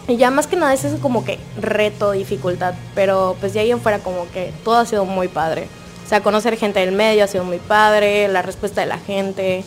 Y 0.08 0.18
ya 0.18 0.32
más 0.32 0.48
que 0.48 0.56
nada 0.56 0.74
es 0.74 0.84
eso 0.84 1.00
como 1.00 1.24
que 1.24 1.40
reto, 1.60 2.12
dificultad, 2.12 2.74
pero 2.96 3.36
pues 3.40 3.54
de 3.54 3.62
ahí 3.62 3.72
en 3.72 3.80
fuera 3.80 4.00
como 4.00 4.30
que 4.32 4.52
todo 4.64 4.78
ha 4.78 4.86
sido 4.86 5.06
muy 5.06 5.28
padre. 5.28 5.68
O 6.06 6.10
sea, 6.10 6.22
conocer 6.22 6.58
gente 6.58 6.80
del 6.80 6.92
medio 6.92 7.24
ha 7.24 7.28
sido 7.28 7.44
muy 7.44 7.60
padre, 7.60 8.28
la 8.28 8.42
respuesta 8.42 8.82
de 8.82 8.88
la 8.88 8.98
gente, 8.98 9.64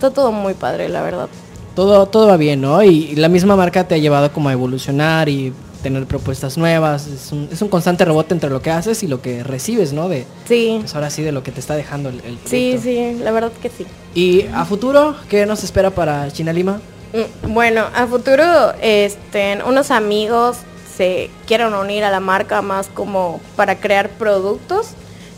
todo, 0.00 0.10
todo 0.10 0.32
muy 0.32 0.54
padre, 0.54 0.88
la 0.88 1.02
verdad. 1.02 1.28
Todo, 1.76 2.06
todo 2.06 2.26
va 2.26 2.36
bien, 2.36 2.60
¿no? 2.60 2.82
Y 2.82 3.14
la 3.14 3.28
misma 3.28 3.54
marca 3.54 3.86
te 3.86 3.94
ha 3.94 3.98
llevado 3.98 4.32
como 4.32 4.48
a 4.48 4.52
evolucionar 4.52 5.28
y 5.28 5.52
tener 5.82 6.06
propuestas 6.06 6.56
nuevas. 6.56 7.06
Es 7.06 7.32
un, 7.32 7.48
es 7.52 7.60
un 7.60 7.68
constante 7.68 8.04
rebote 8.04 8.34
entre 8.34 8.48
lo 8.50 8.62
que 8.62 8.70
haces 8.70 9.02
y 9.02 9.08
lo 9.08 9.20
que 9.20 9.42
recibes, 9.42 9.92
¿no? 9.92 10.08
De, 10.08 10.26
Sí, 10.46 10.78
pues 10.80 10.94
ahora 10.94 11.10
sí, 11.10 11.22
de 11.22 11.32
lo 11.32 11.42
que 11.42 11.52
te 11.52 11.60
está 11.60 11.74
dejando 11.74 12.08
el, 12.08 12.20
el 12.24 12.38
sí, 12.44 12.78
sí, 12.82 13.18
la 13.22 13.32
verdad 13.32 13.52
que 13.60 13.68
sí. 13.68 13.86
Y 14.14 14.46
a 14.54 14.64
futuro, 14.64 15.16
¿qué 15.28 15.44
nos 15.46 15.64
espera 15.64 15.90
para 15.90 16.30
China 16.30 16.52
Lima? 16.52 16.80
Mm, 17.12 17.52
Bueno, 17.52 17.84
a 17.94 18.06
futuro, 18.06 18.72
este, 18.80 19.58
unos 19.66 19.90
amigos 19.90 20.58
se 20.96 21.30
quieren 21.46 21.74
unir 21.74 22.04
a 22.04 22.10
la 22.10 22.20
marca 22.20 22.62
más 22.62 22.88
como 22.88 23.40
para 23.56 23.76
crear 23.80 24.08
productos. 24.10 24.88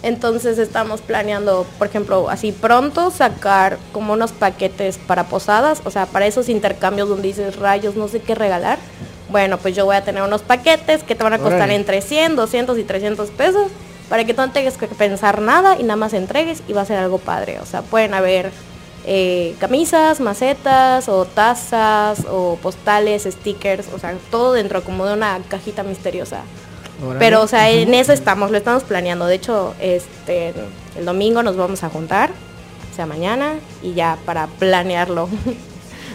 Entonces 0.03 0.59
estamos 0.59 1.01
planeando, 1.01 1.67
por 1.79 1.87
ejemplo, 1.87 2.29
así 2.29 2.53
pronto 2.53 3.11
sacar 3.11 3.79
como 3.93 4.13
unos 4.13 4.33
paquetes 4.33 4.99
para 4.99 5.25
posadas, 5.25 5.81
o 5.87 5.91
sea, 5.91 6.05
para 6.05 6.27
esos 6.27 6.51
intercambios 6.51 7.09
donde 7.09 7.29
dices 7.29 7.57
rayos, 7.57 7.97
no 7.97 8.07
sé 8.09 8.21
qué 8.21 8.35
regalar. 8.35 8.79
Bueno, 9.35 9.59
pues 9.59 9.75
yo 9.75 9.85
voy 9.85 9.97
a 9.97 10.05
tener 10.05 10.23
unos 10.23 10.43
paquetes 10.43 11.03
que 11.03 11.17
te 11.17 11.25
van 11.25 11.33
a 11.33 11.39
costar 11.39 11.63
Órale. 11.63 11.75
entre 11.75 12.01
100, 12.03 12.37
200 12.37 12.79
y 12.79 12.85
300 12.85 13.31
pesos 13.31 13.67
para 14.09 14.25
que 14.25 14.33
tú 14.33 14.41
no 14.43 14.53
tengas 14.53 14.79
que 14.79 14.87
pensar 14.87 15.43
nada 15.43 15.77
y 15.77 15.83
nada 15.83 15.97
más 15.97 16.13
entregues 16.13 16.63
y 16.69 16.73
va 16.73 16.83
a 16.83 16.85
ser 16.85 16.99
algo 16.99 17.19
padre. 17.19 17.59
O 17.59 17.67
sea, 17.67 17.83
pueden 17.83 18.15
haber 18.15 18.53
eh, 19.05 19.57
camisas, 19.59 20.21
macetas 20.21 21.09
o 21.09 21.25
tazas 21.25 22.25
o 22.31 22.61
postales, 22.63 23.25
stickers, 23.25 23.89
o 23.93 23.99
sea, 23.99 24.15
todo 24.31 24.53
dentro 24.53 24.85
como 24.85 25.05
de 25.05 25.15
una 25.15 25.41
cajita 25.49 25.83
misteriosa. 25.83 26.43
Órale. 27.03 27.19
Pero, 27.19 27.43
o 27.43 27.49
sea, 27.49 27.69
en 27.71 27.93
eso 27.93 28.13
estamos, 28.13 28.53
lo 28.53 28.57
estamos 28.59 28.85
planeando. 28.85 29.27
De 29.27 29.35
hecho, 29.35 29.75
este, 29.81 30.55
el 30.97 31.05
domingo 31.05 31.43
nos 31.43 31.57
vamos 31.57 31.83
a 31.83 31.89
juntar, 31.89 32.31
o 32.93 32.95
sea, 32.95 33.05
mañana, 33.07 33.55
y 33.83 33.95
ya 33.95 34.17
para 34.27 34.47
planearlo. 34.47 35.29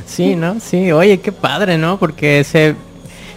Sí, 0.06 0.36
¿no? 0.36 0.60
Sí, 0.60 0.92
oye, 0.92 1.20
qué 1.20 1.32
padre, 1.32 1.78
¿no? 1.78 2.00
Porque 2.00 2.44
se, 2.44 2.76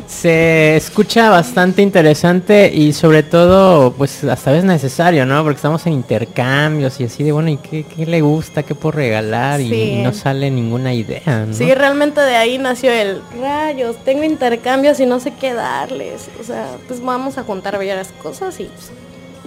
se 0.07 0.77
escucha 0.77 1.31
bastante 1.31 1.81
interesante 1.83 2.71
y 2.73 2.93
sobre 2.93 3.23
todo, 3.23 3.93
pues 3.93 4.23
hasta 4.25 4.53
vez 4.53 4.65
necesario, 4.65 5.25
¿no? 5.27 5.43
Porque 5.43 5.57
estamos 5.57 5.87
en 5.87 5.95
intercambios 5.95 7.01
y 7.01 7.05
así 7.05 7.23
de, 7.25 7.33
bueno, 7.33 7.49
¿y 7.51 7.57
qué, 7.57 7.85
qué 7.85 8.05
le 8.07 8.21
gusta? 8.21 8.63
¿Qué 8.63 8.75
puedo 8.75 8.93
regalar? 8.93 9.61
Y- 9.61 9.69
Sí. 9.71 9.75
Y, 9.75 10.03
no 10.03 10.13
sale 10.13 10.51
ninguna 10.51 10.93
idea, 10.93 11.47
¿no? 11.47 11.55
Sí, 11.55 11.73
realmente 11.75 12.21
de 12.21 12.37
ahí 12.37 12.59
nació 12.59 12.93
el 12.93 13.23
rayos, 13.41 13.97
tengo 14.05 14.23
intercambios 14.25 15.01
y 15.01 15.07
no 15.07 15.19
sé 15.21 15.33
qué 15.41 15.55
darles. 15.55 16.29
O 16.41 16.45
sea, 16.45 16.67
pues 16.89 17.03
vamos 17.03 17.39
a 17.39 17.43
juntar 17.45 17.77
varias 17.79 18.09
cosas 18.23 18.59
y 18.61 18.65
pues, 18.65 18.91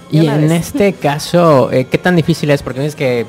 Y 0.10 0.26
en 0.28 0.48
vez. 0.48 0.52
este 0.68 0.94
caso, 1.00 1.72
eh, 1.72 1.86
¿qué 1.86 1.98
tan 1.98 2.16
difícil 2.16 2.50
es? 2.50 2.64
Porque 2.64 2.86
es 2.86 2.96
que, 2.96 3.26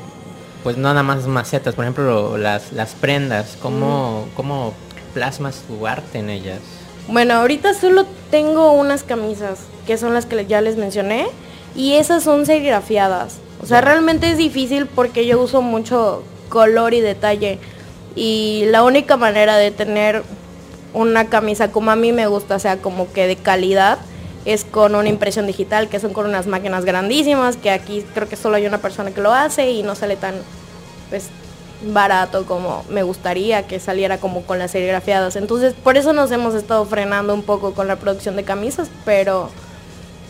pues 0.62 0.76
no 0.78 0.88
nada 0.88 1.02
más 1.02 1.26
macetas, 1.26 1.74
por 1.74 1.84
ejemplo, 1.84 2.38
las, 2.38 2.72
las 2.72 2.92
prendas, 2.94 3.56
¿cómo, 3.60 4.26
Mm. 4.26 4.34
¿cómo 4.36 4.72
plasmas 5.14 5.62
tu 5.68 5.86
arte 5.86 6.18
en 6.18 6.30
ellas? 6.30 6.60
Bueno, 7.08 7.34
ahorita 7.34 7.72
solo 7.74 8.04
tengo 8.30 8.72
unas 8.72 9.04
camisas, 9.04 9.60
que 9.86 9.96
son 9.96 10.12
las 10.12 10.26
que 10.26 10.44
ya 10.46 10.60
les 10.60 10.76
mencioné, 10.76 11.26
y 11.76 11.94
esas 11.94 12.24
son 12.24 12.46
serigrafiadas. 12.46 13.36
O 13.62 13.66
sea, 13.66 13.80
realmente 13.80 14.30
es 14.30 14.38
difícil 14.38 14.86
porque 14.86 15.26
yo 15.26 15.40
uso 15.40 15.62
mucho 15.62 16.22
color 16.48 16.94
y 16.94 17.00
detalle. 17.00 17.58
Y 18.16 18.64
la 18.66 18.82
única 18.82 19.16
manera 19.16 19.56
de 19.56 19.70
tener 19.70 20.24
una 20.94 21.26
camisa 21.28 21.70
como 21.70 21.90
a 21.90 21.96
mí 21.96 22.12
me 22.12 22.26
gusta, 22.26 22.56
o 22.56 22.58
sea, 22.58 22.78
como 22.78 23.12
que 23.12 23.26
de 23.26 23.36
calidad, 23.36 23.98
es 24.44 24.64
con 24.64 24.94
una 24.94 25.08
impresión 25.08 25.46
digital, 25.46 25.88
que 25.88 26.00
son 26.00 26.12
con 26.12 26.26
unas 26.26 26.46
máquinas 26.46 26.84
grandísimas, 26.84 27.56
que 27.56 27.70
aquí 27.70 28.04
creo 28.14 28.28
que 28.28 28.36
solo 28.36 28.56
hay 28.56 28.66
una 28.66 28.78
persona 28.78 29.10
que 29.10 29.20
lo 29.20 29.32
hace 29.32 29.70
y 29.70 29.82
no 29.82 29.94
sale 29.94 30.16
tan, 30.16 30.34
pues, 31.10 31.28
barato 31.82 32.46
como 32.46 32.84
me 32.88 33.02
gustaría 33.02 33.66
que 33.66 33.80
saliera 33.80 34.18
como 34.18 34.42
con 34.42 34.58
las 34.58 34.70
serigrafiadas. 34.70 35.36
Entonces, 35.36 35.74
por 35.74 35.96
eso 35.96 36.12
nos 36.12 36.30
hemos 36.30 36.54
estado 36.54 36.84
frenando 36.86 37.34
un 37.34 37.42
poco 37.42 37.74
con 37.74 37.88
la 37.88 37.96
producción 37.96 38.36
de 38.36 38.44
camisas, 38.44 38.88
pero, 39.04 39.50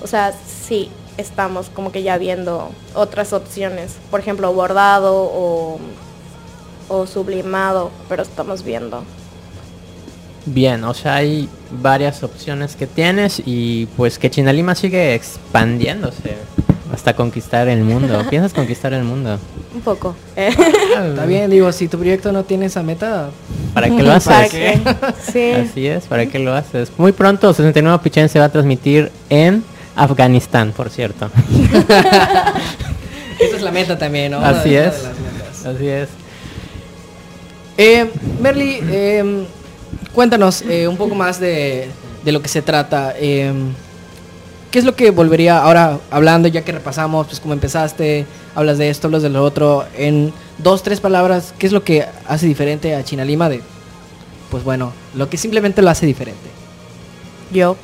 o 0.03 0.07
sea, 0.07 0.33
sí, 0.33 0.91
estamos 1.17 1.69
como 1.69 1.93
que 1.93 2.03
ya 2.03 2.19
viendo 2.19 2.71
otras 2.95 3.33
opciones. 3.33 3.97
Por 4.11 4.21
ejemplo, 4.21 4.53
bordado 4.53 5.15
o, 5.15 5.79
o 6.89 7.07
sublimado, 7.07 7.91
pero 8.09 8.23
estamos 8.23 8.63
viendo. 8.63 9.03
Bien, 10.47 10.85
o 10.85 10.95
sea, 10.95 11.17
hay 11.17 11.49
varias 11.71 12.23
opciones 12.23 12.77
que 12.77 12.87
tienes 12.87 13.43
y 13.45 13.87
pues 13.97 14.19
que 14.19 14.31
Chinalima 14.31 14.77
sigue 14.77 15.15
expandiéndose 15.15 16.37
hasta 16.97 17.15
conquistar 17.15 17.69
el 17.69 17.85
mundo. 17.85 18.25
¿Piensas 18.31 18.55
conquistar 18.55 18.95
el 18.95 19.05
mundo? 19.05 19.39
Un 19.75 19.81
poco. 19.83 20.17
Está 20.35 21.27
bien, 21.27 21.51
digo, 21.51 21.71
si 21.71 21.89
tu 21.89 21.99
proyecto 21.99 22.33
no 22.33 22.43
tiene 22.45 22.67
esa 22.67 22.83
meta, 22.83 23.29
¿Para 23.75 23.89
qué 23.97 24.03
lo 24.03 24.13
haces? 24.13 24.33
¿Para 24.33 24.49
qué? 24.49 24.81
Sí. 25.33 25.53
Así 25.53 25.87
es, 25.87 26.05
¿para 26.07 26.25
qué 26.27 26.39
lo 26.39 26.55
haces? 26.55 26.91
Muy 26.97 27.13
pronto 27.13 27.53
69 27.53 28.01
Pichén 28.03 28.31
se 28.31 28.39
va 28.39 28.47
a 28.47 28.49
transmitir 28.49 29.13
en 29.29 29.63
Afganistán, 29.95 30.73
por 30.73 30.89
cierto. 30.89 31.31
esa 33.39 33.57
es 33.57 33.63
la 33.63 33.71
meta 33.71 33.99
también, 33.99 34.33
¿no? 34.33 34.39
Así 34.39 34.75
es. 34.75 34.97
de 34.97 35.03
las 35.03 35.21
metas. 35.21 35.67
Así 35.67 35.87
es. 35.87 36.09
Eh, 37.77 38.11
Merly, 38.41 38.79
eh, 38.91 39.45
cuéntanos 40.15 40.63
eh, 40.63 40.89
un 40.89 40.97
poco 40.97 41.15
más 41.15 41.39
de, 41.39 41.91
de 42.25 42.33
lo 42.33 42.41
que 42.41 42.49
se 42.49 42.63
trata. 42.63 43.13
¿Qué 44.77 44.81
es 44.81 44.85
lo 44.85 44.95
que 44.95 45.11
volvería 45.11 45.57
ahora 45.57 46.01
hablando, 46.11 46.49
ya 46.49 46.61
que 46.61 46.71
repasamos, 46.71 47.29
pues 47.29 47.41
cómo 47.41 47.55
empezaste, 47.55 48.27
hablas 48.55 48.77
de 48.77 48.91
esto, 48.91 49.07
hablas 49.07 49.23
de 49.23 49.31
lo 49.31 49.43
otro, 49.43 49.87
en 49.97 50.35
dos, 50.59 50.83
tres 50.83 51.01
palabras, 51.01 51.55
¿qué 51.59 51.67
es 51.67 51.73
lo 51.73 51.83
que 51.83 52.05
hace 52.29 52.45
diferente 52.45 52.95
a 52.95 53.03
Chinalima 53.03 53.49
de, 53.49 53.63
pues 54.51 54.65
bueno, 54.65 54.93
lo 55.15 55.31
que 55.31 55.39
simplemente 55.39 55.81
lo 55.81 55.89
hace 55.89 56.05
diferente? 56.05 56.51
Yo. 57.51 57.75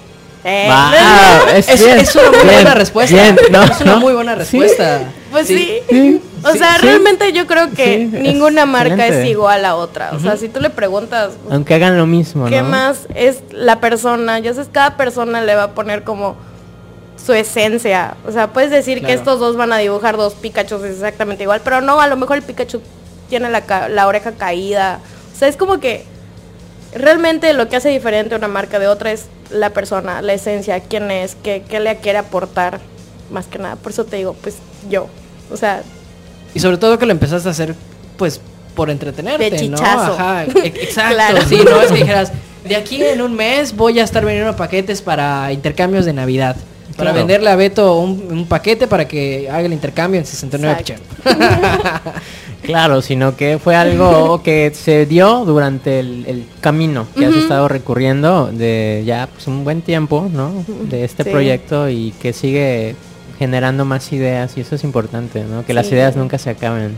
Eh, 0.44 0.68
Wow, 0.68 1.55
es, 1.57 1.66
Es, 1.70 1.83
bien, 1.83 1.98
es 1.98 2.14
una 2.14 2.28
muy 2.28 2.40
bien, 2.40 2.52
buena 2.57 2.74
respuesta. 2.74 3.16
bien, 3.16 3.37
no, 3.50 3.62
es 3.62 3.81
una 3.81 3.92
no. 3.92 4.00
muy 4.00 4.12
buena 4.12 4.33
Sí. 4.35 4.38
respuesta. 4.61 5.00
Pues 5.31 5.46
sí. 5.46 5.78
Sí, 5.88 6.20
O 6.44 6.52
sí, 6.52 6.59
sea, 6.59 6.74
sí. 6.78 6.83
realmente 6.87 7.33
yo 7.33 7.46
creo 7.46 7.70
que 7.70 7.85
Sí, 8.11 8.16
es 8.16 8.22
ninguna 8.22 8.66
marca 8.66 8.92
excelente. 8.96 9.22
es 9.22 9.31
igual 9.31 9.64
a 9.64 9.76
otra. 9.76 10.11
O 10.12 10.20
sea, 10.20 10.37
si 10.37 10.50
tú 10.50 10.61
le 10.61 10.68
preguntas 10.68 11.31
Aunque 11.50 11.72
hagan 11.72 11.96
lo 11.96 12.05
mismo, 12.07 12.44
qué 12.50 12.61
¿no? 12.61 12.68
más 12.68 13.07
es 13.14 13.38
la 13.50 13.81
persona, 13.81 14.38
ya 14.40 14.52
sabes, 14.52 14.68
cada 14.70 14.98
persona 14.98 15.40
le 15.40 15.55
va 15.55 15.62
a 15.62 15.70
poner 15.70 16.02
como 16.05 16.37
su 17.24 17.32
esencia. 17.32 18.16
O 18.26 18.32
sea, 18.32 18.52
puedes 18.52 18.70
decir 18.70 19.04
que 19.04 19.12
estos 19.12 19.38
dos 19.38 19.56
van 19.56 19.72
a 19.72 19.78
dibujar 19.78 20.16
dos 20.16 20.35
Pikachu 20.35 20.76
exactamente 20.85 21.44
igual, 21.44 21.61
pero 21.62 21.80
no, 21.80 22.00
a 22.00 22.06
lo 22.06 22.16
mejor 22.16 22.37
el 22.37 22.42
Pikachu 22.42 22.81
tiene 23.29 23.48
la, 23.50 24.06
oreja 24.06 24.33
caída. 24.33 25.00
O 25.35 25.38
sea, 25.38 25.48
es 25.48 25.56
como 25.56 25.79
que 25.79 26.04
realmente 26.94 27.52
lo 27.52 27.68
que 27.68 27.77
hace 27.77 27.88
diferente 27.88 28.35
una 28.35 28.48
marca 28.48 28.79
de 28.79 28.88
otra 28.88 29.12
es 29.12 29.27
la 29.50 29.70
persona, 29.70 30.20
la 30.23 30.33
esencia, 30.33 30.81
quién 30.81 31.10
es, 31.10 31.37
qué, 31.37 31.62
qué 31.68 31.81
le 31.81 31.96
quiere 31.96 32.18
aportar, 32.18 32.81
más 33.31 33.46
que 33.46 33.58
nada. 33.58 33.77
Por 33.77 33.92
eso 33.92 34.04
te 34.04 34.16
digo, 34.16 34.35
pues 34.35 34.56
yo. 34.90 35.08
O 35.50 35.56
sea, 35.56 35.83
Y 36.54 36.60
sobre 36.60 36.77
todo 36.77 36.98
que 36.98 37.06
lo 37.06 37.12
empezaste 37.12 37.48
a 37.48 37.52
hacer, 37.52 37.75
pues, 38.16 38.40
por 38.75 38.90
entretenerte, 38.90 39.50
De 39.50 39.68
¿no? 39.68 39.79
Ajá, 39.79 40.44
e- 40.64 40.66
exacto. 40.66 41.14
Claro. 41.14 41.42
Sí, 41.46 41.60
no 41.64 41.81
es 41.81 41.92
que 41.92 41.98
dijeras, 41.98 42.33
de 42.64 42.77
aquí 42.77 43.02
en 43.02 43.23
un 43.23 43.35
mes 43.35 43.77
voy 43.77 44.00
a 44.00 44.04
estar 44.04 44.25
vendiendo 44.25 44.56
paquetes 44.56 45.02
para 45.02 45.52
intercambios 45.52 46.04
de 46.04 46.12
Navidad. 46.12 46.56
Para 46.97 47.11
Claro. 47.11 47.19
venderle 47.27 47.51
a 47.51 47.57
Beto 47.57 47.99
un, 47.99 48.27
un 48.31 48.47
paquete 48.47 48.87
para 48.87 49.07
que 49.09 49.49
haga 49.51 49.61
el 49.67 49.73
intercambio 49.73 50.21
en 50.21 50.27
69 50.27 50.77
Exacto. 50.81 51.03
Pichén. 51.25 51.38
Claro, 52.63 53.03
sino 53.03 53.35
que 53.37 53.59
fue 53.59 53.75
algo 53.75 54.40
que 54.45 54.71
se 54.73 55.05
dio 55.05 55.45
durante 55.45 55.99
el, 55.99 56.25
el 56.29 56.47
camino 56.61 57.09
que 57.19 57.27
has 57.27 57.35
estado 57.35 57.67
recorriendo 57.67 58.51
de 58.53 59.03
ya 59.05 59.29
pues, 59.33 59.49
un 59.49 59.65
buen 59.65 59.83
tiempo, 59.83 60.29
¿no? 60.33 60.65
De 60.88 61.03
este 61.03 61.25
Sí. 61.25 61.31
proyecto 61.31 61.88
y 61.88 62.13
que 62.23 62.33
sigue 62.33 62.95
generando 63.37 63.85
más 63.85 64.13
ideas 64.13 64.57
y 64.57 64.61
eso 64.61 64.77
es 64.77 64.85
importante, 64.85 65.43
¿no? 65.43 65.67
Que 65.67 65.75
las 65.75 65.90
ideas 65.90 66.15
nunca 66.15 66.38
se 66.38 66.51
acaben. 66.51 66.93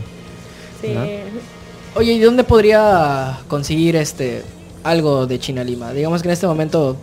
Sí. 0.81 0.89
¿no? 0.93 1.01
Oye, 1.95 2.13
¿y 2.13 2.19
dónde 2.19 2.43
podría 2.43 3.39
conseguir 3.47 3.95
este 3.95 4.43
algo 4.83 5.25
de 5.25 5.39
China 5.39 5.63
Lima? 5.63 5.93
Digamos 5.93 6.21
que 6.21 6.27
en 6.27 6.33
este 6.33 6.45
momento 6.45 6.95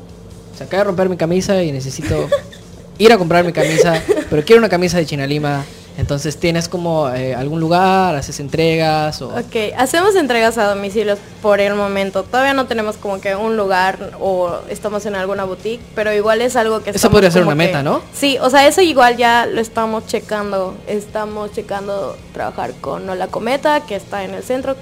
se 0.57 0.63
acaba 0.63 0.83
de 0.83 0.85
romper 0.85 1.09
mi 1.09 1.17
camisa 1.17 1.61
y 1.65 1.73
necesito 1.73 2.29
ir 2.99 3.13
a 3.13 3.19
comprar 3.19 3.45
mi 3.45 3.53
camisa, 3.53 4.01
pero 4.31 4.45
quiero 4.45 4.61
una 4.61 4.69
camisa 4.69 4.99
de 4.99 5.07
China 5.07 5.27
Lima. 5.27 5.65
Entonces, 5.99 6.39
¿tienes 6.39 6.69
como 6.71 7.11
eh, 7.11 7.35
algún 7.35 7.61
lugar? 7.61 8.15
¿Haces 8.17 8.41
entregas? 8.41 9.21
O... 9.21 9.29
Ok, 9.29 9.75
hacemos 9.77 10.17
entregas 10.17 10.57
a 10.57 10.65
domicilios 10.75 11.19
por 11.43 11.61
el 11.61 11.75
momento. 11.75 12.23
Todavía 12.23 12.55
no 12.55 12.65
tenemos 12.67 12.97
como 12.97 13.21
que 13.21 13.37
un 13.37 13.59
lugar 13.59 14.13
o 14.19 14.57
estamos 14.71 15.05
en 15.05 15.15
alguna 15.17 15.45
boutique, 15.45 15.83
pero 15.95 16.11
igual 16.15 16.41
es 16.41 16.57
algo 16.57 16.83
que 16.83 16.91
Eso 16.91 17.11
podría 17.11 17.31
ser 17.31 17.43
una 17.43 17.51
que- 17.51 17.57
meta, 17.57 17.83
¿no? 17.83 18.01
Sí, 18.15 18.39
o 18.41 18.49
sea, 18.49 18.67
eso 18.67 18.81
igual 18.81 19.19
ya 19.19 19.45
lo 19.45 19.61
estamos 19.61 20.07
checando. 20.07 20.75
Estamos 20.87 21.53
checando 21.53 22.17
trabajar 22.33 22.73
con 22.81 23.07
Hola 23.11 23.27
Cometa, 23.27 23.81
que 23.85 23.95
está 23.97 24.25
en 24.25 24.33
el 24.33 24.43
centro. 24.43 24.77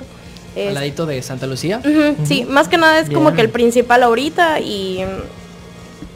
Al 0.57 0.75
ladito 0.75 1.07
de 1.07 1.21
Santa 1.23 1.49
Lucía. 1.49 1.81
Ujú, 1.85 2.25
Sí, 2.25 2.45
más 2.45 2.69
que 2.69 2.77
nada 2.79 3.01
es 3.01 3.11
como 3.11 3.33
que 3.35 3.41
el 3.41 3.51
principal 3.51 4.05
ahorita 4.05 4.61
y 4.61 5.05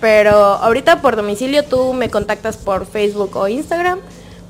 pero 0.05 0.37
ahorita 0.37 1.01
por 1.01 1.17
domicilio 1.17 1.65
tú 1.65 1.95
me 1.95 2.11
contactas 2.11 2.59
por 2.59 2.85
Facebook 2.85 3.35
o 3.39 3.49
Instagram, 3.49 4.01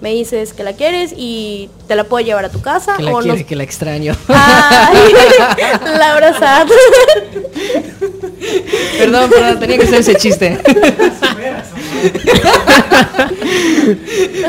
me 0.00 0.10
dices 0.10 0.52
que 0.52 0.64
la 0.64 0.72
quieres 0.72 1.14
y 1.16 1.70
te 1.86 1.94
la 1.94 2.02
puedo 2.02 2.26
llevar 2.26 2.44
a 2.44 2.48
tu 2.48 2.60
casa 2.60 2.96
Que 2.96 3.04
la 3.04 3.12
o 3.12 3.20
quiere, 3.20 3.38
nos- 3.38 3.46
que 3.46 3.54
la 3.54 3.62
extraño. 3.62 4.16
Ay, 4.26 5.14
Laura 5.96 6.36
Sad. 6.36 6.66
perdón, 8.98 9.30
perdón, 9.30 9.60
tenía 9.60 9.78
que 9.78 9.84
hacer 9.84 10.00
ese 10.00 10.16
chiste. 10.16 10.58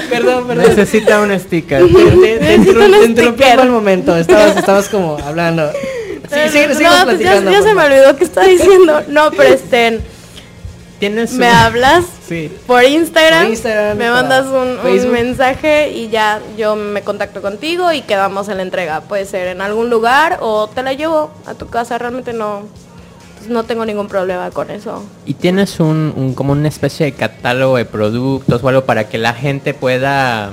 perdón, 0.09 0.47
perdón. 0.47 0.67
Necesita 0.69 1.21
un 1.21 1.39
sticker. 1.39 1.83
Te, 1.85 2.57
te, 2.63 3.57
mal 3.57 3.69
momento. 3.69 4.17
Estabas, 4.17 4.57
estabas 4.57 4.89
como 4.89 5.19
hablando. 5.23 5.71
Sí, 5.71 5.77
sí, 6.51 6.65
no, 6.83 7.05
pues 7.05 7.19
ya, 7.19 7.35
se 7.35 7.41
me 7.41 7.51
favor. 7.51 7.83
olvidó 7.91 8.17
que 8.17 8.23
estaba 8.23 8.47
diciendo. 8.47 9.03
No, 9.07 9.29
pero 9.29 9.53
estén, 9.53 10.01
Tienes 11.07 11.33
me 11.33 11.49
un- 11.49 11.55
hablas 11.55 12.05
Sí. 12.27 12.51
por 12.65 12.83
Instagram, 12.83 13.43
Por 13.43 13.51
Instagram, 13.51 13.97
me 13.97 14.09
mandas 14.09 14.45
un, 14.47 15.11
mensaje 15.11 15.91
y 15.91 16.09
ya 16.09 16.41
yo 16.57 16.75
me 16.75 17.01
contacto 17.03 17.41
contigo 17.41 17.91
y 17.91 18.01
quedamos 18.01 18.49
en 18.49 18.57
la 18.57 18.63
entrega. 18.63 19.01
Puede 19.01 19.25
ser 19.25 19.47
en 19.49 19.61
algún 19.61 19.89
lugar 19.89 20.39
o 20.41 20.67
te 20.67 20.81
la 20.83 20.93
llevo 20.93 21.31
a 21.45 21.53
tu 21.53 21.67
casa. 21.67 21.97
Realmente 21.99 22.33
no, 22.33 22.63
pues 23.37 23.49
no 23.49 23.63
tengo 23.63 23.85
ningún 23.85 24.07
problema 24.07 24.49
con 24.51 24.71
eso. 24.71 25.03
Y 25.25 25.35
tienes 25.35 25.79
un, 25.79 26.13
un- 26.15 26.33
como 26.33 26.53
una 26.53 26.67
especie 26.67 27.05
de 27.05 27.11
catálogo 27.13 27.77
de 27.77 27.85
productos 27.85 28.63
o 28.63 28.67
algo 28.69 28.85
para 28.85 29.07
que 29.07 29.17
la 29.19 29.33
gente 29.33 29.73
pueda 29.75 30.51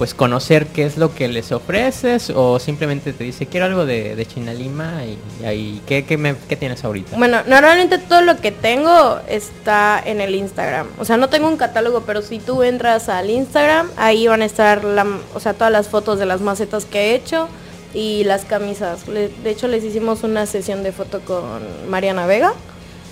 pues 0.00 0.14
conocer 0.14 0.66
qué 0.68 0.84
es 0.86 0.96
lo 0.96 1.14
que 1.14 1.28
les 1.28 1.52
ofreces 1.52 2.30
o 2.34 2.58
simplemente 2.58 3.12
te 3.12 3.22
dice 3.22 3.44
quiero 3.44 3.66
algo 3.66 3.84
de, 3.84 4.16
de 4.16 4.24
China 4.24 4.54
Lima 4.54 5.02
y, 5.04 5.44
ahí 5.44 5.82
¿qué, 5.86 6.06
qué, 6.06 6.16
me- 6.16 6.36
qué 6.48 6.56
tienes 6.56 6.82
ahorita? 6.84 7.18
Bueno, 7.18 7.42
normalmente 7.46 7.98
todo 7.98 8.22
lo 8.22 8.38
que 8.38 8.50
tengo 8.50 9.20
está 9.28 10.02
en 10.02 10.22
el 10.22 10.34
Instagram. 10.34 10.86
O 10.98 11.04
sea, 11.04 11.18
no 11.18 11.28
tengo 11.28 11.48
un 11.48 11.58
catálogo, 11.58 12.04
pero 12.06 12.22
si 12.22 12.38
tú 12.38 12.62
entras 12.62 13.10
al 13.10 13.28
Instagram, 13.28 13.90
ahí 13.98 14.26
van 14.26 14.40
a 14.40 14.46
estar 14.46 14.84
la, 14.84 15.04
o 15.34 15.38
sea, 15.38 15.52
todas 15.52 15.70
las 15.70 15.88
fotos 15.88 16.18
de 16.18 16.24
las 16.24 16.40
macetas 16.40 16.86
que 16.86 17.10
he 17.10 17.14
hecho 17.14 17.48
y 17.92 18.24
las 18.24 18.46
camisas. 18.46 19.04
De 19.06 19.30
hecho, 19.50 19.68
les 19.68 19.84
hicimos 19.84 20.22
una 20.22 20.46
sesión 20.46 20.82
de 20.82 20.92
foto 20.92 21.20
con 21.20 21.60
Mariana 21.90 22.24
Vega 22.24 22.54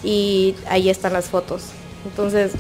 y 0.03 0.55
ahí 0.70 0.89
están 0.89 1.12
las 1.12 1.26
fotos. 1.26 1.64
Entonces, 2.07 2.53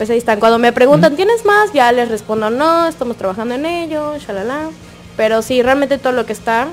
pues 0.00 0.08
ahí 0.08 0.16
están. 0.16 0.40
Cuando 0.40 0.58
me 0.58 0.72
preguntan, 0.72 1.14
¿tienes 1.14 1.44
más? 1.44 1.74
Ya 1.74 1.92
les 1.92 2.08
respondo, 2.08 2.48
no, 2.48 2.86
estamos 2.86 3.18
trabajando 3.18 3.54
en 3.54 3.66
ello, 3.66 4.16
shalala. 4.16 4.70
Pero 5.14 5.42
sí, 5.42 5.60
realmente 5.60 5.98
todo 5.98 6.14
lo 6.14 6.24
que 6.24 6.32
está, 6.32 6.68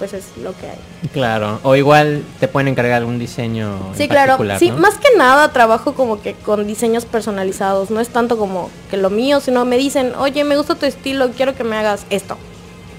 pues 0.00 0.12
es 0.12 0.24
lo 0.42 0.52
que 0.52 0.66
hay. 0.70 1.08
Claro, 1.12 1.60
o 1.62 1.76
igual 1.76 2.24
te 2.40 2.48
pueden 2.48 2.66
encargar 2.66 2.96
algún 2.96 3.20
diseño 3.20 3.92
en 3.92 3.96
Sí, 3.96 4.08
claro. 4.08 4.36
Sí, 4.58 4.70
¿no? 4.72 4.78
más 4.78 4.98
que 4.98 5.16
nada 5.16 5.52
trabajo 5.52 5.94
como 5.94 6.20
que 6.20 6.34
con 6.34 6.66
diseños 6.66 7.04
personalizados. 7.04 7.92
No 7.92 8.00
es 8.00 8.08
tanto 8.08 8.36
como 8.36 8.68
que 8.90 8.96
lo 8.96 9.10
mío, 9.10 9.38
sino 9.38 9.64
me 9.64 9.78
dicen, 9.78 10.12
oye, 10.18 10.42
me 10.42 10.56
gusta 10.56 10.74
tu 10.74 10.86
estilo, 10.86 11.30
quiero 11.36 11.54
que 11.54 11.62
me 11.62 11.76
hagas 11.76 12.04
esto. 12.10 12.36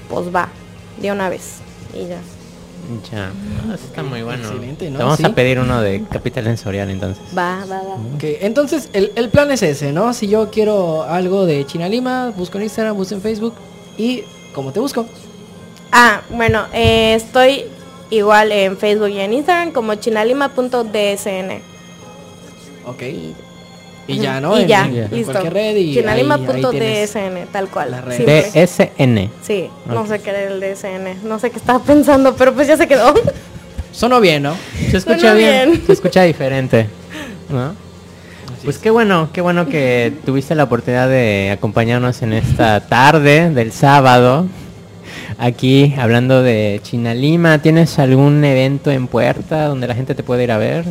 Pues 0.08 0.34
va, 0.34 0.48
de 1.02 1.12
una 1.12 1.28
vez. 1.28 1.56
Y 1.94 2.08
ya. 2.08 2.20
Ya, 3.12 3.32
Ah, 3.70 3.74
eso 3.76 3.84
está 3.86 4.02
muy 4.04 4.22
bueno. 4.24 4.48
excelente, 4.48 4.90
¿no? 4.90 4.98
Te 4.98 5.04
vamos 5.04 5.18
Sí. 5.18 5.26
a 5.26 5.36
pedir 5.36 5.60
uno 5.60 5.82
de 5.82 6.04
Capital 6.10 6.46
Sensorial 6.46 6.90
entonces. 6.90 7.22
Va, 7.38 7.66
va, 7.70 7.82
va. 7.82 7.96
Ok, 8.16 8.24
entonces 8.42 8.90
el, 8.94 9.12
el 9.16 9.30
plan 9.30 9.52
es 9.52 9.62
ese, 9.62 9.92
¿no? 9.92 10.14
Si 10.14 10.28
yo 10.30 10.50
quiero 10.52 11.04
algo 11.04 11.46
de 11.46 11.66
China 11.66 11.90
Lima, 11.90 12.32
busco 12.36 12.58
en 12.58 12.64
Instagram, 12.64 12.96
busco 12.96 13.16
en 13.16 13.22
Facebook 13.22 13.54
y 13.98 14.24
¿cómo 14.54 14.72
te 14.72 14.80
busco? 14.80 15.06
Ah, 15.92 16.22
bueno, 16.30 16.66
eh, 16.74 17.14
estoy 17.16 17.66
igual 18.10 18.52
en 18.54 18.78
Facebook 18.78 19.10
y 19.10 19.20
en 19.20 19.34
Instagram 19.34 19.72
como 19.72 19.96
chinalima.dsn. 19.96 21.62
Ok. 22.86 23.04
Y, 24.08 24.20
ya, 24.20 24.40
¿no? 24.40 24.58
y 24.58 24.62
En- 24.62 24.68
ya, 24.68 24.86
en, 24.86 25.10
listo. 25.12 25.32
cualquier 25.34 25.54
red 25.54 25.76
y 25.76 25.94
Chinalima.dsn, 25.96 27.48
tal 27.52 27.68
cual. 27.70 27.92
la 27.92 28.02
red. 28.02 28.26
DSN. 28.26 29.30
Sí, 29.42 29.70
no 29.86 30.08
sé 30.08 30.20
qué 30.20 30.30
era 30.30 30.44
el 30.44 30.60
DSN. 30.62 31.28
No 31.28 31.40
sé 31.40 31.50
qué 31.52 31.58
estaba 31.58 31.80
pensando, 31.80 32.36
pero 32.36 32.54
pues 32.54 32.68
ya 32.68 32.78
se 32.78 32.88
quedó. 32.88 33.14
Sonó 33.92 34.20
bien, 34.22 34.44
¿no? 34.44 34.56
Se 34.92 34.98
escucha 34.98 35.34
bien, 35.34 35.72
bien. 35.72 35.84
se 35.86 35.94
escucha 35.94 36.24
diferente, 36.24 36.88
¿no? 37.50 37.74
Pues 38.64 38.78
qué 38.80 38.90
bueno, 38.90 39.30
qué 39.34 39.42
bueno 39.42 39.68
que 39.68 40.14
tuviste 40.26 40.54
la 40.56 40.64
oportunidad 40.66 41.08
de 41.10 41.52
acompañarnos 41.52 42.22
en 42.22 42.34
esta 42.34 42.80
tarde 42.82 43.50
del 43.50 43.72
sábado. 43.72 44.46
Aquí 45.40 45.94
hablando 45.98 46.42
de 46.44 46.80
China 46.84 47.14
Lima, 47.14 47.60
¿tienes 47.62 47.98
algún 48.00 48.44
evento 48.44 48.92
en 48.92 49.08
puerta 49.08 49.66
donde 49.68 49.88
la 49.88 49.96
gente 49.96 50.16
te 50.16 50.24
puede 50.24 50.44
ir 50.44 50.52
a 50.52 50.58
ver? 50.58 50.86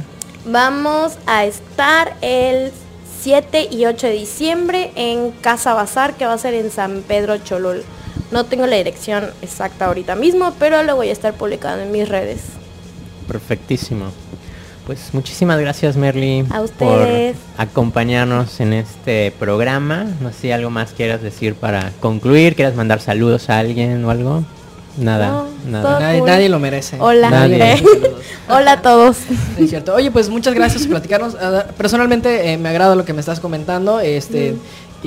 Vamos 0.46 1.18
a 1.26 1.44
estar 1.44 2.14
el 2.22 2.70
7 3.26 3.70
y 3.72 3.86
8 3.86 4.06
de 4.06 4.12
diciembre 4.12 4.92
en 4.94 5.32
Casa 5.32 5.74
Bazar, 5.74 6.14
que 6.14 6.26
va 6.26 6.34
a 6.34 6.38
ser 6.38 6.54
en 6.54 6.70
San 6.70 7.02
Pedro 7.02 7.36
Cholul. 7.38 7.82
No 8.30 8.44
tengo 8.44 8.68
la 8.68 8.76
dirección 8.76 9.24
exacta 9.42 9.86
ahorita 9.86 10.14
mismo, 10.14 10.54
pero 10.60 10.84
lo 10.84 10.94
voy 10.94 11.08
a 11.08 11.12
estar 11.12 11.34
publicando 11.34 11.82
en 11.82 11.90
mis 11.90 12.08
redes. 12.08 12.42
Perfectísimo. 13.26 14.12
Pues 14.86 15.12
muchísimas 15.12 15.58
gracias 15.58 15.96
Merly 15.96 16.46
A 16.50 16.62
por 16.78 17.08
acompañarnos 17.58 18.60
en 18.60 18.72
este 18.74 19.32
programa. 19.32 20.06
No 20.20 20.30
sé 20.30 20.42
si 20.42 20.52
algo 20.52 20.70
más 20.70 20.92
quieras 20.92 21.20
decir 21.20 21.56
para 21.56 21.90
concluir, 21.98 22.54
quieras 22.54 22.76
mandar 22.76 23.00
saludos 23.00 23.50
a 23.50 23.58
alguien 23.58 24.04
o 24.04 24.10
algo. 24.10 24.44
Nada, 24.98 25.28
No, 25.28 25.46
nada. 25.70 25.82
todo- 25.90 26.00
Nadie, 26.00 26.18
cool. 26.20 26.28
nadie 26.28 26.48
lo 26.48 26.58
merece. 26.58 26.96
Hola. 27.00 27.30
Nadie. 27.30 27.82
Hola 28.48 28.72
a 28.72 28.82
todos. 28.82 29.16
Es 29.58 29.70
cierto. 29.70 29.94
Oye, 29.94 30.10
pues 30.10 30.28
muchas 30.28 30.54
gracias 30.54 30.82
por 30.82 30.92
platicarnos. 30.92 31.34
Ah, 31.40 31.66
Personalmente 31.76 32.52
eh, 32.52 32.58
me 32.58 32.68
agrada 32.68 32.94
lo 32.96 33.04
que 33.04 33.12
me 33.12 33.20
estás 33.20 33.40
comentando. 33.40 34.00
Este, 34.00 34.54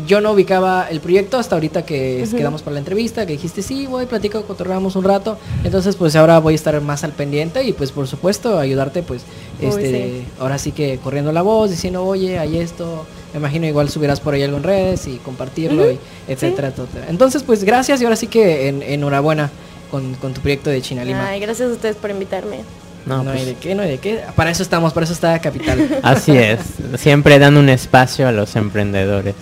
yo 0.08 0.22
no 0.22 0.32
ubicaba 0.32 0.88
el 0.90 1.00
proyecto 1.02 1.38
hasta 1.40 1.56
ahorita 1.56 1.84
que 1.84 2.26
quedamos 2.36 2.62
para 2.62 2.76
la 2.76 2.80
entrevista, 2.80 3.26
que 3.26 3.34
dijiste 3.34 3.62
sí, 3.64 3.88
voy, 3.88 4.06
platico, 4.06 4.44
cotorreamos 4.44 4.96
un 4.96 5.04
rato. 5.04 5.38
Entonces, 5.64 5.96
pues 5.96 6.16
ahora 6.16 6.40
voy 6.40 6.54
a 6.54 6.56
estar 6.56 6.80
más 6.82 7.04
al 7.04 7.12
pendiente 7.12 7.64
y 7.64 7.74
pues 7.74 7.92
por 7.92 8.08
supuesto 8.08 8.60
ayudarte, 8.60 9.02
pues, 9.04 9.24
Uy, 9.60 9.68
este, 9.68 9.92
sí. 9.92 10.26
ahora 10.40 10.58
sí 10.60 10.72
que 10.72 11.00
corriendo 11.04 11.32
la 11.32 11.42
voz, 11.42 11.70
diciendo, 11.72 12.06
oye, 12.06 12.38
hay 12.38 12.58
esto. 12.60 13.06
Me 13.34 13.40
imagino 13.40 13.66
igual 13.68 13.90
subirás 13.90 14.20
por 14.20 14.34
ahí 14.34 14.42
algo 14.44 14.58
en 14.58 14.64
redes 14.64 15.06
y 15.08 15.18
compartirlo, 15.18 15.92
y 15.92 16.00
etcétera, 16.28 16.70
etcétera. 16.70 17.06
Entonces, 17.10 17.44
pues 17.44 17.64
gracias 17.64 18.02
y 18.02 18.04
ahora 18.04 18.16
sí 18.16 18.26
que 18.28 18.68
en- 18.70 18.82
enhorabuena 18.82 19.52
con, 19.92 20.14
con 20.16 20.34
tu 20.34 20.42
proyecto 20.42 20.70
de 20.70 20.82
China 20.82 21.04
Lima. 21.04 21.28
Ay, 21.30 21.40
gracias 21.40 21.70
a 21.70 21.74
ustedes 21.74 21.96
por 21.96 22.10
invitarme. 22.10 22.60
No, 23.06 23.24
No, 23.24 23.32
hay 23.32 23.38
pues, 23.38 23.46
de 23.48 23.56
qué, 23.56 23.76
no 23.76 23.82
hay 23.84 23.92
de 23.92 23.98
qué. 23.98 24.20
Para 24.36 24.52
eso 24.52 24.62
estamos, 24.64 24.94
para 24.94 25.04
eso 25.06 25.14
está 25.14 25.40
Capital. 25.40 26.00
Así 26.04 26.36
es, 26.38 26.60
siempre 26.98 27.40
dando 27.40 27.60
un 27.60 27.70
espacio 27.70 28.28
a 28.28 28.32
los 28.32 28.56
emprendedores. 28.56 29.36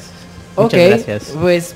ok, 0.55 0.63
Muchas 0.73 0.87
gracias. 0.89 1.23
pues 1.39 1.73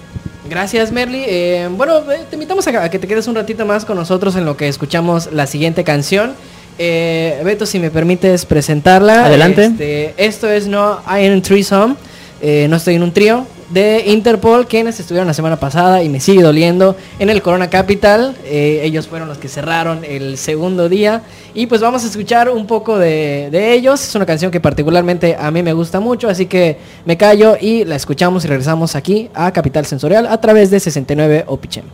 gracias 0.49 0.91
Merly. 0.91 1.23
Eh, 1.27 1.69
bueno, 1.71 1.97
eh, 2.11 2.21
te 2.29 2.35
invitamos 2.35 2.67
a, 2.67 2.83
a 2.83 2.89
que 2.89 2.99
te 2.99 3.07
quedes 3.07 3.27
un 3.27 3.35
ratito 3.35 3.65
más 3.65 3.85
con 3.85 3.97
nosotros 3.97 4.35
en 4.35 4.45
lo 4.45 4.55
que 4.57 4.67
escuchamos 4.67 5.31
la 5.31 5.47
siguiente 5.47 5.83
canción. 5.83 6.33
Eh, 6.77 7.41
Beto, 7.43 7.65
si 7.65 7.79
me 7.79 7.91
permites 7.91 8.45
presentarla. 8.45 9.25
Adelante. 9.25 9.65
Este, 9.65 10.13
esto 10.17 10.49
es 10.49 10.67
No 10.67 11.01
I 11.05 11.25
Am 11.27 11.33
in 11.33 11.41
Threesome. 11.41 11.95
Eh, 12.41 12.67
no 12.69 12.77
estoy 12.77 12.95
en 12.95 13.03
un 13.03 13.11
trío 13.11 13.45
de 13.71 14.03
Interpol, 14.07 14.67
quienes 14.67 14.99
estuvieron 14.99 15.27
la 15.27 15.33
semana 15.33 15.57
pasada 15.57 16.03
y 16.03 16.09
me 16.09 16.19
sigue 16.19 16.41
doliendo 16.41 16.95
en 17.19 17.29
el 17.29 17.41
Corona 17.41 17.69
Capital. 17.69 18.35
Eh, 18.43 18.81
ellos 18.83 19.07
fueron 19.07 19.27
los 19.27 19.37
que 19.37 19.47
cerraron 19.47 20.03
el 20.03 20.37
segundo 20.37 20.89
día. 20.89 21.21
Y 21.53 21.67
pues 21.67 21.81
vamos 21.81 22.03
a 22.03 22.07
escuchar 22.07 22.49
un 22.49 22.67
poco 22.67 22.97
de, 22.97 23.49
de 23.51 23.73
ellos. 23.73 24.01
Es 24.03 24.15
una 24.15 24.25
canción 24.25 24.51
que 24.51 24.59
particularmente 24.59 25.35
a 25.39 25.49
mí 25.51 25.63
me 25.63 25.73
gusta 25.73 25.99
mucho, 25.99 26.29
así 26.29 26.45
que 26.45 26.77
me 27.05 27.17
callo 27.17 27.55
y 27.59 27.85
la 27.85 27.95
escuchamos 27.95 28.43
y 28.45 28.47
regresamos 28.47 28.95
aquí 28.95 29.29
a 29.33 29.51
Capital 29.51 29.85
Sensorial 29.85 30.27
a 30.27 30.39
través 30.39 30.69
de 30.69 30.79
69 30.79 31.45
Opichem. 31.47 31.85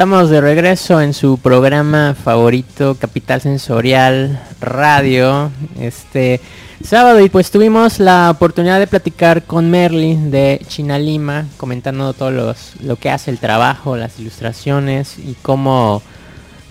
Estamos 0.00 0.30
de 0.30 0.40
regreso 0.40 1.00
en 1.00 1.12
su 1.12 1.36
programa 1.36 2.14
favorito, 2.14 2.96
Capital 2.98 3.42
Sensorial 3.42 4.42
Radio, 4.60 5.50
este 5.78 6.40
sábado 6.84 7.20
y 7.20 7.28
pues 7.28 7.50
tuvimos 7.50 8.00
la 8.00 8.30
oportunidad 8.30 8.78
de 8.78 8.86
platicar 8.86 9.42
con 9.44 9.70
Merly 9.70 10.16
de 10.16 10.60
Chinalima, 10.66 11.46
comentando 11.56 12.12
todo 12.12 12.30
los, 12.30 12.74
lo 12.82 12.96
que 12.96 13.10
hace 13.10 13.30
el 13.30 13.38
trabajo, 13.38 13.96
las 13.96 14.18
ilustraciones 14.18 15.18
y 15.18 15.36
cómo 15.42 16.02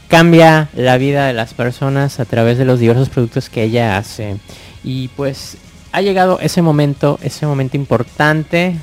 cambia 0.07 0.69
la 0.75 0.97
vida 0.97 1.27
de 1.27 1.33
las 1.33 1.53
personas 1.53 2.19
a 2.19 2.25
través 2.25 2.57
de 2.57 2.65
los 2.65 2.79
diversos 2.79 3.09
productos 3.09 3.49
que 3.49 3.63
ella 3.63 3.97
hace. 3.97 4.37
Y 4.83 5.09
pues 5.09 5.57
ha 5.91 6.01
llegado 6.01 6.39
ese 6.41 6.61
momento, 6.61 7.19
ese 7.21 7.45
momento 7.45 7.77
importante 7.77 8.75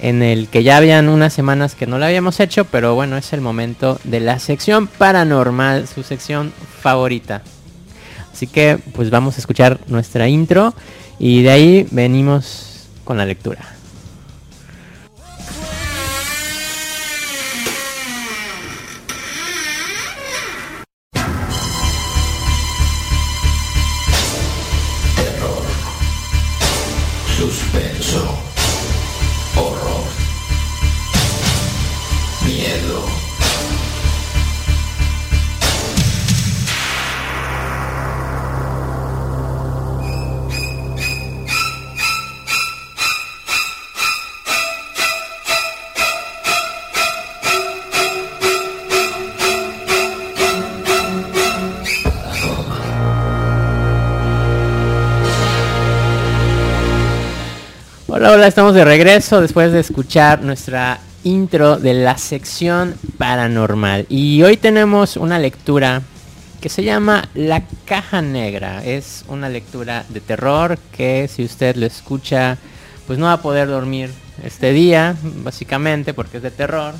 en 0.00 0.22
el 0.22 0.48
que 0.48 0.62
ya 0.62 0.76
habían 0.76 1.08
unas 1.08 1.32
semanas 1.32 1.74
que 1.74 1.86
no 1.86 1.98
lo 1.98 2.04
habíamos 2.04 2.40
hecho, 2.40 2.64
pero 2.64 2.94
bueno, 2.94 3.16
es 3.16 3.32
el 3.32 3.40
momento 3.40 3.98
de 4.04 4.20
la 4.20 4.38
sección 4.38 4.86
paranormal, 4.86 5.88
su 5.88 6.02
sección 6.02 6.52
favorita. 6.80 7.42
Así 8.38 8.46
que 8.46 8.78
pues 8.92 9.10
vamos 9.10 9.34
a 9.34 9.40
escuchar 9.40 9.80
nuestra 9.88 10.28
intro 10.28 10.72
y 11.18 11.42
de 11.42 11.50
ahí 11.50 11.88
venimos 11.90 12.86
con 13.02 13.16
la 13.16 13.26
lectura. 13.26 13.77
Estamos 58.48 58.74
de 58.74 58.82
regreso 58.84 59.42
después 59.42 59.72
de 59.72 59.80
escuchar 59.80 60.42
nuestra 60.42 61.00
intro 61.22 61.76
de 61.76 61.92
la 61.92 62.16
sección 62.16 62.94
paranormal. 63.18 64.06
Y 64.08 64.42
hoy 64.42 64.56
tenemos 64.56 65.18
una 65.18 65.38
lectura 65.38 66.00
que 66.58 66.70
se 66.70 66.82
llama 66.82 67.28
La 67.34 67.62
Caja 67.84 68.22
Negra. 68.22 68.82
Es 68.82 69.26
una 69.28 69.50
lectura 69.50 70.06
de 70.08 70.20
terror 70.20 70.78
que 70.96 71.28
si 71.28 71.44
usted 71.44 71.76
lo 71.76 71.84
escucha, 71.84 72.56
pues 73.06 73.18
no 73.18 73.26
va 73.26 73.34
a 73.34 73.42
poder 73.42 73.68
dormir 73.68 74.10
este 74.42 74.72
día, 74.72 75.14
básicamente 75.22 76.14
porque 76.14 76.38
es 76.38 76.42
de 76.42 76.50
terror. 76.50 76.94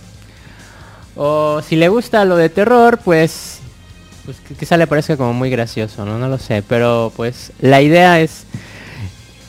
O 1.16 1.62
si 1.66 1.76
le 1.76 1.88
gusta 1.88 2.26
lo 2.26 2.36
de 2.36 2.50
terror, 2.50 2.98
pues, 3.02 3.60
pues 4.26 4.36
quizá 4.58 4.76
le 4.76 4.86
parezca 4.86 5.16
como 5.16 5.32
muy 5.32 5.48
gracioso, 5.48 6.04
¿no? 6.04 6.18
No 6.18 6.28
lo 6.28 6.36
sé. 6.36 6.62
Pero 6.68 7.10
pues 7.16 7.52
la 7.60 7.80
idea 7.80 8.20
es 8.20 8.44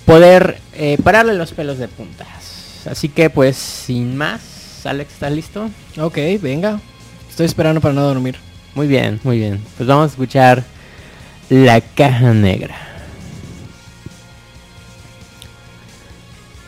poder 0.10 0.58
eh, 0.74 0.98
pararle 1.04 1.36
los 1.36 1.52
pelos 1.52 1.78
de 1.78 1.88
puntas. 1.88 2.88
Así 2.90 3.10
que 3.10 3.30
pues 3.30 3.56
sin 3.56 4.18
más, 4.18 4.84
Alex, 4.84 5.14
¿estás 5.14 5.32
listo? 5.32 5.70
Ok, 6.00 6.18
venga. 6.42 6.80
Estoy 7.30 7.46
esperando 7.46 7.80
para 7.80 7.94
no 7.94 8.02
dormir. 8.02 8.36
Muy 8.74 8.88
bien, 8.88 9.20
muy 9.24 9.38
bien. 9.38 9.62
Pues 9.78 9.88
vamos 9.88 10.06
a 10.06 10.10
escuchar 10.10 10.64
La 11.52 11.80
Caja 11.82 12.34
Negra. 12.34 12.76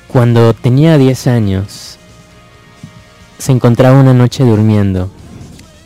Cuando 0.07 0.53
tenía 0.53 0.99
10 0.99 1.25
años, 1.25 1.97
se 3.39 3.51
encontraba 3.51 3.99
una 3.99 4.13
noche 4.13 4.43
durmiendo, 4.43 5.09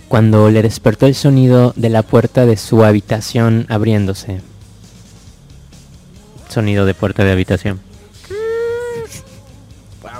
cuando 0.09 0.49
le 0.49 0.61
despertó 0.61 1.05
el 1.05 1.15
sonido 1.15 1.71
de 1.77 1.89
la 1.89 2.01
puerta 2.01 2.45
de 2.45 2.57
su 2.57 2.83
habitación 2.83 3.65
abriéndose 3.69 4.41
sonido 6.49 6.85
de 6.85 6.93
puerta 6.93 7.23
de 7.23 7.31
habitación. 7.31 7.79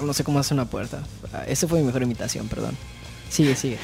no 0.02 0.14
sé 0.14 0.24
cómo 0.24 0.40
hace 0.40 0.54
una 0.54 0.66
puerta. 0.66 1.00
Ah, 1.34 1.44
esa 1.48 1.68
fue 1.68 1.80
mi 1.80 1.86
mejor 1.86 2.04
imitación, 2.04 2.48
perdón. 2.48 2.78
Sigue, 3.30 3.56
sigue. 3.56 3.78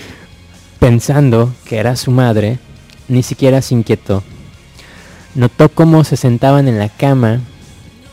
Pensando 0.79 1.53
que 1.65 1.77
era 1.77 1.95
su 1.95 2.11
madre, 2.11 2.59
ni 3.07 3.23
siquiera 3.23 3.61
se 3.61 3.73
inquietó. 3.73 4.23
Notó 5.35 5.69
cómo 5.69 6.03
se 6.03 6.17
sentaban 6.17 6.67
en 6.67 6.79
la 6.79 6.89
cama 6.89 7.39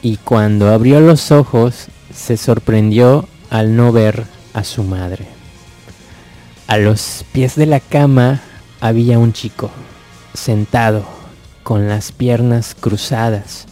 y 0.03 0.17
cuando 0.19 0.69
abrió 0.73 1.01
los 1.01 1.33
ojos 1.33 1.87
se 2.15 2.37
sorprendió 2.37 3.29
al 3.51 3.77
no 3.77 3.93
ver 3.93 4.25
a 4.55 4.65
su 4.65 4.85
madre. 4.85 5.27
A 6.67 6.77
los 6.77 7.25
pies 7.33 7.57
de 7.57 7.67
la 7.67 7.81
cama 7.81 8.41
había 8.81 9.19
un 9.19 9.33
chico, 9.33 9.71
sentado, 10.35 11.05
con 11.63 11.89
las 11.89 12.13
piernas 12.13 12.77
cruzadas, 12.79 13.67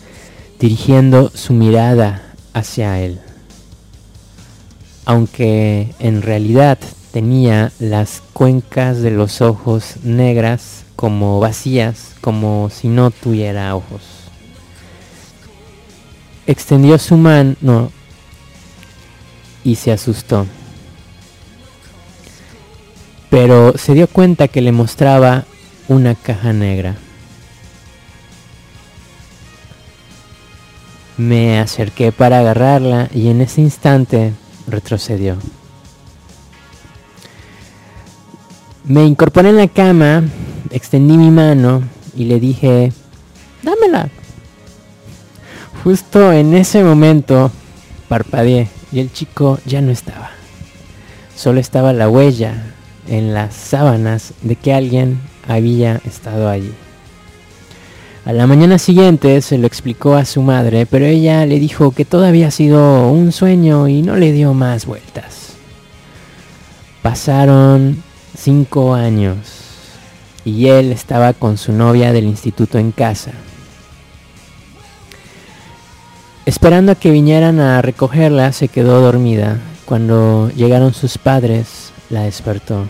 dirigiendo 0.59 1.31
su 1.35 1.53
mirada 1.53 2.23
hacia 2.53 3.01
él. 3.01 3.21
Aunque 5.05 5.95
en 5.99 6.23
realidad 6.23 6.79
tenía 7.13 7.73
las 7.79 8.23
cuencas 8.33 9.01
de 9.01 9.11
los 9.11 9.41
ojos 9.41 9.97
negras 10.03 10.85
como 10.97 11.39
vacías, 11.41 12.15
como 12.21 12.71
si 12.71 12.89
no 12.89 13.11
tuviera 13.11 13.75
ojos. 13.77 14.03
Extendió 16.47 16.99
su 16.99 17.17
mano 17.17 17.91
y 19.65 19.77
se 19.77 19.93
asustó. 19.93 20.47
Pero 23.31 23.77
se 23.77 23.95
dio 23.95 24.07
cuenta 24.07 24.49
que 24.49 24.61
le 24.61 24.73
mostraba 24.73 25.45
una 25.89 26.15
caja 26.15 26.53
negra. 26.53 26.97
Me 31.19 31.59
acerqué 31.61 32.13
para 32.13 32.41
agarrarla 32.41 33.09
y 33.15 33.29
en 33.29 33.41
ese 33.41 33.63
instante 33.63 34.35
retrocedió. 34.67 35.37
Me 38.85 39.05
incorporé 39.05 39.49
en 39.49 39.57
la 39.57 39.69
cama, 39.69 40.25
extendí 40.71 41.17
mi 41.17 41.31
mano 41.31 41.83
y 42.15 42.25
le 42.25 42.39
dije, 42.39 42.93
dámela. 43.63 44.11
Justo 45.83 46.33
en 46.33 46.55
ese 46.55 46.85
momento 46.85 47.51
parpadeé 48.09 48.69
y 48.93 49.01
el 49.01 49.13
chico 49.13 49.59
ya 49.65 49.81
no 49.81 49.91
estaba. 49.91 50.31
Solo 51.35 51.61
estaba 51.61 51.93
la 51.93 52.09
huella 52.09 52.75
en 53.09 53.35
las 53.35 53.55
sábanas 53.55 54.35
de 54.43 54.57
que 54.57 54.75
alguien 54.75 55.21
había 55.49 56.01
estado 56.05 56.49
allí. 56.49 56.73
A 58.27 58.33
la 58.33 58.49
mañana 58.49 58.79
siguiente 58.79 59.41
se 59.41 59.57
lo 59.57 59.69
explicó 59.69 60.17
a 60.17 60.25
su 60.25 60.43
madre, 60.43 60.85
pero 60.85 61.05
ella 61.05 61.47
le 61.47 61.61
dijo 61.61 61.93
que 61.93 62.05
todo 62.05 62.27
había 62.27 62.51
sido 62.51 63.09
un 63.09 63.31
sueño 63.31 63.87
y 63.87 64.03
no 64.03 64.17
le 64.17 64.33
dio 64.33 64.53
más 64.53 64.85
vueltas. 64.85 65.53
Pasaron 67.03 68.03
cinco 68.37 68.95
años 68.95 69.37
y 70.45 70.67
él 70.67 70.91
estaba 70.91 71.35
con 71.35 71.57
su 71.57 71.73
novia 71.73 72.13
del 72.13 72.25
instituto 72.25 72.79
en 72.79 72.91
casa. 72.91 73.31
Esperando 76.47 76.91
a 76.91 76.97
que 76.97 77.13
vinieran 77.13 77.61
a 77.61 77.81
recogerla, 77.81 78.51
se 78.51 78.67
quedó 78.67 79.01
dormida. 79.03 79.59
Cuando 79.85 80.51
llegaron 80.57 80.95
sus 80.95 81.17
padres, 81.17 81.93
la 82.11 82.23
despertó. 82.23 82.87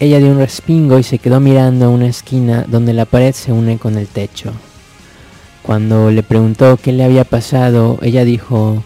Ella 0.00 0.18
dio 0.18 0.30
un 0.30 0.38
respingo 0.38 0.98
y 0.98 1.02
se 1.02 1.18
quedó 1.18 1.40
mirando 1.40 1.84
a 1.84 1.90
una 1.90 2.06
esquina 2.06 2.64
donde 2.66 2.94
la 2.94 3.04
pared 3.04 3.34
se 3.34 3.52
une 3.52 3.78
con 3.78 3.98
el 3.98 4.06
techo. 4.08 4.50
Cuando 5.62 6.10
le 6.10 6.22
preguntó 6.22 6.78
qué 6.82 6.90
le 6.90 7.04
había 7.04 7.24
pasado, 7.24 7.98
ella 8.00 8.24
dijo, 8.24 8.82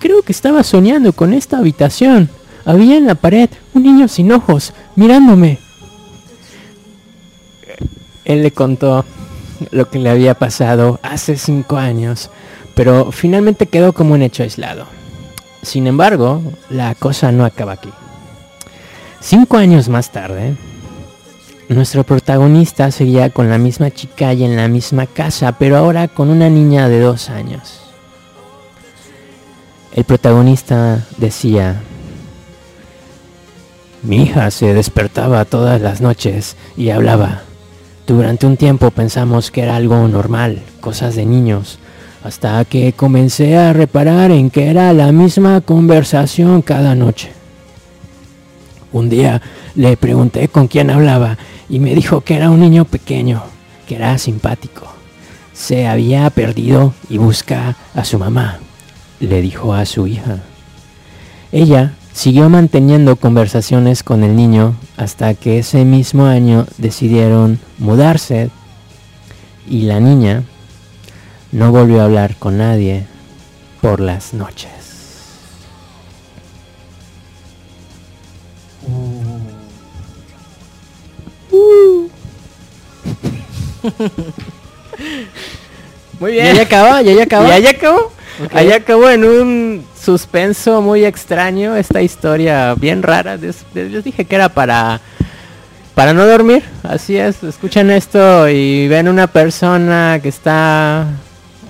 Creo 0.00 0.20
que 0.20 0.32
estaba 0.32 0.62
soñando 0.62 1.14
con 1.14 1.32
esta 1.32 1.56
habitación. 1.56 2.28
Había 2.66 2.98
en 2.98 3.06
la 3.06 3.14
pared 3.14 3.48
un 3.72 3.84
niño 3.84 4.06
sin 4.06 4.30
ojos, 4.32 4.74
mirándome. 4.96 5.58
Él 8.26 8.42
le 8.42 8.50
contó 8.50 9.06
lo 9.70 9.88
que 9.88 9.98
le 9.98 10.10
había 10.10 10.34
pasado 10.34 11.00
hace 11.02 11.38
cinco 11.38 11.78
años, 11.78 12.28
pero 12.74 13.12
finalmente 13.12 13.64
quedó 13.64 13.94
como 13.94 14.12
un 14.12 14.20
hecho 14.20 14.42
aislado. 14.42 14.84
Sin 15.62 15.86
embargo, 15.86 16.42
la 16.68 16.94
cosa 16.94 17.32
no 17.32 17.46
acaba 17.46 17.72
aquí. 17.72 17.88
Cinco 19.20 19.56
años 19.56 19.88
más 19.88 20.10
tarde, 20.10 20.56
nuestro 21.68 22.04
protagonista 22.04 22.90
seguía 22.90 23.30
con 23.30 23.50
la 23.50 23.58
misma 23.58 23.90
chica 23.90 24.32
y 24.32 24.44
en 24.44 24.56
la 24.56 24.68
misma 24.68 25.06
casa, 25.06 25.52
pero 25.52 25.76
ahora 25.76 26.08
con 26.08 26.30
una 26.30 26.48
niña 26.48 26.88
de 26.88 27.00
dos 27.00 27.28
años. 27.28 27.80
El 29.94 30.04
protagonista 30.04 31.04
decía, 31.18 31.82
Mi 34.02 34.22
hija 34.22 34.50
se 34.52 34.72
despertaba 34.72 35.44
todas 35.44 35.80
las 35.80 36.00
noches 36.00 36.56
y 36.76 36.90
hablaba. 36.90 37.42
Durante 38.06 38.46
un 38.46 38.56
tiempo 38.56 38.92
pensamos 38.92 39.50
que 39.50 39.62
era 39.62 39.76
algo 39.76 40.06
normal, 40.08 40.62
cosas 40.80 41.16
de 41.16 41.26
niños, 41.26 41.80
hasta 42.22 42.64
que 42.64 42.92
comencé 42.92 43.58
a 43.58 43.72
reparar 43.72 44.30
en 44.30 44.48
que 44.48 44.70
era 44.70 44.92
la 44.92 45.10
misma 45.10 45.60
conversación 45.60 46.62
cada 46.62 46.94
noche. 46.94 47.37
Un 48.92 49.08
día 49.08 49.42
le 49.74 49.96
pregunté 49.96 50.48
con 50.48 50.66
quién 50.66 50.90
hablaba 50.90 51.36
y 51.68 51.78
me 51.78 51.94
dijo 51.94 52.22
que 52.22 52.36
era 52.36 52.50
un 52.50 52.60
niño 52.60 52.84
pequeño, 52.84 53.42
que 53.86 53.96
era 53.96 54.16
simpático. 54.18 54.86
Se 55.52 55.86
había 55.86 56.30
perdido 56.30 56.94
y 57.10 57.18
busca 57.18 57.76
a 57.94 58.04
su 58.04 58.18
mamá, 58.18 58.58
le 59.20 59.42
dijo 59.42 59.74
a 59.74 59.84
su 59.84 60.06
hija. 60.06 60.38
Ella 61.52 61.94
siguió 62.12 62.48
manteniendo 62.48 63.16
conversaciones 63.16 64.02
con 64.02 64.24
el 64.24 64.36
niño 64.36 64.74
hasta 64.96 65.34
que 65.34 65.58
ese 65.58 65.84
mismo 65.84 66.26
año 66.26 66.66
decidieron 66.78 67.58
mudarse 67.78 68.50
y 69.68 69.82
la 69.82 70.00
niña 70.00 70.44
no 71.52 71.70
volvió 71.72 72.00
a 72.00 72.04
hablar 72.04 72.36
con 72.36 72.58
nadie 72.58 73.06
por 73.80 74.00
las 74.00 74.34
noches. 74.34 74.77
Muy 86.20 86.32
bien. 86.32 86.56
¿Ya, 86.56 86.62
acaba? 86.62 87.02
¿Ya, 87.02 87.12
ya 87.12 87.22
acaba? 87.22 87.48
¿Ya, 87.48 87.58
ya 87.58 87.70
acabó? 87.70 88.12
Ahí 88.52 88.72
acabó 88.72 89.10
en 89.10 89.24
un 89.24 89.84
suspenso 90.00 90.80
muy 90.80 91.04
extraño, 91.04 91.76
esta 91.76 92.02
historia 92.02 92.74
bien 92.74 93.02
rara. 93.02 93.36
Les 93.36 93.64
dije 94.04 94.24
que 94.24 94.34
era 94.34 94.48
para 94.48 95.00
para 95.98 96.14
no 96.14 96.24
dormir, 96.24 96.62
así 96.84 97.16
es. 97.16 97.42
Escuchan 97.42 97.90
esto 97.90 98.48
y 98.48 98.86
ven 98.86 99.08
una 99.08 99.26
persona 99.26 100.20
que 100.22 100.28
está 100.28 101.08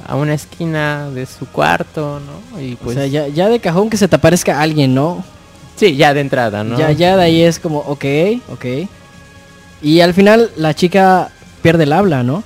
a 0.06 0.16
una 0.16 0.34
esquina 0.34 1.08
de 1.08 1.24
su 1.24 1.46
cuarto, 1.46 2.20
¿no? 2.20 2.60
Y 2.60 2.76
pues, 2.76 2.96
o 2.96 3.00
sea, 3.00 3.06
ya, 3.06 3.26
ya 3.28 3.48
de 3.48 3.58
cajón 3.58 3.88
que 3.88 3.96
se 3.96 4.06
te 4.06 4.16
aparezca 4.16 4.60
alguien, 4.60 4.94
¿no? 4.94 5.24
Sí, 5.76 5.96
ya 5.96 6.12
de 6.12 6.20
entrada, 6.20 6.62
¿no? 6.62 6.78
Ya, 6.78 6.92
ya 6.92 7.16
de 7.16 7.22
ahí 7.22 7.40
es 7.40 7.58
como, 7.58 7.78
ok, 7.78 8.04
ok. 8.52 8.66
Y 9.80 10.00
al 10.00 10.12
final 10.12 10.50
la 10.56 10.74
chica 10.74 11.30
pierde 11.62 11.84
el 11.84 11.92
habla, 11.92 12.22
¿no? 12.22 12.42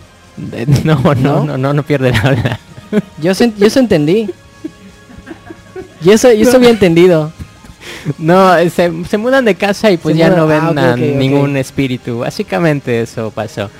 no, 0.84 1.14
no, 1.14 1.44
no, 1.44 1.58
no, 1.58 1.72
no, 1.74 1.82
pierde 1.82 2.10
el 2.10 2.16
habla. 2.16 2.60
Yo, 3.20 3.32
yo 3.32 3.66
eso 3.66 3.80
entendí. 3.80 4.30
Y 6.04 6.10
eso, 6.10 6.32
y 6.32 6.42
eso 6.42 6.56
había 6.56 6.70
entendido. 6.70 7.32
No, 8.18 8.52
se, 8.70 9.18
mudan 9.18 9.44
de 9.44 9.54
casa 9.54 9.90
y 9.90 9.96
pues 9.96 10.16
ya 10.16 10.30
no 10.30 10.46
ven 10.46 10.78
ah, 10.78 10.96
ningún 10.96 11.56
espíritu. 11.56 12.20
Básicamente 12.20 13.02
eso 13.02 13.30
pasó. 13.30 13.70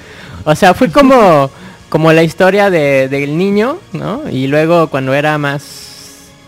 O 0.45 0.55
sea, 0.55 0.75
fue 0.75 0.91
como, 0.91 1.51
como 1.89 2.13
la 2.13 2.23
historia 2.23 2.71
de, 2.71 3.09
del 3.09 3.37
niño, 3.37 3.79
¿no? 3.93 4.23
Y 4.31 4.47
luego 4.47 4.89
cuando 4.89 5.15
era 5.15 5.39
más... 5.39 5.89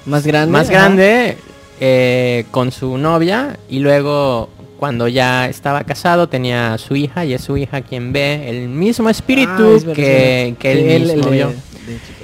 Más 0.07 0.27
grande. 0.27 0.53
Más 0.53 0.69
grande, 0.69 1.39
eh, 1.81 2.45
con 2.51 2.71
su 2.71 2.99
novia. 2.99 3.59
Y 3.69 3.79
luego 3.79 4.51
cuando 4.85 5.09
ya 5.09 5.49
estaba 5.49 5.83
casado 5.85 6.29
tenía 6.29 6.75
a 6.75 6.79
su 6.79 6.95
hija 6.95 7.25
y 7.25 7.33
es 7.33 7.41
su 7.41 7.57
hija 7.57 7.81
quien 7.81 8.13
ve 8.13 8.51
el 8.51 8.69
mismo 8.69 9.09
espíritu 9.09 9.79
ah, 9.81 9.93
que, 9.95 10.57
que, 10.59 10.73
él 10.95 11.05
mismo 11.05 11.31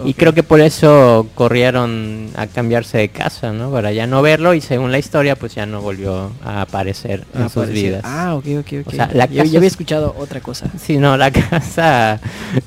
y 0.04 0.12
creo 0.12 0.34
que 0.34 0.42
por 0.42 0.60
eso 0.60 1.26
corrieron 1.34 2.28
a 2.36 2.46
cambiarse 2.48 2.98
de 2.98 3.08
casa, 3.08 3.52
¿no? 3.52 3.70
Para 3.70 3.92
ya 3.92 4.06
no 4.06 4.20
verlo 4.20 4.52
y 4.52 4.60
según 4.60 4.92
la 4.92 4.98
historia 4.98 5.36
pues 5.36 5.54
ya 5.54 5.64
no 5.64 5.80
volvió 5.80 6.32
a 6.44 6.60
aparecer 6.60 7.24
en 7.32 7.48
sus 7.48 7.68
vidas. 7.68 8.02
Ah, 8.04 8.34
ok, 8.34 8.44
ok, 8.58 8.72
ok. 8.82 8.88
O 8.88 8.90
sea, 8.90 9.08
la 9.14 9.24
yo, 9.24 9.40
había 9.40 9.66
escuchado 9.66 10.14
otra 10.18 10.42
cosa. 10.42 10.66
Sí, 10.78 10.98
no, 10.98 11.16
la 11.16 11.30
casa 11.50 12.20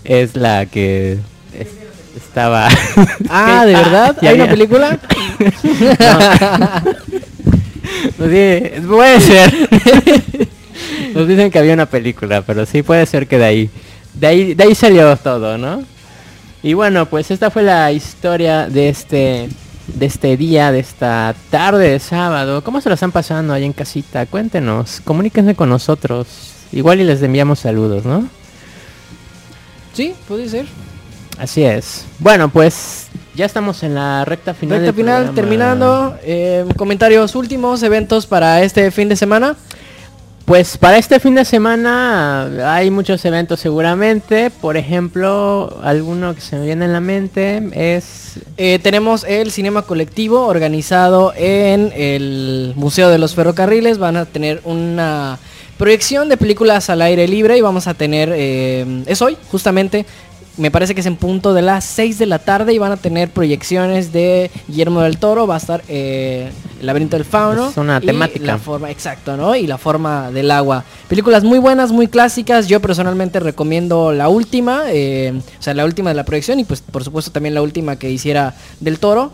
es 0.04 0.36
la 0.36 0.66
que 0.66 1.20
estaba... 2.18 2.68
Ah, 3.30 3.64
¿de 3.68 3.74
verdad? 3.76 4.18
¿Hay 4.24 4.34
una 4.34 4.50
película? 4.50 4.98
no. 6.00 7.23
Puede 8.18 9.20
ser. 9.20 9.54
Nos 11.14 11.28
dicen 11.28 11.52
que 11.52 11.60
había 11.60 11.74
una 11.74 11.86
película, 11.86 12.42
pero 12.42 12.66
sí 12.66 12.82
puede 12.84 13.06
ser 13.06 13.28
que 13.28 13.38
de 13.38 13.46
ahí, 13.46 13.70
de 14.14 14.28
ahí, 14.28 14.54
de 14.54 14.64
ahí 14.64 14.76
salió 14.76 15.16
todo, 15.18 15.58
¿no? 15.58 15.84
Y 16.62 16.74
bueno, 16.74 17.08
pues 17.08 17.30
esta 17.30 17.52
fue 17.52 17.64
la 17.64 17.92
historia 17.92 18.68
de 18.70 18.90
este 18.90 19.50
de 19.88 20.06
este 20.06 20.38
día, 20.38 20.72
de 20.72 20.80
esta 20.80 21.36
tarde 21.50 21.90
de 21.90 22.00
sábado. 22.00 22.64
¿Cómo 22.64 22.82
se 22.82 22.90
lo 22.90 22.96
están 22.96 23.12
pasando 23.12 23.54
ahí 23.54 23.66
en 23.66 23.74
casita? 23.74 24.26
Cuéntenos, 24.26 25.02
comuníquense 25.04 25.56
con 25.56 25.70
nosotros. 25.70 26.28
Igual 26.72 27.02
y 27.02 27.04
les 27.04 27.22
enviamos 27.22 27.60
saludos, 27.60 28.06
¿no? 28.06 28.28
Sí, 29.94 30.16
puede 30.28 30.50
ser. 30.50 30.66
Así 31.38 31.64
es. 31.64 32.06
Bueno, 32.20 32.50
pues 32.50 33.08
ya 33.36 33.46
estamos 33.46 33.84
en 33.84 33.96
la 33.96 34.26
recta 34.26 34.54
final. 34.54 34.80
Recta 34.80 34.94
final, 34.94 35.34
terminando. 35.34 36.16
Eh, 36.24 36.66
comentarios 36.78 37.36
últimos, 37.36 37.82
eventos 37.84 38.28
para 38.28 38.64
este 38.64 38.92
fin 38.92 39.10
de 39.10 39.16
semana. 39.16 39.56
Pues 40.46 40.78
para 40.78 40.98
este 40.98 41.22
fin 41.22 41.36
de 41.36 41.46
semana 41.46 42.76
hay 42.76 42.92
muchos 42.92 43.24
eventos 43.24 43.62
seguramente. 43.62 44.52
Por 44.52 44.76
ejemplo, 44.76 45.80
alguno 45.82 46.36
que 46.36 46.42
se 46.42 46.58
me 46.58 46.66
viene 46.66 46.86
en 46.86 46.94
la 46.94 47.00
mente 47.00 47.70
es... 47.74 48.40
Eh, 48.58 48.78
tenemos 48.84 49.24
el 49.24 49.52
Cinema 49.52 49.84
Colectivo 49.84 50.46
organizado 50.46 51.34
en 51.38 51.94
el 51.96 52.74
Museo 52.76 53.10
de 53.10 53.20
los 53.20 53.36
Ferrocarriles. 53.36 54.00
Van 54.00 54.18
a 54.18 54.26
tener 54.26 54.62
una 54.66 55.40
proyección 55.78 56.28
de 56.28 56.36
películas 56.36 56.90
al 56.90 57.02
aire 57.02 57.26
libre 57.26 57.58
y 57.58 57.62
vamos 57.62 57.88
a 57.88 57.94
tener... 57.94 58.30
Eh, 58.36 59.04
es 59.06 59.22
hoy, 59.22 59.38
justamente, 59.50 60.06
me 60.58 60.72
parece 60.72 60.94
que 60.94 61.02
es 61.02 61.08
en 61.08 61.16
punto 61.16 61.54
de 61.54 61.62
las 61.62 61.84
6 61.86 62.20
de 62.20 62.26
la 62.26 62.40
tarde 62.40 62.74
y 62.74 62.78
van 62.78 62.92
a 62.92 62.98
tener 62.98 63.30
proyecciones 63.30 64.14
de 64.14 64.52
Guillermo 64.68 65.02
del 65.02 65.18
Toro, 65.18 65.48
va 65.48 65.56
a 65.56 65.58
estar 65.58 65.84
eh, 65.88 66.52
El 66.80 66.86
laberinto 66.86 67.18
del 67.18 67.26
fauno. 67.26 67.70
Es 67.70 67.78
una 67.78 68.00
temática. 68.00 68.46
la 68.46 68.58
forma, 68.58 68.92
exacto, 68.92 69.36
¿no? 69.36 69.56
Y 69.56 69.66
la 69.66 69.78
forma 69.78 70.32
del 70.32 70.52
agua. 70.52 70.84
Películas 71.08 71.44
muy 71.44 71.60
buenas, 71.60 71.92
muy 71.92 72.08
clásicas. 72.08 72.68
Yo 72.68 72.80
personalmente 72.82 73.40
recomiendo 73.40 74.12
la 74.12 74.30
última, 74.30 74.84
eh, 74.90 75.34
o 75.36 75.62
sea, 75.62 75.74
la 75.74 75.86
última 75.86 76.12
de 76.12 76.16
la 76.16 76.26
proyección 76.26 76.60
y 76.60 76.66
pues 76.66 76.82
por 76.82 77.04
supuesto 77.04 77.32
también 77.32 77.56
la 77.56 77.62
última 77.62 77.96
que 77.96 78.12
hiciera 78.12 78.54
del 78.80 79.00
Toro. 79.00 79.32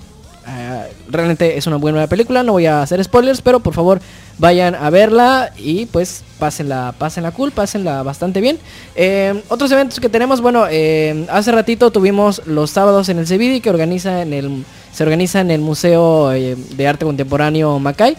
Ah, 0.52 0.88
realmente 1.08 1.58
es 1.58 1.68
una 1.68 1.76
buena 1.76 2.08
película, 2.08 2.42
no 2.42 2.54
voy 2.54 2.66
a 2.66 2.82
hacer 2.82 3.04
spoilers, 3.04 3.40
pero 3.40 3.60
por 3.60 3.76
favor 3.76 4.02
vayan 4.40 4.74
a 4.74 4.90
verla 4.90 5.52
y 5.58 5.86
pues 5.86 6.24
pásenla, 6.40 6.96
pásenla 6.98 7.32
cool, 7.32 7.52
pásenla 7.52 8.02
bastante 8.02 8.42
bien. 8.42 8.58
Eh, 8.96 9.44
otros 9.50 9.72
eventos 9.72 10.00
que 10.00 10.10
tenemos, 10.10 10.42
bueno, 10.42 10.66
eh, 10.68 11.28
hace 11.30 11.52
ratito 11.52 11.92
tuvimos 11.92 12.42
los 12.48 12.72
sábados 12.72 13.10
en 13.10 13.20
el 13.20 13.28
CBD 13.28 13.62
que 13.62 13.70
organiza 13.70 14.24
en 14.24 14.34
el 14.34 14.66
se 14.92 15.04
organiza 15.04 15.40
en 15.42 15.52
el 15.52 15.62
Museo 15.62 16.32
eh, 16.34 16.56
de 16.56 16.88
Arte 16.88 17.06
Contemporáneo 17.06 17.78
Macay. 17.78 18.18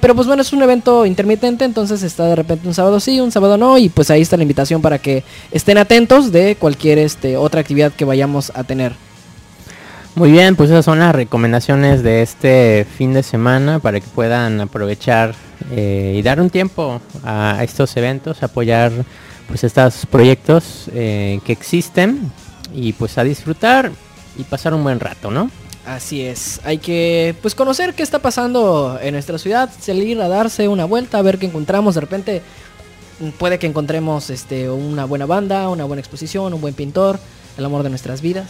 pero 0.00 0.14
pues 0.14 0.26
bueno, 0.26 0.40
es 0.40 0.54
un 0.54 0.62
evento 0.62 1.04
intermitente, 1.04 1.66
entonces 1.66 2.02
está 2.02 2.24
de 2.24 2.36
repente 2.36 2.66
un 2.66 2.72
sábado 2.72 2.98
sí, 2.98 3.20
un 3.20 3.30
sábado 3.30 3.58
no, 3.58 3.76
y 3.76 3.90
pues 3.90 4.10
ahí 4.10 4.22
está 4.22 4.38
la 4.38 4.42
invitación 4.44 4.80
para 4.80 4.98
que 4.98 5.22
estén 5.50 5.76
atentos 5.76 6.32
de 6.32 6.56
cualquier 6.56 6.96
este, 6.96 7.36
otra 7.36 7.60
actividad 7.60 7.92
que 7.92 8.06
vayamos 8.06 8.52
a 8.54 8.64
tener. 8.64 9.07
Muy 10.18 10.32
bien, 10.32 10.56
pues 10.56 10.68
esas 10.68 10.84
son 10.84 10.98
las 10.98 11.14
recomendaciones 11.14 12.02
de 12.02 12.22
este 12.22 12.84
fin 12.96 13.12
de 13.14 13.22
semana 13.22 13.78
para 13.78 14.00
que 14.00 14.06
puedan 14.08 14.60
aprovechar 14.60 15.36
eh, 15.70 16.16
y 16.18 16.22
dar 16.22 16.40
un 16.40 16.50
tiempo 16.50 17.00
a, 17.22 17.60
estos 17.62 17.96
eventos, 17.96 18.42
apoyar 18.42 18.90
pues 19.46 19.62
estos 19.62 20.06
proyectos 20.06 20.90
eh, 20.92 21.38
que 21.44 21.52
existen 21.52 22.32
y 22.74 22.94
pues 22.94 23.16
a 23.16 23.22
disfrutar 23.22 23.92
y 24.36 24.42
pasar 24.42 24.74
un 24.74 24.82
buen 24.82 24.98
rato, 24.98 25.30
¿no? 25.30 25.52
Así 25.86 26.22
es, 26.22 26.60
hay 26.64 26.78
que 26.78 27.36
pues 27.40 27.54
conocer 27.54 27.94
qué 27.94 28.02
está 28.02 28.18
pasando 28.18 28.98
en 29.00 29.12
nuestra 29.14 29.38
ciudad, 29.38 29.70
salir 29.78 30.20
a 30.20 30.26
darse 30.26 30.66
una 30.66 30.84
vuelta, 30.84 31.18
a 31.18 31.22
ver 31.22 31.38
qué 31.38 31.46
encontramos, 31.46 31.94
de 31.94 32.00
repente 32.00 32.42
puede 33.38 33.60
que 33.60 33.68
encontremos 33.68 34.30
este 34.30 34.68
una 34.68 35.04
buena 35.04 35.26
banda, 35.26 35.68
una 35.68 35.84
buena 35.84 36.00
exposición, 36.00 36.54
un 36.54 36.60
buen 36.60 36.74
pintor, 36.74 37.20
el 37.56 37.64
amor 37.64 37.84
de 37.84 37.90
nuestras 37.90 38.20
vidas 38.20 38.48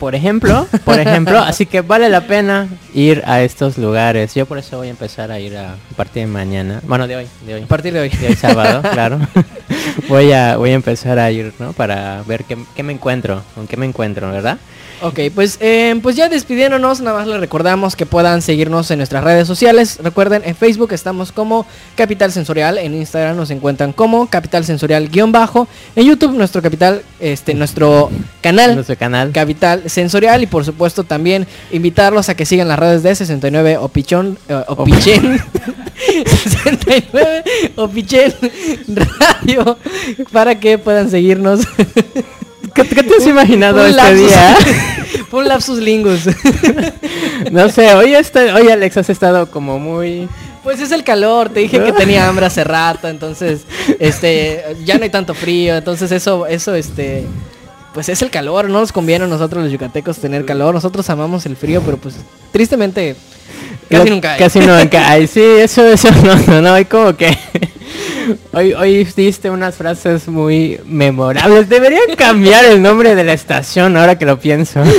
por 0.00 0.14
ejemplo, 0.14 0.66
por 0.86 0.98
ejemplo, 0.98 1.38
así 1.46 1.66
que 1.66 1.82
vale 1.82 2.08
la 2.08 2.22
pena 2.22 2.68
ir 2.94 3.22
a 3.26 3.42
estos 3.42 3.76
lugares. 3.76 4.34
Yo 4.34 4.46
por 4.46 4.56
eso 4.56 4.78
voy 4.78 4.88
a 4.88 4.90
empezar 4.90 5.30
a 5.30 5.38
ir 5.38 5.58
a, 5.58 5.76
partir 5.94 6.22
de 6.22 6.26
mañana, 6.26 6.80
bueno, 6.84 7.06
de 7.06 7.16
hoy, 7.16 7.28
de 7.46 7.54
hoy. 7.54 7.62
A 7.62 7.66
partir 7.66 7.92
de 7.92 8.00
hoy. 8.00 8.08
De 8.08 8.28
hoy 8.28 8.34
sábado, 8.34 8.80
claro. 8.92 9.20
voy 10.08 10.32
a 10.32 10.56
voy 10.56 10.70
a 10.70 10.74
empezar 10.74 11.18
a 11.18 11.30
ir, 11.30 11.52
¿no? 11.58 11.74
Para 11.74 12.22
ver 12.26 12.44
qué, 12.44 12.56
qué 12.74 12.82
me 12.82 12.94
encuentro, 12.94 13.42
con 13.54 13.66
qué 13.66 13.76
me 13.76 13.84
encuentro, 13.84 14.30
¿verdad? 14.32 14.56
Ok, 15.02 15.18
pues, 15.34 15.56
eh, 15.60 15.98
pues 16.02 16.14
ya 16.14 16.28
despidiéndonos, 16.28 17.00
nada 17.00 17.18
más 17.18 17.26
les 17.26 17.40
recordamos 17.40 17.96
que 17.96 18.04
puedan 18.04 18.42
seguirnos 18.42 18.90
en 18.90 18.98
nuestras 18.98 19.24
redes 19.24 19.46
sociales. 19.46 19.98
Recuerden, 20.02 20.42
en 20.44 20.54
Facebook 20.54 20.92
estamos 20.92 21.32
como 21.32 21.66
Capital 21.96 22.32
Sensorial, 22.32 22.76
en 22.76 22.94
Instagram 22.94 23.36
nos 23.36 23.50
encuentran 23.50 23.94
como 23.94 24.28
Capital 24.28 24.64
Sensorial 24.64 25.08
guion 25.08 25.32
bajo, 25.32 25.68
en 25.96 26.06
YouTube 26.06 26.32
nuestro 26.32 26.60
capital, 26.60 27.02
este, 27.18 27.54
nuestro 27.54 28.10
canal. 28.42 28.74
Nuestro 28.74 28.96
canal. 28.96 29.32
Capital 29.32 29.88
Sensorial 29.88 30.42
y 30.42 30.46
por 30.46 30.66
supuesto 30.66 31.04
también 31.04 31.46
invitarlos 31.72 32.28
a 32.28 32.34
que 32.34 32.44
sigan 32.44 32.68
las 32.68 32.78
redes 32.78 33.02
de 33.02 33.14
69 33.14 33.78
Opichón, 33.78 34.38
eh, 34.48 34.62
Opichen, 34.66 35.40
69 35.96 37.44
Opichen 37.76 38.34
Radio 39.18 39.78
para 40.30 40.60
que 40.60 40.76
puedan 40.76 41.10
seguirnos. 41.10 41.60
¿Qué, 42.94 43.02
te 43.02 43.16
has 43.16 43.26
imaginado 43.26 43.80
Un 43.82 43.88
este 43.90 44.02
lapsus- 44.02 44.16
día? 44.26 44.56
Un 45.32 45.48
lapsus 45.48 45.78
lingus. 45.78 46.20
No 47.52 47.70
sé, 47.70 47.94
hoy 47.94 48.14
este, 48.14 48.52
hoy 48.52 48.68
Alex 48.68 48.98
has 48.98 49.08
estado 49.08 49.50
como 49.50 49.78
muy 49.78 50.28
Pues 50.62 50.78
es 50.80 50.92
el 50.92 51.02
calor, 51.04 51.48
te 51.48 51.60
dije 51.60 51.82
que 51.82 51.90
tenía 51.96 52.28
hambre 52.28 52.44
hace 52.44 52.64
rato, 52.64 53.08
entonces, 53.08 53.62
este, 53.98 54.62
ya 54.84 54.98
no 54.98 55.04
hay 55.04 55.10
tanto 55.10 55.32
frío, 55.34 55.74
entonces 55.74 56.12
eso, 56.12 56.46
eso, 56.46 56.74
este, 56.74 57.24
pues 57.94 58.10
es 58.10 58.20
el 58.20 58.30
calor, 58.30 58.68
no 58.68 58.80
nos 58.80 58.92
conviene 58.92 59.24
a 59.24 59.28
nosotros 59.28 59.62
los 59.64 59.72
yucatecos 59.72 60.18
tener 60.18 60.44
calor, 60.44 60.74
nosotros 60.74 61.08
amamos 61.08 61.46
el 61.46 61.56
frío, 61.56 61.80
pero 61.82 61.96
pues 61.96 62.16
tristemente 62.52 63.16
casi 63.88 64.04
Lo- 64.10 64.14
nunca 64.16 64.32
hay. 64.34 64.38
Casi 64.38 64.58
nunca 64.60 65.08
hay. 65.10 65.26
Sí, 65.26 65.40
eso, 65.42 65.86
eso 65.86 66.08
no, 66.22 66.36
no, 66.46 66.60
no, 66.60 66.72
hay 66.74 66.84
como 66.84 67.16
que... 67.16 67.36
Hoy, 68.52 68.72
hoy 68.74 69.04
diste 69.16 69.50
unas 69.50 69.76
frases 69.76 70.28
muy 70.28 70.78
memorables. 70.84 71.68
Deberían 71.68 72.14
cambiar 72.16 72.64
el 72.64 72.82
nombre 72.82 73.14
de 73.14 73.24
la 73.24 73.32
estación 73.32 73.96
ahora 73.96 74.18
que 74.18 74.26
lo 74.26 74.38
pienso. 74.40 74.82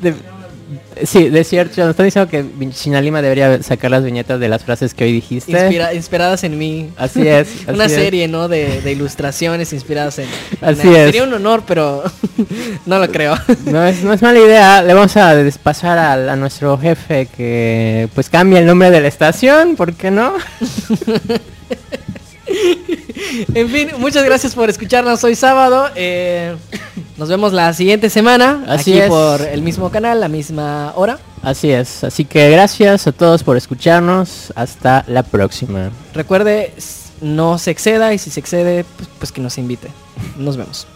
De- 0.00 0.14
sí, 1.04 1.28
de 1.28 1.44
cierto, 1.44 1.80
nos 1.80 1.90
están 1.90 2.06
diciendo 2.06 2.30
que 2.30 2.44
Chinalima 2.70 3.20
debería 3.20 3.62
sacar 3.62 3.90
las 3.90 4.04
viñetas 4.04 4.38
de 4.40 4.48
las 4.48 4.64
frases 4.64 4.94
que 4.94 5.04
hoy 5.04 5.12
dijiste. 5.12 5.52
Inspira- 5.52 5.92
inspiradas 5.94 6.44
en 6.44 6.56
mí. 6.58 6.90
Así 6.96 7.26
es. 7.26 7.48
Una 7.68 7.86
es. 7.86 7.92
serie, 7.92 8.28
¿no? 8.28 8.48
De, 8.48 8.80
de 8.80 8.92
ilustraciones 8.92 9.72
inspiradas 9.72 10.18
en... 10.18 10.28
Así 10.60 10.86
en- 10.88 10.94
es. 10.96 11.06
Sería 11.06 11.24
un 11.24 11.34
honor, 11.34 11.62
pero 11.66 12.02
no 12.86 12.98
lo 12.98 13.08
creo. 13.10 13.36
No 13.66 13.84
es, 13.84 14.02
no 14.02 14.12
es 14.12 14.22
mala 14.22 14.38
idea. 14.38 14.82
Le 14.82 14.94
vamos 14.94 15.16
a 15.16 15.34
despasar 15.34 15.98
a, 15.98 16.32
a 16.32 16.36
nuestro 16.36 16.78
jefe 16.78 17.26
que 17.36 18.08
pues 18.14 18.30
cambie 18.30 18.58
el 18.58 18.66
nombre 18.66 18.90
de 18.90 19.00
la 19.00 19.08
estación, 19.08 19.76
¿por 19.76 19.94
qué 19.94 20.10
no? 20.10 20.32
En 23.54 23.68
fin, 23.68 23.90
muchas 23.98 24.24
gracias 24.24 24.54
por 24.54 24.70
escucharnos 24.70 25.22
hoy 25.24 25.34
sábado. 25.34 25.88
eh, 25.94 26.56
nos 27.16 27.28
vemos 27.28 27.52
la 27.52 27.72
siguiente 27.72 28.10
semana. 28.10 28.64
Así 28.68 28.92
aquí 28.92 29.00
es. 29.02 29.08
por 29.08 29.40
el 29.42 29.62
mismo 29.62 29.90
canal, 29.90 30.20
la 30.20 30.28
misma 30.28 30.92
hora. 30.96 31.18
Así 31.42 31.70
es. 31.70 32.04
Así 32.04 32.24
que 32.24 32.50
gracias 32.50 33.06
a 33.06 33.12
todos 33.12 33.42
por 33.42 33.56
escucharnos. 33.56 34.52
Hasta 34.56 35.04
la 35.08 35.22
próxima. 35.22 35.90
Recuerde, 36.14 36.72
no 37.20 37.58
se 37.58 37.70
exceda 37.70 38.12
y 38.14 38.18
si 38.18 38.30
se 38.30 38.40
excede, 38.40 38.84
pues, 38.96 39.08
pues 39.18 39.32
que 39.32 39.40
nos 39.40 39.58
invite. 39.58 39.88
Nos 40.36 40.56
vemos. 40.56 40.86